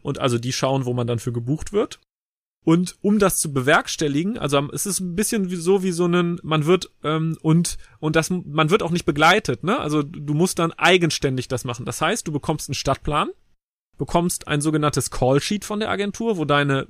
und 0.03 0.18
also 0.18 0.38
die 0.38 0.53
schauen, 0.53 0.85
wo 0.85 0.94
man 0.94 1.07
dann 1.07 1.18
für 1.18 1.33
gebucht 1.33 1.72
wird. 1.72 2.01
Und 2.64 2.96
um 3.01 3.18
das 3.18 3.38
zu 3.38 3.53
bewerkstelligen, 3.53 4.38
also 4.38 4.70
es 4.72 4.87
ist 4.87 5.01
ein 5.01 5.16
bisschen 5.16 5.51
wie 5.51 5.57
so 5.57 5.83
wie 5.83 5.90
so 5.90 6.07
ein, 6.07 6.38
man 6.44 6.64
wird 6.64 6.90
ähm, 7.03 7.37
und 7.42 7.77
und 7.98 8.14
das 8.14 8.31
man 8.31 8.70
wird 8.70 8.85
auch 8.85 8.92
nicht 8.92 9.05
begleitet, 9.05 9.64
ne? 9.64 9.81
Also 9.81 10.05
du 10.05 10.33
musst 10.33 10.61
dann 10.61 10.72
eigenständig 10.72 11.48
das 11.48 11.64
machen. 11.64 11.85
Das 11.87 12.01
heißt, 12.01 12.27
du 12.27 12.31
bekommst 12.31 12.68
einen 12.68 12.77
Stadtplan, 12.77 13.31
bekommst 13.98 14.46
ein 14.46 14.61
sogenanntes 14.61 15.11
Callsheet 15.11 15.64
von 15.64 15.81
der 15.81 15.90
Agentur, 15.90 16.37
wo 16.37 16.44
deine 16.44 16.87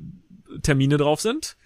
Termine 0.60 0.98
drauf 0.98 1.22
sind 1.22 1.56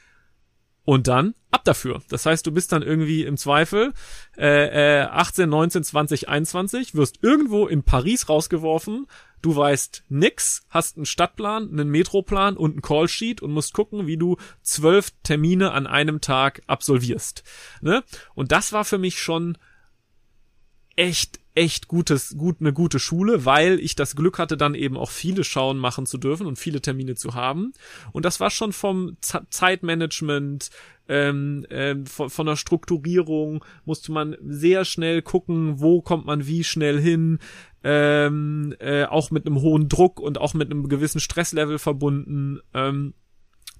und 0.86 1.08
dann 1.08 1.34
ab 1.50 1.64
dafür. 1.64 2.00
Das 2.08 2.24
heißt, 2.24 2.46
du 2.46 2.52
bist 2.52 2.72
dann 2.72 2.82
irgendwie 2.82 3.24
im 3.24 3.36
Zweifel 3.36 3.92
äh, 4.38 5.00
äh, 5.00 5.06
18, 5.06 5.48
19, 5.48 5.84
20, 5.84 6.28
21, 6.28 6.94
wirst 6.94 7.18
irgendwo 7.22 7.66
in 7.66 7.82
Paris 7.82 8.28
rausgeworfen, 8.28 9.06
du 9.42 9.56
weißt 9.56 10.04
nix, 10.08 10.64
hast 10.70 10.96
einen 10.96 11.04
Stadtplan, 11.04 11.68
einen 11.70 11.90
Metroplan 11.90 12.56
und 12.56 12.70
einen 12.70 12.82
Callsheet 12.82 13.42
und 13.42 13.50
musst 13.50 13.74
gucken, 13.74 14.06
wie 14.06 14.16
du 14.16 14.36
zwölf 14.62 15.10
Termine 15.24 15.72
an 15.72 15.88
einem 15.88 16.20
Tag 16.20 16.62
absolvierst. 16.68 17.42
Ne? 17.80 18.04
Und 18.34 18.52
das 18.52 18.72
war 18.72 18.84
für 18.84 18.98
mich 18.98 19.20
schon 19.20 19.58
echt 20.94 21.40
echt 21.56 21.88
gutes, 21.88 22.36
gut, 22.36 22.56
eine 22.60 22.72
gute 22.72 22.98
Schule, 22.98 23.44
weil 23.44 23.80
ich 23.80 23.94
das 23.94 24.14
Glück 24.14 24.38
hatte, 24.38 24.56
dann 24.56 24.74
eben 24.74 24.96
auch 24.96 25.10
viele 25.10 25.42
Schauen 25.42 25.78
machen 25.78 26.06
zu 26.06 26.18
dürfen 26.18 26.46
und 26.46 26.58
viele 26.58 26.80
Termine 26.80 27.14
zu 27.14 27.34
haben. 27.34 27.72
Und 28.12 28.24
das 28.24 28.40
war 28.40 28.50
schon 28.50 28.72
vom 28.72 29.16
Z 29.20 29.44
Zeitmanagement, 29.50 30.70
ähm, 31.08 31.66
ähm, 31.70 32.04
von, 32.06 32.30
von 32.30 32.46
der 32.46 32.56
Strukturierung 32.56 33.64
musste 33.84 34.12
man 34.12 34.36
sehr 34.42 34.84
schnell 34.84 35.22
gucken, 35.22 35.80
wo 35.80 36.02
kommt 36.02 36.26
man 36.26 36.46
wie 36.46 36.64
schnell 36.64 37.00
hin, 37.00 37.38
ähm, 37.84 38.74
äh, 38.80 39.04
auch 39.04 39.30
mit 39.30 39.46
einem 39.46 39.60
hohen 39.60 39.88
Druck 39.88 40.20
und 40.20 40.38
auch 40.38 40.54
mit 40.54 40.70
einem 40.70 40.88
gewissen 40.88 41.20
Stresslevel 41.20 41.78
verbunden. 41.78 42.60
Ähm, 42.74 43.14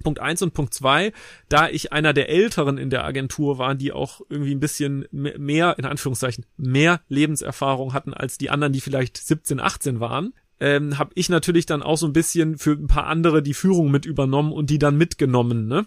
Punkt 0.03 0.19
eins 0.19 0.41
und 0.41 0.53
Punkt 0.53 0.73
zwei, 0.73 1.11
da 1.49 1.69
ich 1.69 1.93
einer 1.93 2.13
der 2.13 2.29
Älteren 2.29 2.77
in 2.77 2.89
der 2.89 3.05
Agentur 3.05 3.57
war, 3.57 3.75
die 3.75 3.91
auch 3.91 4.21
irgendwie 4.29 4.53
ein 4.53 4.59
bisschen 4.59 5.05
mehr, 5.11 5.77
in 5.77 5.85
Anführungszeichen, 5.85 6.45
mehr 6.57 7.01
Lebenserfahrung 7.09 7.93
hatten 7.93 8.13
als 8.13 8.37
die 8.37 8.49
anderen, 8.49 8.73
die 8.73 8.81
vielleicht 8.81 9.17
17, 9.17 9.59
18 9.59 9.99
waren, 9.99 10.33
ähm, 10.59 10.97
habe 10.97 11.11
ich 11.15 11.29
natürlich 11.29 11.65
dann 11.65 11.83
auch 11.83 11.97
so 11.97 12.07
ein 12.07 12.13
bisschen 12.13 12.57
für 12.57 12.71
ein 12.71 12.87
paar 12.87 13.05
andere 13.05 13.43
die 13.43 13.53
Führung 13.53 13.91
mit 13.91 14.05
übernommen 14.05 14.51
und 14.51 14.69
die 14.69 14.79
dann 14.79 14.97
mitgenommen, 14.97 15.67
ne? 15.67 15.85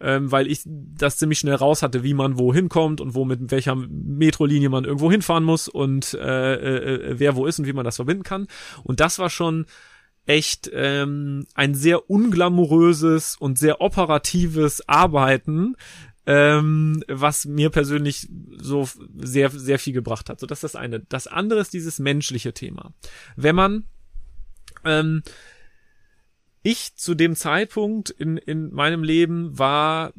Ähm, 0.00 0.30
weil 0.30 0.48
ich 0.48 0.62
das 0.64 1.16
ziemlich 1.16 1.38
schnell 1.38 1.54
raus 1.54 1.82
hatte, 1.82 2.02
wie 2.02 2.14
man 2.14 2.38
wohin 2.38 2.68
kommt 2.68 3.00
und 3.00 3.14
wo 3.14 3.24
mit 3.24 3.50
welcher 3.50 3.74
Metrolinie 3.76 4.68
man 4.68 4.84
irgendwo 4.84 5.10
hinfahren 5.10 5.44
muss 5.44 5.68
und 5.68 6.14
äh, 6.14 6.54
äh, 6.54 6.94
äh, 6.94 7.14
wer 7.18 7.36
wo 7.36 7.46
ist 7.46 7.58
und 7.58 7.66
wie 7.66 7.72
man 7.72 7.84
das 7.84 7.96
verbinden 7.96 8.24
kann. 8.24 8.46
Und 8.82 9.00
das 9.00 9.18
war 9.18 9.30
schon 9.30 9.66
echt 10.26 10.70
ähm, 10.72 11.46
ein 11.54 11.74
sehr 11.74 12.08
unglamouröses 12.10 13.36
und 13.36 13.58
sehr 13.58 13.80
operatives 13.80 14.88
Arbeiten, 14.88 15.76
ähm, 16.26 17.02
was 17.08 17.44
mir 17.44 17.70
persönlich 17.70 18.28
so 18.56 18.88
sehr, 19.16 19.50
sehr 19.50 19.78
viel 19.78 19.92
gebracht 19.92 20.30
hat. 20.30 20.40
So, 20.40 20.46
das 20.46 20.58
ist 20.58 20.74
das 20.74 20.76
eine. 20.76 21.00
Das 21.00 21.26
andere 21.26 21.60
ist 21.60 21.74
dieses 21.74 21.98
menschliche 21.98 22.54
Thema. 22.54 22.94
Wenn 23.36 23.54
man 23.54 23.84
ähm, 24.84 25.22
ich 26.62 26.96
zu 26.96 27.14
dem 27.14 27.36
Zeitpunkt 27.36 28.08
in, 28.10 28.38
in 28.38 28.72
meinem 28.72 29.02
Leben 29.04 29.58
war, 29.58 30.14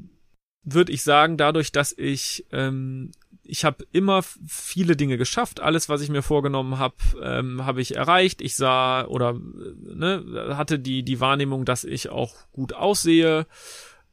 würde 0.64 0.92
ich 0.92 1.04
sagen, 1.04 1.38
dadurch, 1.38 1.72
dass 1.72 1.92
ich 1.98 2.46
ähm, 2.52 3.12
ich 3.48 3.66
habe 3.66 3.86
immer 3.92 4.24
viele 4.48 4.96
Dinge 4.96 5.18
geschafft. 5.18 5.60
Alles, 5.60 5.90
was 5.90 6.02
ich 6.02 6.10
mir 6.10 6.22
vorgenommen 6.22 6.80
habe, 6.80 6.96
ähm, 7.22 7.66
habe 7.66 7.82
ich 7.82 7.96
erreicht. 7.96 8.42
Ich 8.42 8.56
sah 8.56 9.06
oder 9.06 9.34
ne, 9.34 10.56
hatte 10.58 10.80
die 10.80 11.04
die 11.04 11.20
Wahrnehmung, 11.20 11.66
dass 11.66 11.84
ich 11.84 12.10
auch 12.10 12.34
gut 12.52 12.74
aussehe. 12.74 13.46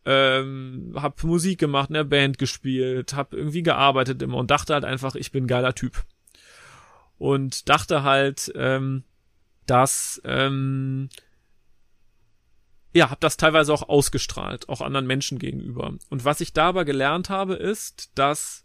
Ähm, 0.05 0.95
habe 0.97 1.27
Musik 1.27 1.59
gemacht, 1.59 1.91
in 1.91 1.95
der 1.95 2.05
Band 2.05 2.39
gespielt, 2.39 3.15
habe 3.15 3.37
irgendwie 3.37 3.63
gearbeitet 3.63 4.21
immer 4.21 4.37
und 4.37 4.51
dachte 4.51 4.75
halt 4.75 4.85
einfach, 4.85 5.15
ich 5.15 5.31
bin 5.31 5.47
geiler 5.47 5.75
Typ. 5.75 6.05
Und 7.19 7.69
dachte 7.69 8.03
halt, 8.03 8.53
ähm, 8.57 9.05
dass 9.67 10.21
ähm, 10.25 11.09
ja, 12.95 13.11
habe 13.11 13.21
das 13.21 13.37
teilweise 13.37 13.73
auch 13.73 13.89
ausgestrahlt, 13.89 14.69
auch 14.69 14.81
anderen 14.81 15.07
Menschen 15.07 15.39
gegenüber. 15.39 15.95
Und 16.11 16.25
was 16.25 16.41
ich 16.41 16.53
dabei 16.53 16.85
gelernt 16.85 17.31
habe, 17.31 17.55
ist, 17.55 18.11
dass 18.17 18.65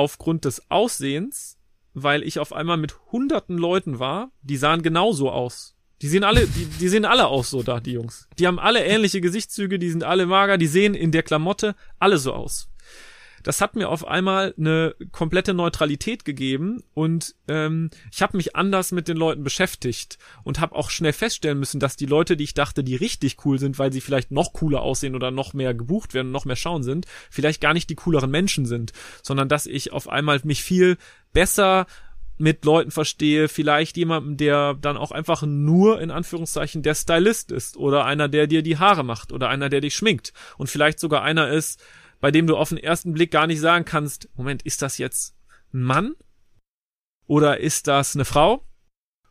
aufgrund 0.00 0.46
des 0.46 0.70
Aussehens, 0.70 1.58
weil 1.92 2.22
ich 2.22 2.38
auf 2.38 2.52
einmal 2.54 2.78
mit 2.78 2.94
hunderten 3.12 3.58
Leuten 3.58 3.98
war, 3.98 4.32
die 4.40 4.56
sahen 4.56 4.82
genauso 4.82 5.30
aus. 5.30 5.76
Die 6.00 6.08
sehen 6.08 6.24
alle, 6.24 6.46
die, 6.46 6.64
die 6.64 6.88
sehen 6.88 7.04
alle 7.04 7.26
aus 7.26 7.50
so 7.50 7.62
da, 7.62 7.78
die 7.78 7.92
Jungs. 7.92 8.26
Die 8.38 8.46
haben 8.46 8.58
alle 8.58 8.82
ähnliche 8.82 9.20
Gesichtszüge, 9.20 9.78
die 9.78 9.90
sind 9.90 10.02
alle 10.02 10.24
mager, 10.24 10.56
die 10.56 10.66
sehen 10.66 10.94
in 10.94 11.12
der 11.12 11.22
Klamotte 11.22 11.74
alle 11.98 12.16
so 12.16 12.32
aus 12.32 12.70
das 13.42 13.60
hat 13.60 13.76
mir 13.76 13.88
auf 13.88 14.06
einmal 14.06 14.54
eine 14.58 14.94
komplette 15.12 15.54
Neutralität 15.54 16.24
gegeben 16.24 16.82
und 16.94 17.34
ähm, 17.48 17.90
ich 18.12 18.22
habe 18.22 18.36
mich 18.36 18.56
anders 18.56 18.92
mit 18.92 19.08
den 19.08 19.16
Leuten 19.16 19.44
beschäftigt 19.44 20.18
und 20.44 20.60
habe 20.60 20.74
auch 20.74 20.90
schnell 20.90 21.12
feststellen 21.12 21.58
müssen, 21.58 21.80
dass 21.80 21.96
die 21.96 22.06
Leute, 22.06 22.36
die 22.36 22.44
ich 22.44 22.54
dachte, 22.54 22.84
die 22.84 22.96
richtig 22.96 23.44
cool 23.44 23.58
sind, 23.58 23.78
weil 23.78 23.92
sie 23.92 24.00
vielleicht 24.00 24.30
noch 24.30 24.52
cooler 24.52 24.82
aussehen 24.82 25.14
oder 25.14 25.30
noch 25.30 25.54
mehr 25.54 25.74
gebucht 25.74 26.14
werden, 26.14 26.30
noch 26.30 26.44
mehr 26.44 26.56
schauen 26.56 26.82
sind, 26.82 27.06
vielleicht 27.30 27.60
gar 27.60 27.74
nicht 27.74 27.90
die 27.90 27.94
cooleren 27.94 28.30
Menschen 28.30 28.66
sind, 28.66 28.92
sondern 29.22 29.48
dass 29.48 29.66
ich 29.66 29.92
auf 29.92 30.08
einmal 30.08 30.40
mich 30.44 30.62
viel 30.62 30.96
besser 31.32 31.86
mit 32.40 32.64
Leuten 32.64 32.90
verstehe, 32.90 33.48
vielleicht 33.48 33.98
jemanden, 33.98 34.38
der 34.38 34.74
dann 34.74 34.96
auch 34.96 35.12
einfach 35.12 35.42
nur 35.42 36.00
in 36.00 36.10
Anführungszeichen 36.10 36.82
der 36.82 36.94
Stylist 36.94 37.52
ist 37.52 37.76
oder 37.76 38.06
einer, 38.06 38.28
der 38.28 38.46
dir 38.46 38.62
die 38.62 38.78
Haare 38.78 39.04
macht 39.04 39.30
oder 39.30 39.50
einer, 39.50 39.68
der 39.68 39.82
dich 39.82 39.94
schminkt 39.94 40.32
und 40.56 40.70
vielleicht 40.70 40.98
sogar 40.98 41.22
einer 41.22 41.50
ist, 41.50 41.82
bei 42.20 42.30
dem 42.30 42.46
du 42.46 42.56
auf 42.56 42.68
den 42.70 42.78
ersten 42.78 43.12
Blick 43.12 43.30
gar 43.30 43.46
nicht 43.46 43.60
sagen 43.60 43.84
kannst, 43.84 44.28
Moment, 44.36 44.62
ist 44.62 44.82
das 44.82 44.98
jetzt 44.98 45.34
ein 45.72 45.82
Mann? 45.82 46.14
Oder 47.26 47.60
ist 47.60 47.86
das 47.86 48.14
eine 48.14 48.24
Frau? 48.24 48.64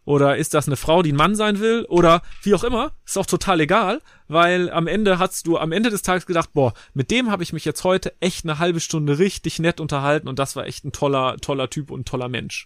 oder 0.10 0.38
ist 0.38 0.56
das 0.56 0.66
eine 0.66 0.76
Frau, 0.76 1.04
die 1.04 1.12
ein 1.12 1.18
Mann 1.18 1.36
sein 1.36 1.60
will 1.60 1.86
oder 1.88 2.24
wie 2.42 2.56
auch 2.56 2.64
immer, 2.64 2.94
ist 3.06 3.16
auch 3.16 3.28
total 3.28 3.60
egal, 3.60 4.02
weil 4.28 4.72
am 4.72 4.88
Ende 4.88 5.20
hast 5.20 5.46
du 5.46 5.60
am 5.60 5.72
Ende 5.72 5.92
des 5.92 6.02
Tages 6.02 6.26
gedacht, 6.26 6.50
boah, 6.54 6.74
mit 6.96 7.12
dem 7.12 7.30
habe 7.30 7.44
ich 7.44 7.54
mich 7.54 7.64
jetzt 7.64 7.84
heute 7.84 8.20
echt 8.20 8.44
eine 8.44 8.58
halbe 8.58 8.80
Stunde 8.80 9.20
richtig 9.20 9.60
nett 9.60 9.80
unterhalten 9.80 10.28
und 10.28 10.40
das 10.40 10.56
war 10.56 10.66
echt 10.66 10.84
ein 10.84 10.94
toller, 10.94 11.38
toller 11.38 11.70
Typ 11.70 11.92
und 11.92 12.08
toller 12.08 12.28
Mensch. 12.28 12.66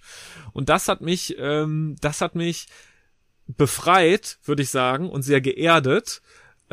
Und 0.53 0.69
das 0.69 0.88
hat 0.88 1.01
mich, 1.01 1.36
ähm, 1.38 1.97
das 1.99 2.21
hat 2.21 2.36
mich 2.36 2.67
befreit, 3.47 4.39
würde 4.45 4.63
ich 4.63 4.69
sagen, 4.69 5.09
und 5.09 5.24
sehr 5.24 5.41
geerdet 5.41 6.21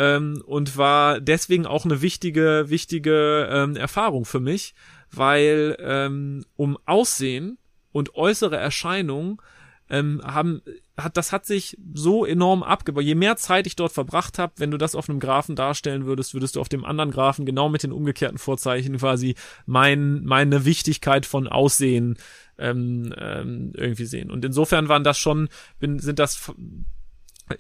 ähm, 0.01 0.43
und 0.47 0.79
war 0.79 1.21
deswegen 1.21 1.67
auch 1.67 1.85
eine 1.85 2.01
wichtige, 2.01 2.65
wichtige 2.69 3.47
ähm, 3.53 3.77
Erfahrung 3.77 4.25
für 4.25 4.41
mich, 4.41 4.75
weil 5.11 5.77
ähm, 5.79 6.47
um 6.57 6.79
Aussehen 6.87 7.59
und 7.93 8.15
äußere 8.15 8.57
Erscheinung 8.57 9.43
ähm, 9.91 10.23
haben 10.25 10.63
hat 10.97 11.17
das 11.17 11.33
hat 11.33 11.45
sich 11.45 11.77
so 11.93 12.25
enorm 12.25 12.63
abgebaut. 12.63 13.03
Je 13.05 13.15
mehr 13.15 13.37
Zeit 13.37 13.67
ich 13.67 13.77
dort 13.77 13.93
verbracht 13.93 14.39
habe, 14.39 14.55
wenn 14.57 14.71
du 14.71 14.79
das 14.79 14.95
auf 14.95 15.09
einem 15.09 15.21
Graphen 15.21 15.57
darstellen 15.57 16.07
würdest, 16.07 16.33
würdest 16.33 16.57
du 16.57 16.61
auf 16.61 16.69
dem 16.69 16.85
anderen 16.85 17.11
Graphen 17.11 17.45
genau 17.45 17.69
mit 17.69 17.83
den 17.83 17.93
umgekehrten 17.93 18.39
Vorzeichen 18.39 18.97
quasi 18.97 19.35
mein 19.67 20.25
meine 20.25 20.65
Wichtigkeit 20.65 21.27
von 21.27 21.47
Aussehen 21.47 22.17
ähm, 22.57 23.13
ähm, 23.19 23.73
irgendwie 23.75 24.07
sehen. 24.07 24.31
Und 24.31 24.47
insofern 24.47 24.89
waren 24.89 25.05
das 25.05 25.19
schon 25.19 25.49
bin 25.79 25.99
sind 25.99 26.19
das 26.19 26.53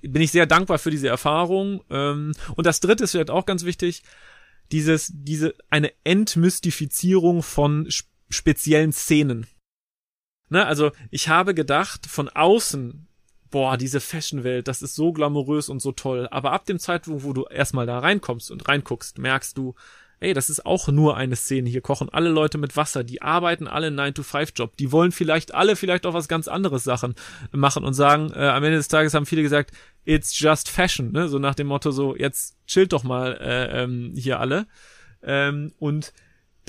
bin 0.03 0.22
ich 0.22 0.32
sehr 0.32 0.47
dankbar 0.47 0.78
für 0.78 0.91
diese 0.91 1.09
Erfahrung. 1.09 1.82
Ähm, 1.91 2.32
und 2.57 2.66
das 2.66 2.80
dritte 2.80 3.05
ist 3.05 3.12
vielleicht 3.12 3.30
auch 3.30 3.47
ganz 3.47 3.64
wichtig, 3.64 4.03
dieses, 4.72 5.11
diese, 5.12 5.55
eine 5.68 5.93
Entmystifizierung 6.05 7.43
von 7.43 7.88
speziellen 8.28 8.93
Szenen. 8.93 9.47
Ne, 10.49 10.66
also 10.66 10.91
ich 11.11 11.28
habe 11.28 11.55
gedacht, 11.55 12.07
von 12.07 12.28
außen, 12.28 13.07
boah, 13.51 13.76
diese 13.76 14.01
Fashion-Welt, 14.01 14.68
das 14.68 14.82
ist 14.82 14.95
so 14.95 15.12
glamourös 15.12 15.68
und 15.68 15.80
so 15.80 15.93
toll. 15.93 16.28
Aber 16.30 16.53
ab 16.53 16.66
dem 16.66 16.78
Zeitpunkt, 16.78 17.24
wo 17.24 17.32
du 17.32 17.45
erstmal 17.47 17.86
da 17.86 17.99
reinkommst 17.99 18.51
und 18.51 18.68
reinguckst, 18.68 19.18
merkst 19.18 19.57
du, 19.57 19.74
ey, 20.20 20.34
das 20.34 20.50
ist 20.50 20.64
auch 20.64 20.88
nur 20.88 21.16
eine 21.16 21.34
Szene. 21.34 21.68
Hier 21.68 21.80
kochen 21.80 22.08
alle 22.10 22.28
Leute 22.28 22.58
mit 22.58 22.76
Wasser, 22.76 23.02
die 23.04 23.22
arbeiten 23.22 23.66
alle 23.66 23.88
9-to-5-Job, 23.88 24.76
die 24.76 24.92
wollen 24.92 25.12
vielleicht 25.12 25.54
alle 25.54 25.76
vielleicht 25.76 26.06
auch 26.06 26.14
was 26.14 26.28
ganz 26.28 26.46
anderes 26.46 26.84
Sachen 26.84 27.14
machen 27.52 27.84
und 27.84 27.94
sagen, 27.94 28.30
äh, 28.34 28.48
am 28.48 28.62
Ende 28.62 28.76
des 28.76 28.88
Tages 28.88 29.14
haben 29.14 29.26
viele 29.26 29.42
gesagt, 29.42 29.72
it's 30.04 30.38
just 30.38 30.68
fashion, 30.68 31.12
ne? 31.12 31.28
So 31.28 31.38
nach 31.38 31.54
dem 31.54 31.66
Motto, 31.68 31.90
so, 31.90 32.14
jetzt 32.14 32.56
chillt 32.66 32.92
doch 32.92 33.02
mal 33.02 33.38
äh, 33.40 33.82
ähm, 33.82 34.12
hier 34.14 34.40
alle. 34.40 34.66
Ähm, 35.22 35.72
und 35.78 36.12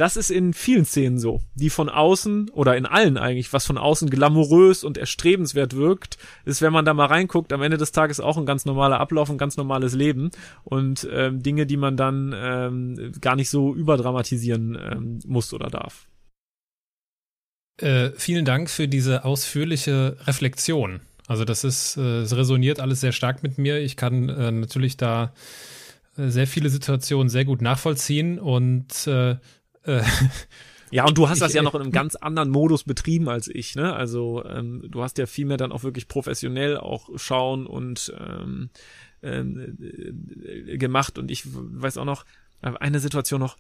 das 0.02 0.18
ist 0.18 0.32
in 0.32 0.56
vielen 0.56 0.84
Szenen 0.84 1.20
so, 1.20 1.42
die 1.54 1.70
von 1.70 1.88
außen 1.88 2.50
oder 2.50 2.76
in 2.76 2.88
allen 2.88 3.20
eigentlich, 3.20 3.54
was 3.54 3.68
von 3.68 3.78
außen 3.78 4.10
glamourös 4.10 4.84
und 4.84 4.98
erstrebenswert 4.98 5.76
wirkt, 5.76 6.18
ist, 6.44 6.64
wenn 6.64 6.74
man 6.74 6.86
da 6.86 6.96
mal 6.96 7.06
reinguckt, 7.06 7.54
am 7.54 7.62
Ende 7.62 7.78
des 7.78 7.92
Tages 7.92 8.20
auch 8.20 8.36
ein 8.36 8.48
ganz 8.48 8.66
normaler 8.66 9.00
Ablauf, 9.00 9.30
ein 9.30 9.38
ganz 9.38 9.58
normales 9.58 9.94
Leben 9.94 10.32
und 10.64 11.08
ähm, 11.14 11.44
Dinge, 11.44 11.68
die 11.68 11.78
man 11.78 11.98
dann 11.98 12.34
ähm, 12.36 13.12
gar 13.22 13.36
nicht 13.36 13.52
so 13.52 13.76
überdramatisieren 13.76 14.76
ähm, 14.76 15.20
muss 15.28 15.54
oder 15.54 15.70
darf. 15.70 16.08
Äh, 17.78 18.10
vielen 18.18 18.44
Dank 18.44 18.72
für 18.72 18.88
diese 18.88 19.24
ausführliche 19.24 20.18
Reflexion. 20.26 21.02
Also 21.28 21.46
das 21.46 21.64
ist, 21.64 21.98
äh, 21.98 22.22
es 22.22 22.36
resoniert 22.36 22.80
alles 22.80 23.02
sehr 23.02 23.12
stark 23.12 23.44
mit 23.44 23.60
mir. 23.60 23.80
Ich 23.80 23.98
kann 23.98 24.30
äh, 24.30 24.52
natürlich 24.52 24.98
da 24.98 25.32
äh, 26.18 26.30
sehr 26.30 26.48
viele 26.48 26.72
Situationen 26.72 27.30
sehr 27.30 27.46
gut 27.46 27.62
nachvollziehen 27.62 28.40
und 28.40 29.06
äh, 29.06 29.36
äh, 29.84 30.04
ja, 30.92 31.06
und 31.06 31.18
du 31.18 31.30
hast 31.30 31.38
ich, 31.38 31.44
das 31.44 31.54
ja 31.54 31.62
noch 31.62 31.76
in 31.76 31.82
einem 31.82 31.92
ganz 31.92 32.16
anderen 32.16 32.50
Modus 32.50 32.84
betrieben 32.84 33.30
als 33.30 33.48
ich, 33.48 33.76
ne? 33.76 33.94
Also 33.94 34.44
ähm, 34.46 34.84
du 34.90 35.04
hast 35.04 35.18
ja 35.18 35.26
viel 35.26 35.46
mehr 35.46 35.58
dann 35.58 35.72
auch 35.72 35.84
wirklich 35.84 36.08
professionell 36.08 36.78
auch 36.78 37.10
schauen 37.16 37.66
und 37.66 38.14
ähm, 38.20 38.70
ähm, 39.24 39.78
äh, 39.82 40.78
gemacht. 40.78 41.18
Und 41.18 41.32
ich 41.32 41.44
weiß 41.46 41.98
auch 41.98 42.06
noch, 42.06 42.26
eine 42.62 43.00
Situation 43.00 43.40
noch, 43.40 43.58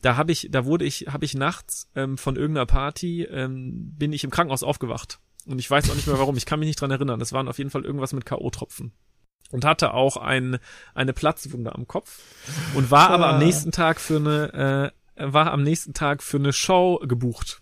da 0.00 0.16
habe 0.16 0.32
ich, 0.32 0.48
da 0.50 0.64
wurde 0.64 0.84
ich, 0.84 1.06
habe 1.08 1.24
ich 1.24 1.34
nachts 1.34 1.90
ähm, 1.94 2.18
von 2.18 2.36
irgendeiner 2.36 2.66
Party, 2.66 3.22
ähm, 3.24 3.94
bin 3.96 4.12
ich 4.12 4.22
im 4.22 4.30
Krankenhaus 4.30 4.62
aufgewacht. 4.62 5.18
Und 5.46 5.58
ich 5.58 5.70
weiß 5.70 5.90
auch 5.90 5.94
nicht 5.94 6.06
mehr 6.06 6.18
warum, 6.18 6.36
ich 6.36 6.46
kann 6.46 6.58
mich 6.58 6.68
nicht 6.68 6.80
dran 6.80 6.90
erinnern. 6.90 7.18
Das 7.18 7.32
waren 7.32 7.48
auf 7.48 7.58
jeden 7.58 7.70
Fall 7.70 7.84
irgendwas 7.84 8.12
mit 8.12 8.24
K.O.-Tropfen 8.24 8.92
und 9.50 9.64
hatte 9.64 9.92
auch 9.92 10.16
ein, 10.16 10.58
eine 10.94 11.12
Platzwunde 11.12 11.74
am 11.74 11.86
Kopf 11.86 12.20
und 12.74 12.90
war 12.90 13.10
aber 13.10 13.28
am 13.28 13.36
ah. 13.36 13.38
nächsten 13.38 13.72
Tag 13.72 14.00
für 14.00 14.16
eine 14.16 14.92
äh, 14.92 15.03
war 15.16 15.52
am 15.52 15.62
nächsten 15.62 15.94
Tag 15.94 16.22
für 16.22 16.38
eine 16.38 16.52
Show 16.52 17.00
gebucht. 17.02 17.60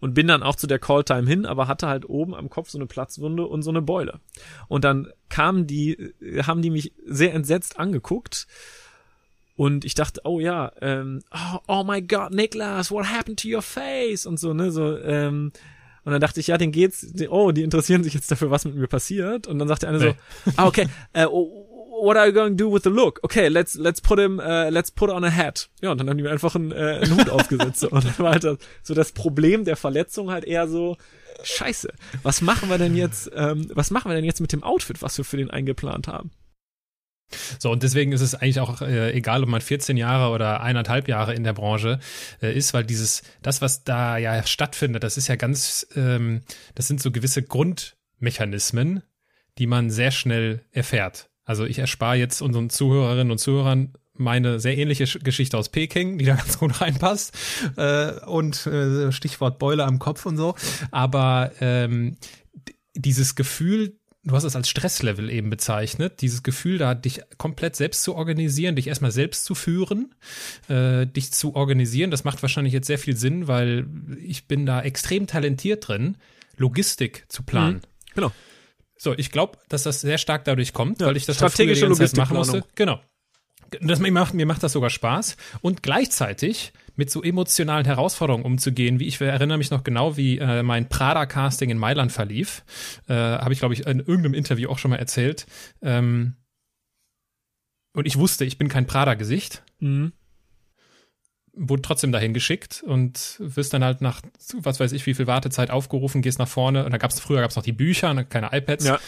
Und 0.00 0.14
bin 0.14 0.28
dann 0.28 0.42
auch 0.42 0.56
zu 0.56 0.66
der 0.66 0.78
Calltime 0.78 1.28
hin, 1.28 1.44
aber 1.44 1.68
hatte 1.68 1.86
halt 1.86 2.08
oben 2.08 2.34
am 2.34 2.48
Kopf 2.48 2.70
so 2.70 2.78
eine 2.78 2.86
Platzwunde 2.86 3.46
und 3.46 3.62
so 3.62 3.68
eine 3.68 3.82
Beule. 3.82 4.20
Und 4.66 4.84
dann 4.84 5.12
kamen 5.28 5.66
die, 5.66 6.14
haben 6.46 6.62
die 6.62 6.70
mich 6.70 6.94
sehr 7.04 7.34
entsetzt 7.34 7.78
angeguckt. 7.78 8.46
Und 9.56 9.84
ich 9.84 9.94
dachte, 9.94 10.22
oh 10.24 10.40
ja, 10.40 10.72
ähm, 10.80 11.22
oh, 11.30 11.58
oh 11.68 11.84
my 11.84 12.00
God, 12.00 12.30
Niklas, 12.30 12.90
what 12.90 13.10
happened 13.10 13.40
to 13.42 13.48
your 13.48 13.60
face? 13.60 14.24
Und 14.24 14.40
so, 14.40 14.54
ne, 14.54 14.70
so, 14.70 14.96
ähm, 14.96 15.52
und 16.04 16.12
dann 16.12 16.20
dachte 16.20 16.40
ich, 16.40 16.46
ja, 16.46 16.56
den 16.56 16.72
geht's, 16.72 17.06
oh, 17.28 17.52
die 17.52 17.62
interessieren 17.62 18.02
sich 18.02 18.14
jetzt 18.14 18.30
dafür, 18.30 18.50
was 18.50 18.64
mit 18.64 18.74
mir 18.74 18.86
passiert. 18.86 19.46
Und 19.46 19.58
dann 19.58 19.68
sagte 19.68 19.86
einer 19.86 19.98
nee. 19.98 20.14
so, 20.46 20.52
ah, 20.56 20.66
okay, 20.66 20.88
uh, 21.14 21.28
what 22.02 22.16
are 22.16 22.26
you 22.26 22.32
going 22.32 22.56
to 22.56 22.64
do 22.64 22.72
with 22.72 22.82
the 22.84 22.90
look? 22.90 23.20
Okay, 23.22 23.48
let's 23.48 23.74
let's 23.74 24.00
put 24.00 24.18
him, 24.18 24.38
uh, 24.38 24.70
let's 24.70 24.90
put 24.90 25.10
on 25.10 25.24
a 25.24 25.30
hat. 25.30 25.68
Ja, 25.80 25.92
und 25.92 25.98
dann 25.98 26.08
haben 26.08 26.16
die 26.16 26.24
mir 26.24 26.30
einfach 26.30 26.54
einen, 26.54 26.72
äh, 26.72 27.00
einen 27.02 27.16
Hut 27.18 27.30
aufgesetzt. 27.30 27.84
Und 27.90 28.04
dann 28.04 28.18
war 28.18 28.32
halt 28.32 28.44
das, 28.44 28.58
so 28.82 28.94
das 28.94 29.12
Problem 29.12 29.64
der 29.64 29.76
Verletzung 29.76 30.30
halt 30.30 30.44
eher 30.44 30.68
so, 30.68 30.96
Scheiße, 31.42 31.92
was 32.22 32.42
machen 32.42 32.68
wir 32.68 32.78
denn 32.78 32.94
jetzt, 32.96 33.30
ähm, 33.34 33.70
was 33.74 33.90
machen 33.90 34.10
wir 34.10 34.14
denn 34.14 34.24
jetzt 34.24 34.40
mit 34.40 34.52
dem 34.52 34.62
Outfit, 34.62 35.02
was 35.02 35.16
wir 35.16 35.24
für 35.24 35.36
den 35.36 35.50
eingeplant 35.50 36.08
haben? 36.08 36.30
So, 37.58 37.70
und 37.70 37.82
deswegen 37.82 38.12
ist 38.12 38.22
es 38.22 38.34
eigentlich 38.34 38.60
auch 38.60 38.82
äh, 38.82 39.12
egal, 39.12 39.42
ob 39.42 39.48
man 39.48 39.60
14 39.60 39.96
Jahre 39.96 40.34
oder 40.34 40.62
eineinhalb 40.62 41.06
Jahre 41.08 41.34
in 41.34 41.44
der 41.44 41.52
Branche 41.52 42.00
äh, 42.42 42.52
ist, 42.52 42.74
weil 42.74 42.84
dieses, 42.84 43.22
das, 43.40 43.62
was 43.62 43.84
da 43.84 44.18
ja 44.18 44.44
stattfindet, 44.44 45.04
das 45.04 45.16
ist 45.16 45.28
ja 45.28 45.36
ganz, 45.36 45.86
ähm, 45.94 46.42
das 46.74 46.88
sind 46.88 47.00
so 47.00 47.12
gewisse 47.12 47.42
Grundmechanismen, 47.42 49.02
die 49.58 49.66
man 49.68 49.90
sehr 49.90 50.10
schnell 50.10 50.64
erfährt. 50.72 51.29
Also 51.50 51.64
ich 51.64 51.80
erspare 51.80 52.14
jetzt 52.14 52.42
unseren 52.42 52.70
Zuhörerinnen 52.70 53.32
und 53.32 53.38
Zuhörern 53.38 53.92
meine 54.14 54.60
sehr 54.60 54.78
ähnliche 54.78 55.18
Geschichte 55.18 55.58
aus 55.58 55.68
Peking, 55.68 56.16
die 56.16 56.24
da 56.24 56.34
ganz 56.36 56.60
gut 56.60 56.80
reinpasst. 56.80 57.36
Äh, 57.76 58.24
und 58.24 58.68
äh, 58.68 59.10
Stichwort 59.10 59.58
Beule 59.58 59.84
am 59.84 59.98
Kopf 59.98 60.26
und 60.26 60.36
so. 60.36 60.54
Aber 60.92 61.50
ähm, 61.60 62.18
dieses 62.94 63.34
Gefühl, 63.34 63.98
du 64.22 64.36
hast 64.36 64.44
es 64.44 64.54
als 64.54 64.68
Stresslevel 64.68 65.28
eben 65.28 65.50
bezeichnet, 65.50 66.20
dieses 66.20 66.44
Gefühl, 66.44 66.78
da 66.78 66.94
dich 66.94 67.20
komplett 67.36 67.74
selbst 67.74 68.04
zu 68.04 68.14
organisieren, 68.14 68.76
dich 68.76 68.86
erstmal 68.86 69.10
selbst 69.10 69.44
zu 69.44 69.56
führen, 69.56 70.14
äh, 70.68 71.04
dich 71.04 71.32
zu 71.32 71.56
organisieren, 71.56 72.12
das 72.12 72.22
macht 72.22 72.42
wahrscheinlich 72.42 72.74
jetzt 72.74 72.86
sehr 72.86 73.00
viel 73.00 73.16
Sinn, 73.16 73.48
weil 73.48 73.88
ich 74.22 74.46
bin 74.46 74.66
da 74.66 74.82
extrem 74.82 75.26
talentiert 75.26 75.88
drin, 75.88 76.16
Logistik 76.56 77.24
zu 77.26 77.42
planen. 77.42 77.78
Mhm, 77.78 78.14
genau. 78.14 78.32
So, 79.02 79.14
ich 79.16 79.30
glaube, 79.30 79.56
dass 79.70 79.84
das 79.84 80.02
sehr 80.02 80.18
stark 80.18 80.44
dadurch 80.44 80.74
kommt, 80.74 81.00
ja, 81.00 81.06
weil 81.06 81.16
ich 81.16 81.24
das 81.24 81.40
halt 81.40 81.52
strategische 81.52 81.86
Logistik 81.86 82.18
machen 82.18 82.36
musste. 82.36 82.62
Genau. 82.74 83.00
Das, 83.80 83.98
mir, 83.98 84.12
macht, 84.12 84.34
mir 84.34 84.44
macht 84.44 84.62
das 84.62 84.72
sogar 84.72 84.90
Spaß. 84.90 85.38
Und 85.62 85.82
gleichzeitig 85.82 86.74
mit 86.96 87.10
so 87.10 87.22
emotionalen 87.22 87.86
Herausforderungen 87.86 88.44
umzugehen, 88.44 89.00
wie 89.00 89.06
ich 89.06 89.18
erinnere 89.18 89.56
mich 89.56 89.70
noch 89.70 89.84
genau, 89.84 90.18
wie 90.18 90.36
äh, 90.36 90.62
mein 90.62 90.90
Prada-Casting 90.90 91.70
in 91.70 91.78
Mailand 91.78 92.12
verlief. 92.12 92.62
Äh, 93.08 93.14
Habe 93.14 93.54
ich, 93.54 93.60
glaube 93.60 93.72
ich, 93.72 93.86
in 93.86 94.00
irgendeinem 94.00 94.34
Interview 94.34 94.68
auch 94.68 94.76
schon 94.76 94.90
mal 94.90 94.98
erzählt. 94.98 95.46
Ähm, 95.80 96.34
und 97.94 98.06
ich 98.06 98.18
wusste, 98.18 98.44
ich 98.44 98.58
bin 98.58 98.68
kein 98.68 98.86
Prada-Gesicht. 98.86 99.62
Mhm 99.78 100.12
wurde 101.54 101.82
trotzdem 101.82 102.12
dahin 102.12 102.32
geschickt 102.32 102.82
und 102.86 103.36
wirst 103.38 103.72
dann 103.74 103.84
halt 103.84 104.00
nach, 104.00 104.20
was 104.54 104.80
weiß 104.80 104.92
ich, 104.92 105.06
wie 105.06 105.14
viel 105.14 105.26
Wartezeit 105.26 105.70
aufgerufen, 105.70 106.22
gehst 106.22 106.38
nach 106.38 106.48
vorne 106.48 106.84
und 106.84 106.92
da 106.92 106.98
gab's 106.98 107.20
früher 107.20 107.40
gab's 107.40 107.56
noch 107.56 107.62
die 107.62 107.72
Bücher, 107.72 108.14
ne, 108.14 108.24
keine 108.24 108.50
iPads, 108.52 108.86
ja. 108.86 108.98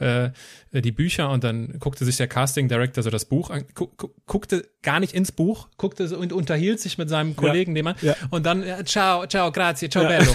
Äh, 0.00 0.30
die 0.72 0.92
Bücher 0.92 1.30
und 1.30 1.44
dann 1.44 1.78
guckte 1.78 2.04
sich 2.04 2.16
der 2.16 2.28
Casting 2.28 2.68
Director 2.68 3.02
so 3.02 3.10
das 3.10 3.24
Buch 3.24 3.50
an, 3.50 3.64
gu 3.74 3.88
guckte 4.26 4.68
gar 4.82 5.00
nicht 5.00 5.14
ins 5.14 5.32
Buch, 5.32 5.68
guckte 5.76 6.08
so 6.08 6.18
und 6.18 6.32
unterhielt 6.32 6.80
sich 6.80 6.98
mit 6.98 7.08
seinem 7.08 7.36
Kollegen, 7.36 7.72
ja. 7.72 7.74
dem 7.74 7.84
man, 7.84 7.94
ja. 8.02 8.14
und 8.30 8.44
dann, 8.46 8.66
ja, 8.66 8.84
ciao, 8.84 9.26
ciao, 9.26 9.50
grazie, 9.50 9.88
ciao, 9.88 10.06
bello. 10.06 10.34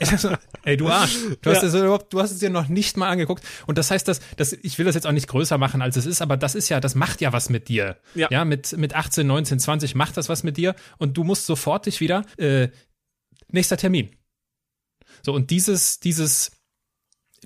ey, 0.64 0.76
du 0.76 0.88
Arsch, 0.88 1.16
du 1.42 1.50
hast 1.50 1.62
es 1.62 1.74
überhaupt, 1.74 2.12
du 2.12 2.20
hast 2.20 2.30
es 2.30 2.38
dir 2.38 2.50
noch 2.50 2.68
nicht 2.68 2.96
mal 2.96 3.08
angeguckt 3.08 3.44
und 3.66 3.78
das 3.78 3.90
heißt, 3.90 4.08
dass, 4.08 4.20
dass, 4.36 4.52
ich 4.52 4.78
will 4.78 4.86
das 4.86 4.94
jetzt 4.94 5.06
auch 5.06 5.12
nicht 5.12 5.28
größer 5.28 5.58
machen, 5.58 5.82
als 5.82 5.96
es 5.96 6.06
ist, 6.06 6.22
aber 6.22 6.36
das 6.36 6.54
ist 6.54 6.68
ja, 6.68 6.80
das 6.80 6.94
macht 6.94 7.20
ja 7.20 7.32
was 7.32 7.50
mit 7.50 7.68
dir. 7.68 7.96
Ja, 8.14 8.28
ja 8.30 8.44
mit, 8.44 8.76
mit 8.76 8.94
18, 8.94 9.26
19, 9.26 9.58
20 9.58 9.94
macht 9.94 10.16
das 10.16 10.28
was 10.28 10.42
mit 10.42 10.56
dir 10.56 10.74
und 10.98 11.16
du 11.16 11.24
musst 11.24 11.46
sofort 11.46 11.86
dich 11.86 12.00
wieder, 12.00 12.24
äh, 12.38 12.68
nächster 13.48 13.76
Termin. 13.76 14.10
So, 15.22 15.32
und 15.32 15.50
dieses, 15.50 16.00
dieses, 16.00 16.50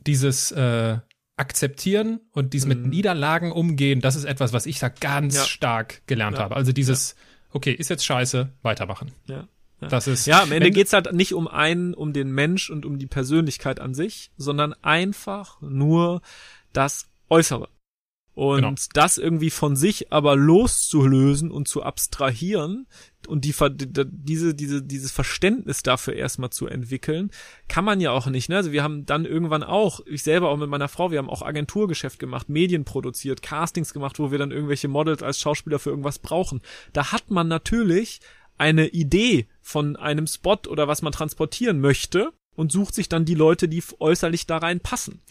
dieses, 0.07 0.51
äh, 0.53 0.99
akzeptieren 1.39 2.21
und 2.33 2.53
dieses 2.53 2.69
mhm. 2.69 2.83
mit 2.83 2.91
Niederlagen 2.91 3.53
umgehen, 3.53 4.01
das 4.01 4.17
ist 4.17 4.25
etwas, 4.25 4.53
was 4.53 4.67
ich 4.67 4.79
da 4.79 4.89
ganz 4.89 5.37
ja. 5.37 5.45
stark 5.45 6.03
gelernt 6.07 6.39
ja. 6.39 6.45
habe. 6.45 6.57
Also 6.57 6.73
dieses, 6.73 7.15
ja. 7.17 7.55
okay, 7.55 7.73
ist 7.73 7.91
jetzt 7.91 8.05
scheiße, 8.05 8.51
weitermachen. 8.63 9.13
Ja. 9.27 9.49
Ja. 9.81 9.89
Das 9.89 10.09
ist. 10.09 10.27
Ja, 10.27 10.43
am 10.43 10.51
Ende 10.51 10.71
geht's 10.71 10.93
halt 10.93 11.13
nicht 11.13 11.35
um 11.35 11.47
einen, 11.47 11.95
um 11.95 12.13
den 12.13 12.33
Mensch 12.33 12.69
und 12.69 12.85
um 12.85 12.99
die 12.99 13.07
Persönlichkeit 13.07 13.79
an 13.79 13.95
sich, 13.95 14.33
sondern 14.37 14.75
einfach 14.83 15.61
nur 15.61 16.21
das 16.73 17.09
Äußere. 17.31 17.69
Und 18.35 18.63
genau. 18.63 18.75
das 18.93 19.19
irgendwie 19.19 19.51
von 19.51 19.77
sich 19.77 20.13
aber 20.13 20.37
loszulösen 20.37 21.51
und 21.51 21.67
zu 21.67 21.83
abstrahieren 21.83 22.87
und 23.29 23.45
die, 23.45 23.55
diese, 23.71 24.55
diese, 24.55 24.83
dieses 24.83 25.13
Verständnis 25.13 25.83
dafür 25.83 26.15
erstmal 26.15 26.51
zu 26.51 26.67
entwickeln, 26.67 27.31
kann 27.69 27.85
man 27.85 28.01
ja 28.01 28.11
auch 28.11 28.27
nicht. 28.27 28.49
Ne? 28.49 28.57
Also 28.57 28.73
wir 28.73 28.83
haben 28.83 29.07
dann 29.07 29.25
irgendwann 29.25 29.63
auch, 29.63 30.01
ich 30.07 30.23
selber 30.23 30.49
auch 30.49 30.57
mit 30.57 30.71
meiner 30.71 30.89
Frau, 30.89 31.11
wir 31.11 31.19
haben 31.19 31.31
auch 31.31 31.43
Agenturgeschäft 31.43 32.19
gemacht, 32.19 32.49
Medien 32.49 32.85
produziert, 32.85 33.43
Castings 33.43 33.93
gemacht, 33.93 34.19
wo 34.19 34.31
wir 34.31 34.39
dann 34.39 34.51
irgendwelche 34.51 34.89
Models 34.89 35.23
als 35.23 35.39
Schauspieler 35.39 35.79
für 35.79 35.91
irgendwas 35.91 36.19
brauchen. 36.19 36.63
Da 36.93 37.13
hat 37.13 37.31
man 37.31 37.49
natürlich 37.49 38.21
eine 38.57 38.89
Idee 38.89 39.47
von 39.61 39.97
einem 39.97 40.27
Spot 40.27 40.59
oder 40.69 40.89
was 40.89 41.03
man 41.03 41.13
transportieren 41.13 41.81
möchte 41.81 42.33
und 42.57 42.73
sucht 42.73 42.95
sich 42.95 43.09
dann 43.09 43.25
die 43.25 43.35
Leute, 43.35 43.69
die 43.69 43.83
äußerlich 44.01 44.47
da 44.47 44.59
rein 44.59 44.81
passen. 44.81 45.23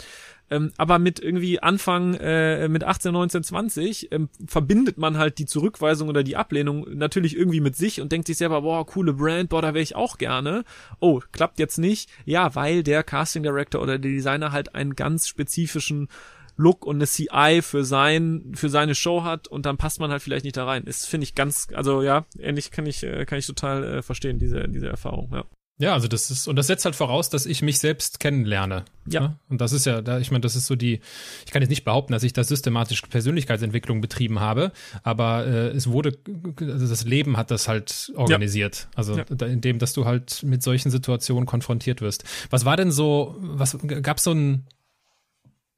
Ähm, 0.50 0.72
aber 0.78 1.00
mit 1.00 1.20
irgendwie 1.20 1.60
Anfang, 1.60 2.14
äh, 2.16 2.70
mit 2.70 2.84
18, 2.84 3.12
19, 3.12 3.44
20 3.44 4.12
ähm, 4.12 4.30
verbindet 4.46 4.98
man 4.98 5.18
halt 5.18 5.40
die 5.40 5.46
Zurückweisung 5.46 6.08
oder 6.08 6.24
die 6.24 6.38
Ablehnung 6.38 6.86
natürlich 6.98 7.36
irgendwie 7.36 7.60
mit 7.60 7.76
sich 7.76 8.00
und 8.02 8.12
denkt 8.12 8.28
sich 8.28 8.38
selber, 8.38 8.62
boah, 8.62 8.86
coole 8.86 9.14
Brand, 9.14 9.50
boah, 9.50 9.62
da 9.62 9.74
wäre 9.74 9.84
ich 9.84 9.96
auch 9.96 10.18
gerne. 10.18 10.64
Oh, 11.00 11.22
klappt 11.32 11.60
jetzt 11.60 11.78
nicht. 11.78 12.10
Ja, 12.26 12.56
weil 12.56 12.84
der 12.84 13.04
Casting 13.04 13.44
Director 13.44 13.82
oder 13.82 14.00
der 14.00 14.12
Designer 14.12 14.52
halt 14.52 14.74
einen 14.76 14.96
ganz 14.96 15.28
spezifischen 15.28 16.08
Look 16.56 16.86
und 16.86 16.96
eine 16.96 17.06
CI 17.06 17.62
für 17.62 17.84
sein 17.84 18.54
für 18.56 18.70
seine 18.70 18.96
Show 18.96 19.24
hat 19.24 19.48
und 19.48 19.66
dann 19.68 19.78
passt 19.78 20.00
man 20.00 20.10
halt 20.10 20.24
vielleicht 20.24 20.44
nicht 20.44 20.58
da 20.58 20.66
rein. 20.66 20.86
Ist 20.86 21.06
finde 21.06 21.26
ich 21.26 21.36
ganz 21.36 21.68
also 21.74 22.02
ja, 22.02 22.26
ähnlich 22.40 22.72
kann 22.72 22.88
ich 22.88 23.04
äh, 23.04 23.26
kann 23.26 23.38
ich 23.38 23.46
total 23.46 23.84
äh, 23.84 24.02
verstehen 24.02 24.40
diese 24.40 24.68
diese 24.68 24.88
Erfahrung, 24.88 25.30
ja. 25.34 25.46
Ja, 25.80 25.94
also 25.94 26.08
das 26.08 26.32
ist, 26.32 26.48
und 26.48 26.56
das 26.56 26.68
setzt 26.68 26.86
halt 26.86 26.96
voraus, 26.96 27.30
dass 27.30 27.46
ich 27.46 27.62
mich 27.62 27.78
selbst 27.78 28.20
kennenlerne. 28.20 28.86
Ja. 29.08 29.22
Ne? 29.22 29.40
Und 29.48 29.62
das 29.62 29.74
ist 29.74 29.86
ja, 29.86 30.02
da, 30.02 30.18
ich 30.18 30.32
meine, 30.32 30.42
das 30.42 30.56
ist 30.56 30.66
so 30.66 30.76
die, 30.76 31.02
ich 31.46 31.52
kann 31.52 31.62
jetzt 31.62 31.70
nicht 31.70 31.84
behaupten, 31.84 32.14
dass 32.14 32.24
ich 32.24 32.34
da 32.34 32.44
systematisch 32.44 33.02
Persönlichkeitsentwicklung 33.04 34.02
betrieben 34.02 34.40
habe, 34.40 34.72
aber 35.04 35.46
äh, 35.46 35.68
es 35.68 35.88
wurde, 35.88 36.18
also 36.60 36.88
das 36.88 37.06
Leben 37.06 37.38
hat 37.38 37.52
das 37.52 37.68
halt 37.68 38.12
organisiert. 38.16 38.88
Ja. 38.92 38.98
Also 38.98 39.18
ja. 39.18 39.24
indem, 39.46 39.78
dass 39.78 39.94
du 39.94 40.06
halt 40.06 40.42
mit 40.42 40.64
solchen 40.64 40.90
Situationen 40.90 41.46
konfrontiert 41.46 42.02
wirst. 42.02 42.24
Was 42.50 42.66
war 42.66 42.76
denn 42.76 42.92
so, 42.92 43.36
was 43.40 43.78
gab 44.02 44.20
so 44.20 44.32
ein, 44.32 44.66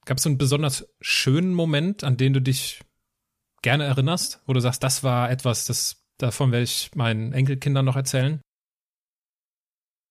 gab 0.05 0.19
so 0.21 0.29
einen 0.29 0.37
besonders 0.37 0.87
schönen 1.01 1.53
Moment, 1.53 2.05
an 2.05 2.15
den 2.15 2.31
du 2.31 2.41
dich 2.41 2.79
gerne 3.61 3.83
erinnerst, 3.83 4.39
wo 4.45 4.53
du 4.53 4.61
sagst, 4.61 4.81
das 4.81 5.03
war 5.03 5.29
etwas, 5.29 5.65
das 5.65 5.97
davon 6.17 6.53
werde 6.53 6.63
ich 6.63 6.91
meinen 6.95 7.33
Enkelkindern 7.33 7.83
noch 7.83 7.97
erzählen? 7.97 8.39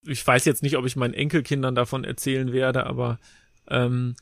Ich 0.09 0.27
weiß 0.27 0.45
jetzt 0.45 0.63
nicht, 0.63 0.77
ob 0.77 0.87
ich 0.87 0.97
meinen 0.97 1.15
Enkelkindern 1.15 1.75
davon 1.75 2.05
erzählen 2.05 2.53
werde, 2.53 2.87
aber 2.87 3.19
ähm, 3.69 4.15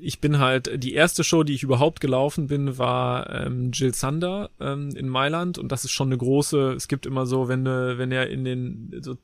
ich 0.00 0.20
bin 0.20 0.38
halt, 0.38 0.82
die 0.82 0.94
erste 0.94 1.24
Show, 1.24 1.42
die 1.42 1.54
ich 1.54 1.62
überhaupt 1.62 2.00
gelaufen 2.00 2.46
bin, 2.46 2.78
war 2.78 3.28
ähm, 3.30 3.70
Jill 3.72 3.94
Sander 3.94 4.50
ähm, 4.60 4.90
in 4.94 5.08
Mailand. 5.08 5.58
Und 5.58 5.72
das 5.72 5.84
ist 5.84 5.90
schon 5.90 6.08
eine 6.08 6.18
große, 6.18 6.72
es 6.72 6.88
gibt 6.88 7.06
immer 7.06 7.26
so, 7.26 7.48
wenn, 7.48 7.64
wenn 7.64 8.12
er 8.12 8.28
in 8.28 8.44
den, 8.44 8.94
so, 9.00 9.16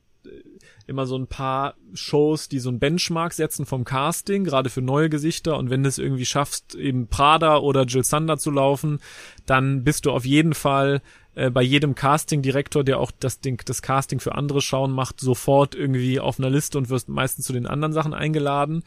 immer 0.85 1.05
so 1.05 1.17
ein 1.17 1.27
paar 1.27 1.75
Shows, 1.93 2.49
die 2.49 2.59
so 2.59 2.69
ein 2.69 2.79
Benchmark 2.79 3.33
setzen 3.33 3.65
vom 3.65 3.85
Casting, 3.85 4.43
gerade 4.43 4.69
für 4.69 4.81
neue 4.81 5.09
Gesichter. 5.09 5.57
Und 5.57 5.69
wenn 5.69 5.83
du 5.83 5.89
es 5.89 5.97
irgendwie 5.97 6.25
schaffst, 6.25 6.75
eben 6.75 7.07
Prada 7.07 7.57
oder 7.57 7.83
Jill 7.83 8.03
Sander 8.03 8.37
zu 8.37 8.51
laufen, 8.51 8.99
dann 9.45 9.83
bist 9.83 10.05
du 10.05 10.11
auf 10.11 10.25
jeden 10.25 10.53
Fall 10.53 11.01
äh, 11.39 11.49
bei 11.49 11.61
jedem 11.61 11.95
Casting-Direktor, 11.95 12.83
der 12.83 12.99
auch 12.99 13.11
das 13.17 13.39
Ding, 13.39 13.61
das 13.65 13.81
Casting 13.81 14.19
für 14.19 14.35
andere 14.35 14.61
schauen 14.61 14.91
macht, 14.91 15.21
sofort 15.21 15.73
irgendwie 15.73 16.19
auf 16.19 16.37
einer 16.37 16.49
Liste 16.49 16.77
und 16.77 16.89
wirst 16.89 17.07
meistens 17.07 17.45
zu 17.45 17.53
den 17.53 17.65
anderen 17.65 17.93
Sachen 17.93 18.13
eingeladen. 18.13 18.83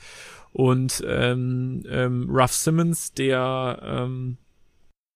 Und 0.52 1.02
ähm, 1.06 1.82
ähm, 1.88 2.28
Ruff 2.30 2.52
Simmons, 2.52 3.14
der 3.14 3.80
ähm, 3.82 4.36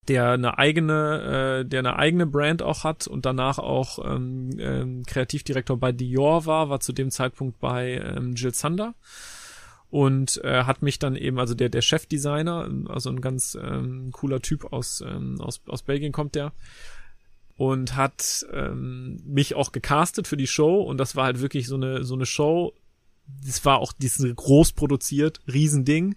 der 0.09 0.31
eine 0.31 0.57
eigene, 0.57 1.61
äh, 1.65 1.69
der 1.69 1.81
eine 1.81 1.99
eigene 1.99 2.27
Brand 2.27 2.63
auch 2.63 2.85
hat 2.85 3.07
und 3.07 3.27
danach 3.27 3.59
auch 3.59 3.99
ähm, 4.03 4.51
ähm, 4.59 5.03
Kreativdirektor 5.05 5.77
bei 5.77 5.93
Dior 5.93 6.47
war, 6.47 6.71
war 6.71 6.81
zu 6.81 6.93
dem 6.93 7.11
Zeitpunkt 7.11 7.59
bei 7.59 8.01
ähm, 8.17 8.35
Jill 8.35 8.55
Sander 8.55 8.95
und 9.91 10.43
äh, 10.45 10.65
hat 10.65 10.81
mich 10.81 10.99
dann 10.99 11.17
eben, 11.17 11.39
also 11.39 11.55
der 11.55 11.69
der 11.69 11.83
Chefdesigner, 11.83 12.71
also 12.89 13.11
ein 13.11 13.21
ganz 13.21 13.59
ähm, 13.61 14.11
cooler 14.13 14.41
Typ 14.41 14.73
aus 14.73 15.03
ähm, 15.07 15.41
aus 15.41 15.61
aus 15.67 15.83
Belgien 15.83 16.13
kommt 16.13 16.35
der 16.37 16.53
und 17.57 17.97
hat 17.97 18.47
ähm, 18.53 19.21
mich 19.25 19.55
auch 19.55 19.73
gecastet 19.73 20.29
für 20.29 20.37
die 20.37 20.47
Show 20.47 20.81
und 20.83 20.99
das 20.99 21.17
war 21.17 21.25
halt 21.25 21.41
wirklich 21.41 21.67
so 21.67 21.77
eine 21.77 22.05
so 22.05 22.15
eine 22.15 22.27
Show. 22.27 22.75
Das 23.45 23.65
war 23.65 23.79
auch 23.79 23.93
dieses 23.93 24.35
groß 24.37 24.73
produziert, 24.73 25.41
Riesending, 25.53 26.15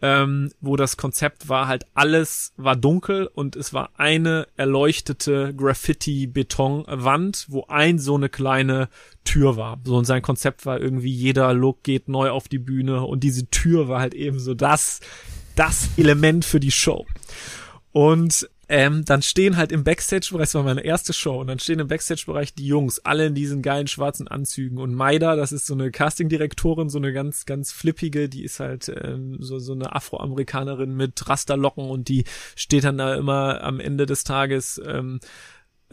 ähm, 0.00 0.52
wo 0.60 0.76
das 0.76 0.96
Konzept 0.96 1.48
war 1.48 1.66
halt 1.66 1.86
alles 1.94 2.52
war 2.56 2.76
dunkel 2.76 3.26
und 3.26 3.56
es 3.56 3.72
war 3.72 3.90
eine 3.96 4.46
erleuchtete 4.56 5.54
Graffiti-Betonwand, 5.54 7.46
wo 7.48 7.64
ein 7.68 7.98
so 7.98 8.14
eine 8.14 8.28
kleine 8.28 8.88
Tür 9.24 9.56
war. 9.56 9.80
So 9.84 9.96
und 9.96 10.04
sein 10.04 10.22
Konzept 10.22 10.66
war 10.66 10.78
irgendwie 10.78 11.10
jeder 11.10 11.54
Look 11.54 11.82
geht 11.82 12.08
neu 12.08 12.30
auf 12.30 12.48
die 12.48 12.58
Bühne 12.58 13.02
und 13.02 13.24
diese 13.24 13.48
Tür 13.48 13.88
war 13.88 14.00
halt 14.00 14.14
eben 14.14 14.38
so 14.38 14.54
das 14.54 15.00
das 15.56 15.88
Element 15.96 16.44
für 16.44 16.60
die 16.60 16.70
Show. 16.70 17.06
Und 17.92 18.46
ähm, 18.68 19.04
dann 19.04 19.22
stehen 19.22 19.56
halt 19.56 19.70
im 19.70 19.84
Backstage-Bereich, 19.84 20.46
das 20.46 20.54
war 20.54 20.64
meine 20.64 20.84
erste 20.84 21.12
Show, 21.12 21.40
und 21.40 21.46
dann 21.46 21.60
stehen 21.60 21.78
im 21.78 21.86
Backstage-Bereich 21.86 22.54
die 22.54 22.66
Jungs, 22.66 22.98
alle 23.04 23.26
in 23.26 23.34
diesen 23.34 23.62
geilen 23.62 23.86
schwarzen 23.86 24.26
Anzügen. 24.26 24.78
Und 24.78 24.94
Maida, 24.94 25.36
das 25.36 25.52
ist 25.52 25.66
so 25.66 25.74
eine 25.74 25.90
Casting-Direktorin, 25.92 26.88
so 26.88 26.98
eine 26.98 27.12
ganz, 27.12 27.46
ganz 27.46 27.70
flippige, 27.70 28.28
die 28.28 28.42
ist 28.42 28.58
halt 28.58 28.92
ähm, 29.02 29.36
so, 29.38 29.60
so 29.60 29.72
eine 29.72 29.94
Afroamerikanerin 29.94 30.96
mit 30.96 31.28
Rasterlocken 31.28 31.88
und 31.88 32.08
die 32.08 32.24
steht 32.56 32.84
dann 32.84 32.98
da 32.98 33.14
immer 33.14 33.62
am 33.62 33.78
Ende 33.78 34.04
des 34.06 34.24
Tages 34.24 34.80
ähm, 34.84 35.20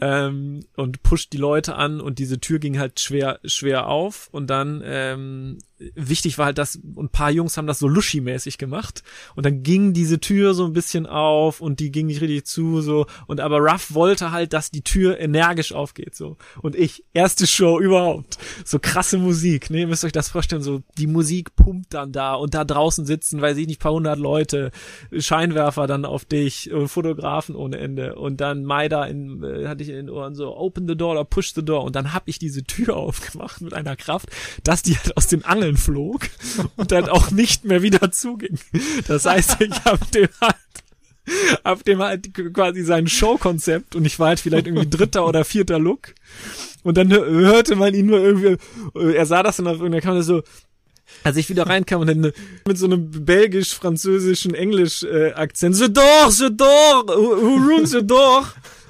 ähm, 0.00 0.66
und 0.76 1.02
pusht 1.02 1.32
die 1.32 1.38
Leute 1.38 1.76
an 1.76 2.00
und 2.00 2.18
diese 2.18 2.40
Tür 2.40 2.58
ging 2.58 2.78
halt 2.78 2.98
schwer, 2.98 3.38
schwer 3.44 3.86
auf 3.86 4.28
und 4.32 4.48
dann 4.48 4.82
ähm, 4.84 5.58
wichtig 5.78 6.38
war 6.38 6.46
halt, 6.46 6.58
dass 6.58 6.76
ein 6.76 7.08
paar 7.08 7.30
Jungs 7.30 7.56
haben 7.56 7.66
das 7.66 7.78
so 7.78 7.86
Luschi-mäßig 7.86 8.58
gemacht. 8.58 9.02
Und 9.34 9.44
dann 9.46 9.62
ging 9.62 9.92
diese 9.92 10.20
Tür 10.20 10.54
so 10.54 10.64
ein 10.64 10.72
bisschen 10.72 11.06
auf 11.06 11.60
und 11.60 11.80
die 11.80 11.90
ging 11.90 12.06
nicht 12.06 12.20
richtig 12.20 12.46
zu 12.46 12.80
so. 12.80 13.06
Und 13.26 13.40
aber 13.40 13.58
Ruff 13.58 13.94
wollte 13.94 14.30
halt, 14.30 14.52
dass 14.52 14.70
die 14.70 14.82
Tür 14.82 15.18
energisch 15.18 15.72
aufgeht 15.72 16.14
so. 16.14 16.36
Und 16.62 16.76
ich 16.76 17.04
erste 17.12 17.46
Show 17.46 17.80
überhaupt. 17.80 18.38
So 18.64 18.78
krasse 18.78 19.18
Musik 19.18 19.70
ne? 19.70 19.80
Ihr 19.80 19.86
müsst 19.86 20.04
euch 20.04 20.12
das 20.12 20.28
vorstellen 20.28 20.62
so 20.62 20.82
die 20.96 21.06
Musik 21.06 21.56
pumpt 21.56 21.92
dann 21.94 22.12
da 22.12 22.34
und 22.34 22.54
da 22.54 22.64
draußen 22.64 23.06
sitzen 23.06 23.40
weiß 23.40 23.56
ich 23.56 23.66
nicht 23.66 23.80
paar 23.80 23.92
hundert 23.92 24.18
Leute 24.18 24.70
Scheinwerfer 25.16 25.86
dann 25.86 26.04
auf 26.04 26.24
dich 26.24 26.70
Fotografen 26.86 27.54
ohne 27.54 27.78
Ende. 27.78 28.16
Und 28.16 28.40
dann 28.40 28.64
Maida 28.64 29.04
in 29.04 29.42
äh, 29.42 29.66
hatte 29.66 29.82
ich 29.82 29.88
in 29.88 29.96
den 29.96 30.10
Ohren 30.10 30.34
so 30.34 30.56
open 30.56 30.88
the 30.88 30.96
door 30.96 31.12
oder 31.12 31.24
push 31.24 31.52
the 31.54 31.64
door. 31.64 31.84
Und 31.84 31.96
dann 31.96 32.12
hab 32.12 32.28
ich 32.28 32.38
diese 32.38 32.64
Tür 32.64 32.96
aufgemacht 32.96 33.60
mit 33.60 33.74
einer 33.74 33.96
Kraft 33.96 34.28
dass 34.62 34.82
die 34.82 34.96
halt 34.96 35.16
aus 35.16 35.26
den 35.26 35.44
Angeln 35.44 35.63
flog 35.76 36.28
und 36.76 36.92
dann 36.92 37.08
auch 37.08 37.30
nicht 37.30 37.64
mehr 37.64 37.82
wieder 37.82 38.10
zuging. 38.10 38.58
Das 39.08 39.24
heißt, 39.24 39.60
ich 39.60 39.84
habe 39.84 40.04
dem 40.12 40.28
halt 40.40 40.56
auf 41.62 41.82
dem 41.82 42.00
halt 42.00 42.34
quasi 42.52 42.82
sein 42.82 43.06
Showkonzept 43.06 43.96
und 43.96 44.04
ich 44.04 44.18
war 44.18 44.28
halt 44.28 44.40
vielleicht 44.40 44.66
irgendwie 44.66 44.88
dritter 44.88 45.26
oder 45.26 45.44
vierter 45.44 45.78
Look 45.78 46.14
und 46.82 46.98
dann 46.98 47.10
hörte 47.10 47.76
man 47.76 47.94
ihn 47.94 48.06
nur 48.06 48.20
irgendwie, 48.20 48.58
er 48.94 49.24
sah 49.24 49.42
das 49.42 49.56
dann 49.56 49.66
auf 49.66 49.78
irgendeiner 49.78 50.02
Kamera 50.02 50.22
so, 50.22 50.42
als 51.22 51.36
ich 51.36 51.48
wieder 51.48 51.66
reinkam 51.66 52.00
und 52.00 52.06
dann 52.08 52.32
mit 52.66 52.78
so 52.78 52.86
einem 52.86 53.10
belgisch-französischen 53.10 54.54
Englisch-Akzent, 54.54 55.74
äh, 55.74 55.78
the 55.78 55.84
so 56.30 56.48
door, 56.48 57.06
who 57.06 57.56
ruins 57.56 57.90
the 57.90 58.06
door? 58.06 58.46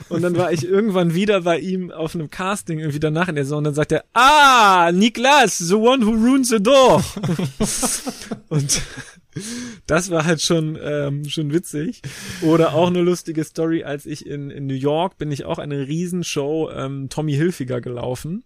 Und 0.09 0.23
dann 0.23 0.37
war 0.37 0.53
ich 0.53 0.65
irgendwann 0.65 1.15
wieder 1.15 1.43
bei 1.43 1.59
ihm 1.59 1.91
auf 1.91 2.15
einem 2.15 2.31
Casting 2.31 2.79
irgendwie 2.79 3.01
danach 3.01 3.29
in 3.29 3.37
der 3.37 3.45
Saison 3.45 3.59
und 3.59 3.65
dann 3.65 3.75
sagt 3.75 3.93
er, 3.93 4.05
ah, 4.13 4.93
Niklas, 4.93 5.59
the 5.59 5.75
one 5.75 6.05
who 6.05 6.11
ruins 6.11 6.51
the 6.51 6.63
door. 6.63 7.03
und 8.49 8.83
das 9.87 10.11
war 10.11 10.25
halt 10.25 10.43
schon 10.43 10.79
ähm, 10.81 11.25
schon 11.25 11.53
witzig. 11.53 12.03
Oder 12.43 12.75
auch 12.75 12.89
eine 12.89 13.01
lustige 13.01 13.45
Story, 13.45 13.83
als 13.83 14.07
ich 14.07 14.27
in, 14.27 14.51
in 14.51 14.67
New 14.67 14.75
York 14.75 15.19
bin 15.19 15.33
ich 15.33 15.45
auch 15.45 15.59
eine 15.59 15.89
Riesenshow 15.89 16.71
ähm, 16.71 17.09
Tommy 17.09 17.33
Hilfiger 17.33 17.81
gelaufen 17.81 18.45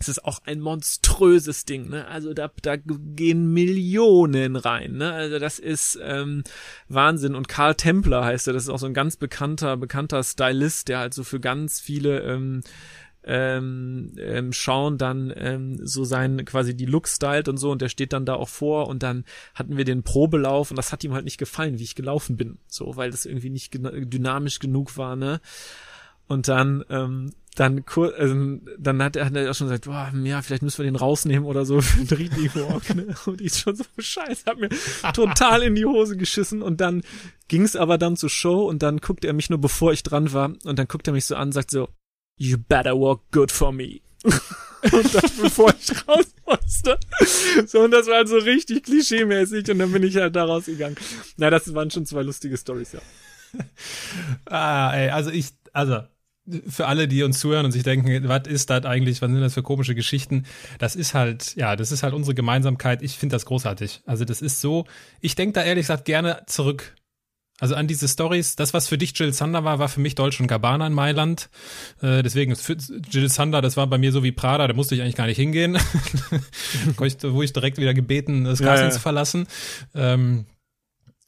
es 0.00 0.08
ist 0.08 0.24
auch 0.24 0.40
ein 0.46 0.60
monströses 0.60 1.66
Ding, 1.66 1.90
ne? 1.90 2.06
Also 2.08 2.32
da, 2.32 2.50
da 2.62 2.76
gehen 2.76 3.52
Millionen 3.52 4.56
rein, 4.56 4.92
ne? 4.92 5.12
Also 5.12 5.38
das 5.38 5.58
ist 5.58 5.98
ähm, 6.02 6.42
Wahnsinn. 6.88 7.34
Und 7.34 7.48
Karl 7.48 7.74
Templer 7.74 8.24
heißt 8.24 8.46
er, 8.46 8.54
das 8.54 8.64
ist 8.64 8.70
auch 8.70 8.78
so 8.78 8.86
ein 8.86 8.94
ganz 8.94 9.16
bekannter, 9.16 9.76
bekannter 9.76 10.22
Stylist, 10.24 10.88
der 10.88 11.00
halt 11.00 11.12
so 11.12 11.22
für 11.22 11.38
ganz 11.38 11.80
viele 11.80 12.20
ähm, 12.20 12.62
ähm, 13.24 14.14
ähm, 14.18 14.54
schauen 14.54 14.96
dann 14.96 15.30
ähm, 15.36 15.86
so 15.86 16.04
sein 16.04 16.42
quasi 16.46 16.74
die 16.74 16.86
Look 16.86 17.06
stylt 17.06 17.48
und 17.48 17.58
so 17.58 17.70
und 17.70 17.82
der 17.82 17.90
steht 17.90 18.14
dann 18.14 18.24
da 18.24 18.34
auch 18.34 18.48
vor 18.48 18.88
und 18.88 19.02
dann 19.02 19.26
hatten 19.54 19.76
wir 19.76 19.84
den 19.84 20.02
Probelauf 20.02 20.70
und 20.70 20.78
das 20.78 20.92
hat 20.92 21.04
ihm 21.04 21.12
halt 21.12 21.24
nicht 21.24 21.36
gefallen, 21.36 21.78
wie 21.78 21.84
ich 21.84 21.94
gelaufen 21.94 22.38
bin, 22.38 22.58
so 22.66 22.96
weil 22.96 23.10
das 23.10 23.26
irgendwie 23.26 23.50
nicht 23.50 23.74
dynamisch 23.74 24.58
genug 24.58 24.96
war, 24.96 25.16
ne? 25.16 25.42
Und 26.28 26.48
dann 26.48 26.84
ähm, 26.88 27.32
dann, 27.60 27.84
ähm, 28.16 28.62
dann 28.78 29.02
hat 29.02 29.16
er, 29.16 29.26
hat 29.26 29.36
er 29.36 29.50
auch 29.50 29.54
schon 29.54 29.66
gesagt, 29.66 29.84
boah, 29.84 30.10
ja, 30.24 30.40
vielleicht 30.40 30.62
müssen 30.62 30.78
wir 30.78 30.86
den 30.86 30.96
rausnehmen 30.96 31.44
oder 31.44 31.66
so 31.66 31.80
für 31.82 32.06
den 32.06 32.16
richtigen 32.16 32.54
Walk, 32.54 32.94
ne? 32.94 33.14
Und 33.26 33.42
ich 33.42 33.52
schon 33.52 33.76
so, 33.76 33.84
scheiße, 33.98 34.46
hab 34.46 34.58
mir 34.58 34.70
total 35.12 35.64
in 35.64 35.74
die 35.74 35.84
Hose 35.84 36.16
geschissen 36.16 36.62
und 36.62 36.80
dann 36.80 37.02
ging's 37.48 37.76
aber 37.76 37.98
dann 37.98 38.16
zur 38.16 38.30
Show 38.30 38.66
und 38.66 38.82
dann 38.82 38.96
guckt 38.96 39.26
er 39.26 39.34
mich 39.34 39.50
nur, 39.50 39.60
bevor 39.60 39.92
ich 39.92 40.02
dran 40.02 40.32
war 40.32 40.54
und 40.64 40.78
dann 40.78 40.88
guckt 40.88 41.06
er 41.06 41.12
mich 41.12 41.26
so 41.26 41.36
an, 41.36 41.52
sagt 41.52 41.70
so, 41.70 41.90
you 42.38 42.56
better 42.56 42.98
walk 42.98 43.30
good 43.30 43.52
for 43.52 43.72
me. 43.72 44.00
und 44.24 45.14
dann, 45.14 45.30
bevor 45.42 45.74
ich 45.78 46.08
raus 46.08 46.34
musste. 46.46 46.98
So, 47.66 47.80
und 47.80 47.90
das 47.90 48.06
war 48.06 48.16
halt 48.16 48.28
so 48.28 48.38
richtig 48.38 48.84
klischee-mäßig 48.86 49.70
und 49.70 49.80
dann 49.80 49.92
bin 49.92 50.02
ich 50.02 50.16
halt 50.16 50.34
da 50.34 50.46
rausgegangen. 50.46 50.96
Na, 51.36 51.50
das 51.50 51.74
waren 51.74 51.90
schon 51.90 52.06
zwei 52.06 52.22
lustige 52.22 52.56
Stories, 52.56 52.92
ja. 52.92 53.00
ah, 54.46 54.94
ey, 54.94 55.10
also 55.10 55.30
ich, 55.30 55.48
also 55.74 56.00
für 56.68 56.86
alle, 56.86 57.08
die 57.08 57.22
uns 57.22 57.40
zuhören 57.40 57.64
und 57.64 57.72
sich 57.72 57.82
denken, 57.82 58.28
was 58.28 58.46
ist 58.46 58.70
das 58.70 58.84
eigentlich, 58.84 59.22
was 59.22 59.30
sind 59.30 59.40
das 59.40 59.54
für 59.54 59.62
komische 59.62 59.94
Geschichten? 59.94 60.44
Das 60.78 60.96
ist 60.96 61.14
halt, 61.14 61.54
ja, 61.56 61.76
das 61.76 61.92
ist 61.92 62.02
halt 62.02 62.14
unsere 62.14 62.34
Gemeinsamkeit. 62.34 63.02
Ich 63.02 63.16
finde 63.16 63.34
das 63.34 63.46
großartig. 63.46 64.02
Also 64.06 64.24
das 64.24 64.42
ist 64.42 64.60
so, 64.60 64.86
ich 65.20 65.34
denke 65.34 65.54
da 65.54 65.62
ehrlich 65.62 65.84
gesagt 65.84 66.04
gerne 66.04 66.42
zurück. 66.46 66.94
Also 67.60 67.74
an 67.74 67.86
diese 67.86 68.08
Stories, 68.08 68.56
das, 68.56 68.72
was 68.72 68.88
für 68.88 68.96
dich 68.96 69.16
Jill 69.16 69.34
Sander 69.34 69.64
war, 69.64 69.78
war 69.78 69.90
für 69.90 70.00
mich 70.00 70.14
Deutsch 70.14 70.40
und 70.40 70.46
Gabbana 70.46 70.86
in 70.86 70.94
Mailand. 70.94 71.50
Äh, 72.00 72.22
deswegen, 72.22 72.56
Jill 73.10 73.28
Sander, 73.28 73.60
das 73.60 73.76
war 73.76 73.86
bei 73.86 73.98
mir 73.98 74.12
so 74.12 74.24
wie 74.24 74.32
Prada, 74.32 74.66
da 74.66 74.72
musste 74.72 74.94
ich 74.94 75.02
eigentlich 75.02 75.16
gar 75.16 75.26
nicht 75.26 75.36
hingehen. 75.36 75.76
wo 76.96 77.42
ich 77.42 77.52
direkt 77.52 77.76
wieder 77.76 77.92
gebeten, 77.92 78.44
das 78.44 78.60
Casting 78.60 78.76
ja, 78.76 78.84
ja. 78.84 78.90
zu 78.90 79.00
verlassen. 79.00 79.46
Ähm, 79.94 80.46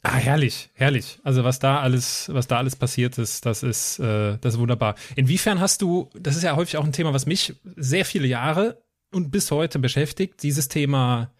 Ah, 0.05 0.17
herrlich, 0.17 0.69
herrlich. 0.75 1.21
Also 1.23 1.45
was 1.45 1.61
da 1.61 1.81
alles, 1.81 2.29
was 2.33 2.49
da 2.49 2.59
alles 2.59 2.75
passiert 2.75 3.19
ist, 3.19 3.47
das 3.47 3.63
ist, 3.63 4.01
äh, 4.01 4.37
das 4.41 4.55
ist 4.55 4.61
wunderbar. 4.61 4.97
Inwiefern 5.15 5.61
hast 5.61 5.81
du, 5.81 6.11
das 6.19 6.35
ist 6.35 6.43
ja 6.43 6.57
häufig 6.57 6.77
auch 6.77 6.85
ein 6.85 6.93
Thema, 6.93 7.15
was 7.15 7.25
mich 7.25 7.55
sehr 7.77 8.05
viele 8.05 8.27
Jahre 8.27 8.83
und 9.13 9.31
bis 9.31 9.53
heute 9.53 9.79
beschäftigt, 9.79 10.43
dieses 10.43 10.67
Thema 10.67 11.31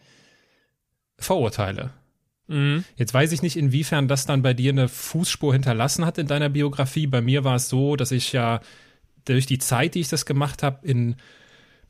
Vorurteile. 1.19 1.91
Mhm. 2.47 2.85
Jetzt 2.95 3.13
weiß 3.13 3.33
ich 3.33 3.43
nicht, 3.43 3.57
inwiefern 3.57 4.07
das 4.07 4.27
dann 4.27 4.43
bei 4.43 4.55
dir 4.55 4.71
eine 4.71 4.89
Fußspur 4.89 5.53
hinterlassen 5.53 6.07
hat 6.07 6.19
in 6.19 6.29
deiner 6.29 6.49
Biografie. 6.49 7.09
Bei 7.09 7.21
mir 7.21 7.43
war 7.43 7.57
es 7.57 7.69
so, 7.69 7.97
dass 7.97 8.13
ich 8.13 8.33
ja 8.33 8.61
durch 9.25 9.47
die 9.47 9.59
Zeit, 9.59 9.97
die 9.97 10.01
ich 10.01 10.09
das 10.09 10.25
gemacht 10.25 10.63
habe, 10.63 10.87
in 10.87 11.17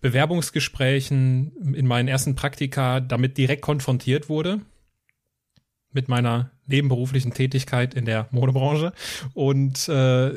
Bewerbungsgesprächen, 0.00 1.74
in 1.74 1.86
meinen 1.86 2.08
ersten 2.08 2.34
Praktika 2.34 3.00
damit 3.00 3.36
direkt 3.36 3.62
konfrontiert 3.62 4.30
wurde 4.30 4.62
mit 5.92 6.08
meiner 6.08 6.50
nebenberuflichen 6.66 7.32
Tätigkeit 7.32 7.94
in 7.94 8.04
der 8.04 8.28
Modebranche 8.30 8.92
und 9.34 9.88
äh, 9.88 10.32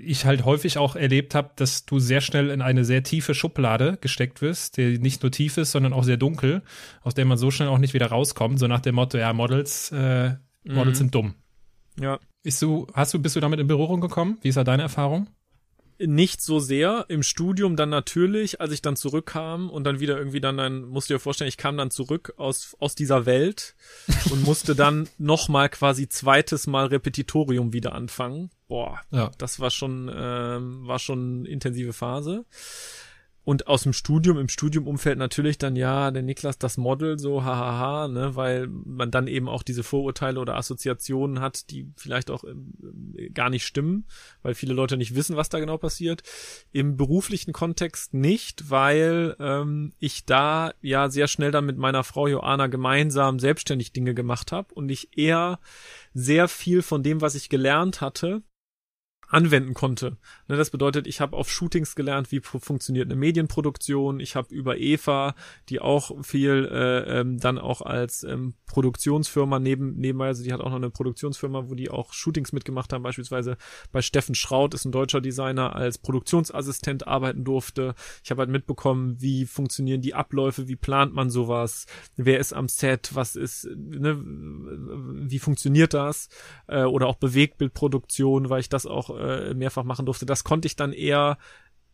ich 0.00 0.24
halt 0.24 0.44
häufig 0.44 0.78
auch 0.78 0.96
erlebt 0.96 1.34
habe, 1.34 1.50
dass 1.56 1.86
du 1.86 1.98
sehr 1.98 2.20
schnell 2.20 2.50
in 2.50 2.62
eine 2.62 2.84
sehr 2.84 3.02
tiefe 3.02 3.34
Schublade 3.34 3.98
gesteckt 4.00 4.42
wirst, 4.42 4.76
die 4.76 4.98
nicht 4.98 5.22
nur 5.22 5.32
tief 5.32 5.56
ist, 5.56 5.72
sondern 5.72 5.92
auch 5.92 6.04
sehr 6.04 6.16
dunkel, 6.16 6.62
aus 7.02 7.14
der 7.14 7.24
man 7.24 7.38
so 7.38 7.50
schnell 7.50 7.68
auch 7.68 7.78
nicht 7.78 7.94
wieder 7.94 8.06
rauskommt, 8.06 8.58
so 8.58 8.66
nach 8.66 8.80
dem 8.80 8.96
Motto, 8.96 9.18
ja, 9.18 9.32
Models, 9.32 9.90
äh, 9.92 10.34
Models 10.64 10.98
mhm. 10.98 11.02
sind 11.02 11.14
dumm. 11.14 11.34
Ja. 12.00 12.18
Bist 12.42 12.62
du, 12.62 12.86
hast 12.94 13.14
du, 13.14 13.18
bist 13.18 13.36
du 13.36 13.40
damit 13.40 13.60
in 13.60 13.66
Berührung 13.66 14.00
gekommen? 14.00 14.38
Wie 14.42 14.48
ist 14.48 14.56
da 14.56 14.64
deine 14.64 14.82
Erfahrung? 14.82 15.28
Nicht 16.00 16.40
so 16.40 16.60
sehr. 16.60 17.06
Im 17.08 17.22
Studium 17.22 17.76
dann 17.76 17.88
natürlich, 17.88 18.60
als 18.60 18.72
ich 18.72 18.82
dann 18.82 18.96
zurückkam 18.96 19.70
und 19.70 19.84
dann 19.84 20.00
wieder 20.00 20.18
irgendwie 20.18 20.40
dann, 20.40 20.56
dann 20.56 20.82
musst 20.84 21.10
du 21.10 21.14
dir 21.14 21.20
vorstellen, 21.20 21.48
ich 21.48 21.56
kam 21.56 21.76
dann 21.76 21.90
zurück 21.90 22.34
aus, 22.36 22.76
aus 22.78 22.94
dieser 22.94 23.26
Welt 23.26 23.74
und 24.30 24.44
musste 24.44 24.74
dann 24.74 25.08
nochmal 25.18 25.68
quasi 25.68 26.08
zweites 26.08 26.66
Mal 26.66 26.86
Repetitorium 26.86 27.72
wieder 27.72 27.94
anfangen. 27.94 28.50
Boah, 28.68 29.00
ja. 29.10 29.30
das 29.38 29.60
war 29.60 29.70
schon, 29.70 30.10
ähm, 30.14 30.86
war 30.86 30.98
schon 30.98 31.46
intensive 31.46 31.92
Phase. 31.92 32.44
Und 33.48 33.66
aus 33.66 33.84
dem 33.84 33.94
Studium, 33.94 34.36
im 34.36 34.50
Studiumumfeld 34.50 35.16
natürlich 35.16 35.56
dann, 35.56 35.74
ja, 35.74 36.10
der 36.10 36.22
Niklas 36.22 36.58
das 36.58 36.76
Model, 36.76 37.18
so 37.18 37.44
hahaha, 37.44 38.06
ne, 38.06 38.36
weil 38.36 38.66
man 38.66 39.10
dann 39.10 39.26
eben 39.26 39.48
auch 39.48 39.62
diese 39.62 39.82
Vorurteile 39.82 40.38
oder 40.38 40.56
Assoziationen 40.56 41.40
hat, 41.40 41.70
die 41.70 41.90
vielleicht 41.96 42.30
auch 42.30 42.44
äh, 42.44 43.30
gar 43.30 43.48
nicht 43.48 43.64
stimmen, 43.64 44.04
weil 44.42 44.52
viele 44.52 44.74
Leute 44.74 44.98
nicht 44.98 45.14
wissen, 45.14 45.36
was 45.36 45.48
da 45.48 45.60
genau 45.60 45.78
passiert. 45.78 46.24
Im 46.72 46.98
beruflichen 46.98 47.54
Kontext 47.54 48.12
nicht, 48.12 48.68
weil 48.68 49.34
ähm, 49.40 49.94
ich 49.98 50.26
da 50.26 50.74
ja 50.82 51.08
sehr 51.08 51.26
schnell 51.26 51.50
dann 51.50 51.64
mit 51.64 51.78
meiner 51.78 52.04
Frau 52.04 52.28
Joanna 52.28 52.66
gemeinsam 52.66 53.38
selbstständig 53.38 53.94
Dinge 53.94 54.12
gemacht 54.12 54.52
habe 54.52 54.74
und 54.74 54.90
ich 54.90 55.16
eher 55.16 55.58
sehr 56.12 56.48
viel 56.48 56.82
von 56.82 57.02
dem, 57.02 57.22
was 57.22 57.34
ich 57.34 57.48
gelernt 57.48 58.02
hatte, 58.02 58.42
anwenden 59.28 59.74
konnte. 59.74 60.16
Ne, 60.48 60.56
das 60.56 60.70
bedeutet, 60.70 61.06
ich 61.06 61.20
habe 61.20 61.36
auf 61.36 61.50
Shootings 61.50 61.94
gelernt, 61.94 62.32
wie 62.32 62.40
funktioniert 62.40 63.06
eine 63.06 63.16
Medienproduktion. 63.16 64.20
Ich 64.20 64.36
habe 64.36 64.54
über 64.54 64.78
Eva, 64.78 65.34
die 65.68 65.80
auch 65.80 66.24
viel 66.24 66.68
äh, 66.70 67.20
ähm, 67.20 67.38
dann 67.38 67.58
auch 67.58 67.82
als 67.82 68.24
ähm, 68.24 68.54
Produktionsfirma 68.66 69.58
neben 69.58 69.96
nebenbei, 69.96 70.28
also 70.28 70.42
die 70.42 70.52
hat 70.52 70.60
auch 70.60 70.70
noch 70.70 70.76
eine 70.76 70.90
Produktionsfirma, 70.90 71.68
wo 71.68 71.74
die 71.74 71.90
auch 71.90 72.12
Shootings 72.12 72.52
mitgemacht 72.52 72.92
haben. 72.92 73.02
Beispielsweise 73.02 73.56
bei 73.92 74.00
Steffen 74.02 74.34
Schraut 74.34 74.74
ist 74.74 74.84
ein 74.84 74.92
deutscher 74.92 75.20
Designer 75.20 75.76
als 75.76 75.98
Produktionsassistent 75.98 77.06
arbeiten 77.06 77.44
durfte. 77.44 77.94
Ich 78.24 78.30
habe 78.30 78.40
halt 78.40 78.50
mitbekommen, 78.50 79.20
wie 79.20 79.44
funktionieren 79.44 80.00
die 80.00 80.14
Abläufe, 80.14 80.68
wie 80.68 80.76
plant 80.76 81.14
man 81.14 81.30
sowas, 81.30 81.86
wer 82.16 82.38
ist 82.38 82.54
am 82.54 82.68
Set, 82.68 83.10
was 83.14 83.36
ist, 83.36 83.68
ne, 83.76 84.18
wie 84.18 85.38
funktioniert 85.38 85.92
das 85.92 86.28
äh, 86.66 86.84
oder 86.84 87.08
auch 87.08 87.16
Bewegtbildproduktion, 87.16 88.48
weil 88.48 88.60
ich 88.60 88.68
das 88.68 88.86
auch 88.86 89.17
äh, 89.18 89.54
mehrfach 89.54 89.84
machen 89.84 90.06
durfte. 90.06 90.26
Das 90.26 90.44
konnte 90.44 90.66
ich 90.66 90.76
dann 90.76 90.92
eher 90.92 91.38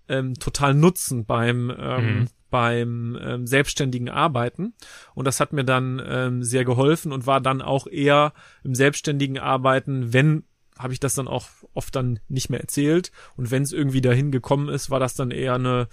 ähm, 0.08 0.34
total 0.34 0.74
nutzen 0.74 1.24
beim 1.24 1.72
ähm, 1.76 2.04
mhm. 2.04 2.26
beim 2.50 3.18
ähm, 3.20 3.46
selbstständigen 3.46 4.10
Arbeiten 4.10 4.74
und 5.14 5.26
das 5.26 5.40
hat 5.40 5.52
mir 5.52 5.64
dann 5.64 6.02
ähm, 6.06 6.42
sehr 6.42 6.64
geholfen 6.64 7.10
und 7.10 7.26
war 7.26 7.40
dann 7.40 7.62
auch 7.62 7.86
eher 7.86 8.34
im 8.64 8.74
selbstständigen 8.74 9.38
Arbeiten, 9.38 10.12
wenn 10.12 10.44
habe 10.78 10.92
ich 10.92 11.00
das 11.00 11.14
dann 11.14 11.28
auch 11.28 11.48
oft 11.72 11.94
dann 11.96 12.18
nicht 12.28 12.50
mehr 12.50 12.60
erzählt 12.60 13.12
und 13.36 13.50
wenn 13.50 13.62
es 13.62 13.72
irgendwie 13.72 14.02
dahin 14.02 14.30
gekommen 14.30 14.68
ist, 14.68 14.90
war 14.90 15.00
das 15.00 15.14
dann 15.14 15.30
eher 15.30 15.54
eine 15.54 15.88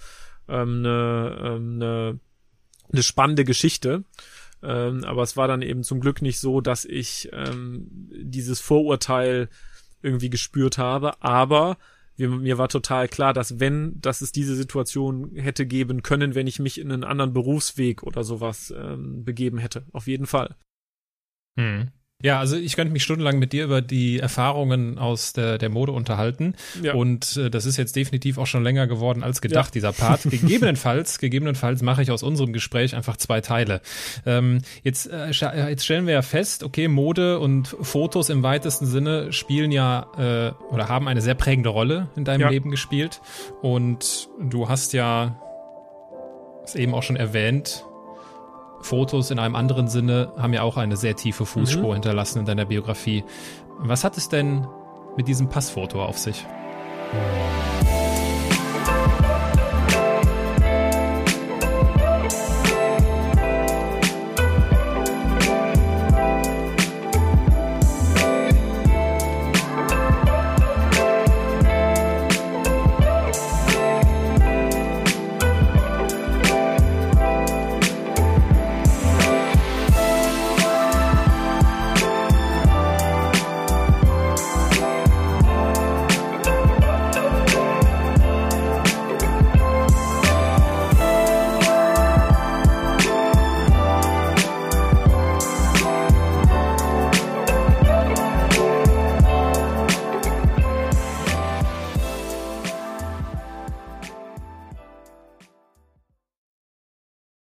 ähm, 0.48 0.84
eine, 0.84 1.38
ähm, 1.42 1.80
eine, 1.80 2.20
eine 2.92 3.02
spannende 3.02 3.44
Geschichte. 3.44 4.04
Ähm, 4.62 5.04
aber 5.04 5.22
es 5.22 5.36
war 5.36 5.48
dann 5.48 5.62
eben 5.62 5.82
zum 5.82 6.00
Glück 6.00 6.22
nicht 6.22 6.38
so, 6.38 6.60
dass 6.60 6.84
ich 6.84 7.30
ähm, 7.32 7.88
dieses 8.12 8.60
Vorurteil 8.60 9.48
irgendwie 10.02 10.30
gespürt 10.30 10.78
habe, 10.78 11.22
aber 11.22 11.78
mir, 12.16 12.58
war 12.58 12.68
total 12.68 13.08
klar, 13.08 13.32
dass 13.32 13.58
wenn, 13.58 14.00
dass 14.00 14.20
es 14.20 14.32
diese 14.32 14.54
Situation 14.54 15.34
hätte 15.34 15.66
geben 15.66 16.02
können, 16.02 16.34
wenn 16.34 16.46
ich 16.46 16.58
mich 16.58 16.78
in 16.78 16.92
einen 16.92 17.04
anderen 17.04 17.32
Berufsweg 17.32 18.02
oder 18.02 18.22
sowas 18.22 18.72
ähm, 18.76 19.24
begeben 19.24 19.58
hätte. 19.58 19.86
Auf 19.92 20.06
jeden 20.06 20.26
Fall. 20.26 20.56
Hm. 21.58 21.90
Ja, 22.22 22.38
also 22.38 22.56
ich 22.56 22.76
könnte 22.76 22.92
mich 22.92 23.02
stundenlang 23.02 23.38
mit 23.38 23.52
dir 23.52 23.64
über 23.64 23.82
die 23.82 24.18
Erfahrungen 24.20 24.98
aus 24.98 25.32
der, 25.32 25.58
der 25.58 25.68
Mode 25.68 25.92
unterhalten. 25.92 26.54
Ja. 26.82 26.94
Und 26.94 27.36
äh, 27.36 27.50
das 27.50 27.66
ist 27.66 27.76
jetzt 27.76 27.96
definitiv 27.96 28.38
auch 28.38 28.46
schon 28.46 28.62
länger 28.62 28.86
geworden 28.86 29.22
als 29.22 29.40
gedacht, 29.40 29.68
ja. 29.68 29.72
dieser 29.72 29.92
Part. 29.92 30.22
Gegebenenfalls, 30.30 31.18
gegebenenfalls 31.18 31.82
mache 31.82 32.02
ich 32.02 32.10
aus 32.10 32.22
unserem 32.22 32.52
Gespräch 32.52 32.94
einfach 32.94 33.16
zwei 33.16 33.40
Teile. 33.40 33.80
Ähm, 34.24 34.62
jetzt, 34.82 35.10
äh, 35.10 35.30
äh, 35.30 35.70
jetzt 35.70 35.84
stellen 35.84 36.06
wir 36.06 36.14
ja 36.14 36.22
fest, 36.22 36.62
okay, 36.62 36.88
Mode 36.88 37.40
und 37.40 37.76
Fotos 37.80 38.30
im 38.30 38.42
weitesten 38.42 38.86
Sinne 38.86 39.32
spielen 39.32 39.72
ja 39.72 40.06
äh, 40.16 40.52
oder 40.72 40.88
haben 40.88 41.08
eine 41.08 41.20
sehr 41.20 41.34
prägende 41.34 41.70
Rolle 41.70 42.08
in 42.16 42.24
deinem 42.24 42.42
ja. 42.42 42.48
Leben 42.50 42.70
gespielt. 42.70 43.20
Und 43.62 44.28
du 44.40 44.68
hast 44.68 44.92
ja 44.92 45.36
es 46.64 46.74
eben 46.76 46.94
auch 46.94 47.02
schon 47.02 47.16
erwähnt, 47.16 47.84
Fotos 48.82 49.30
in 49.30 49.38
einem 49.38 49.56
anderen 49.56 49.88
Sinne 49.88 50.32
haben 50.36 50.52
ja 50.52 50.62
auch 50.62 50.76
eine 50.76 50.96
sehr 50.96 51.16
tiefe 51.16 51.46
Fußspur 51.46 51.90
mhm. 51.90 51.94
hinterlassen 51.94 52.40
in 52.40 52.44
deiner 52.44 52.66
Biografie. 52.66 53.24
Was 53.78 54.04
hat 54.04 54.16
es 54.16 54.28
denn 54.28 54.66
mit 55.16 55.28
diesem 55.28 55.48
Passfoto 55.48 56.04
auf 56.04 56.18
sich? 56.18 56.44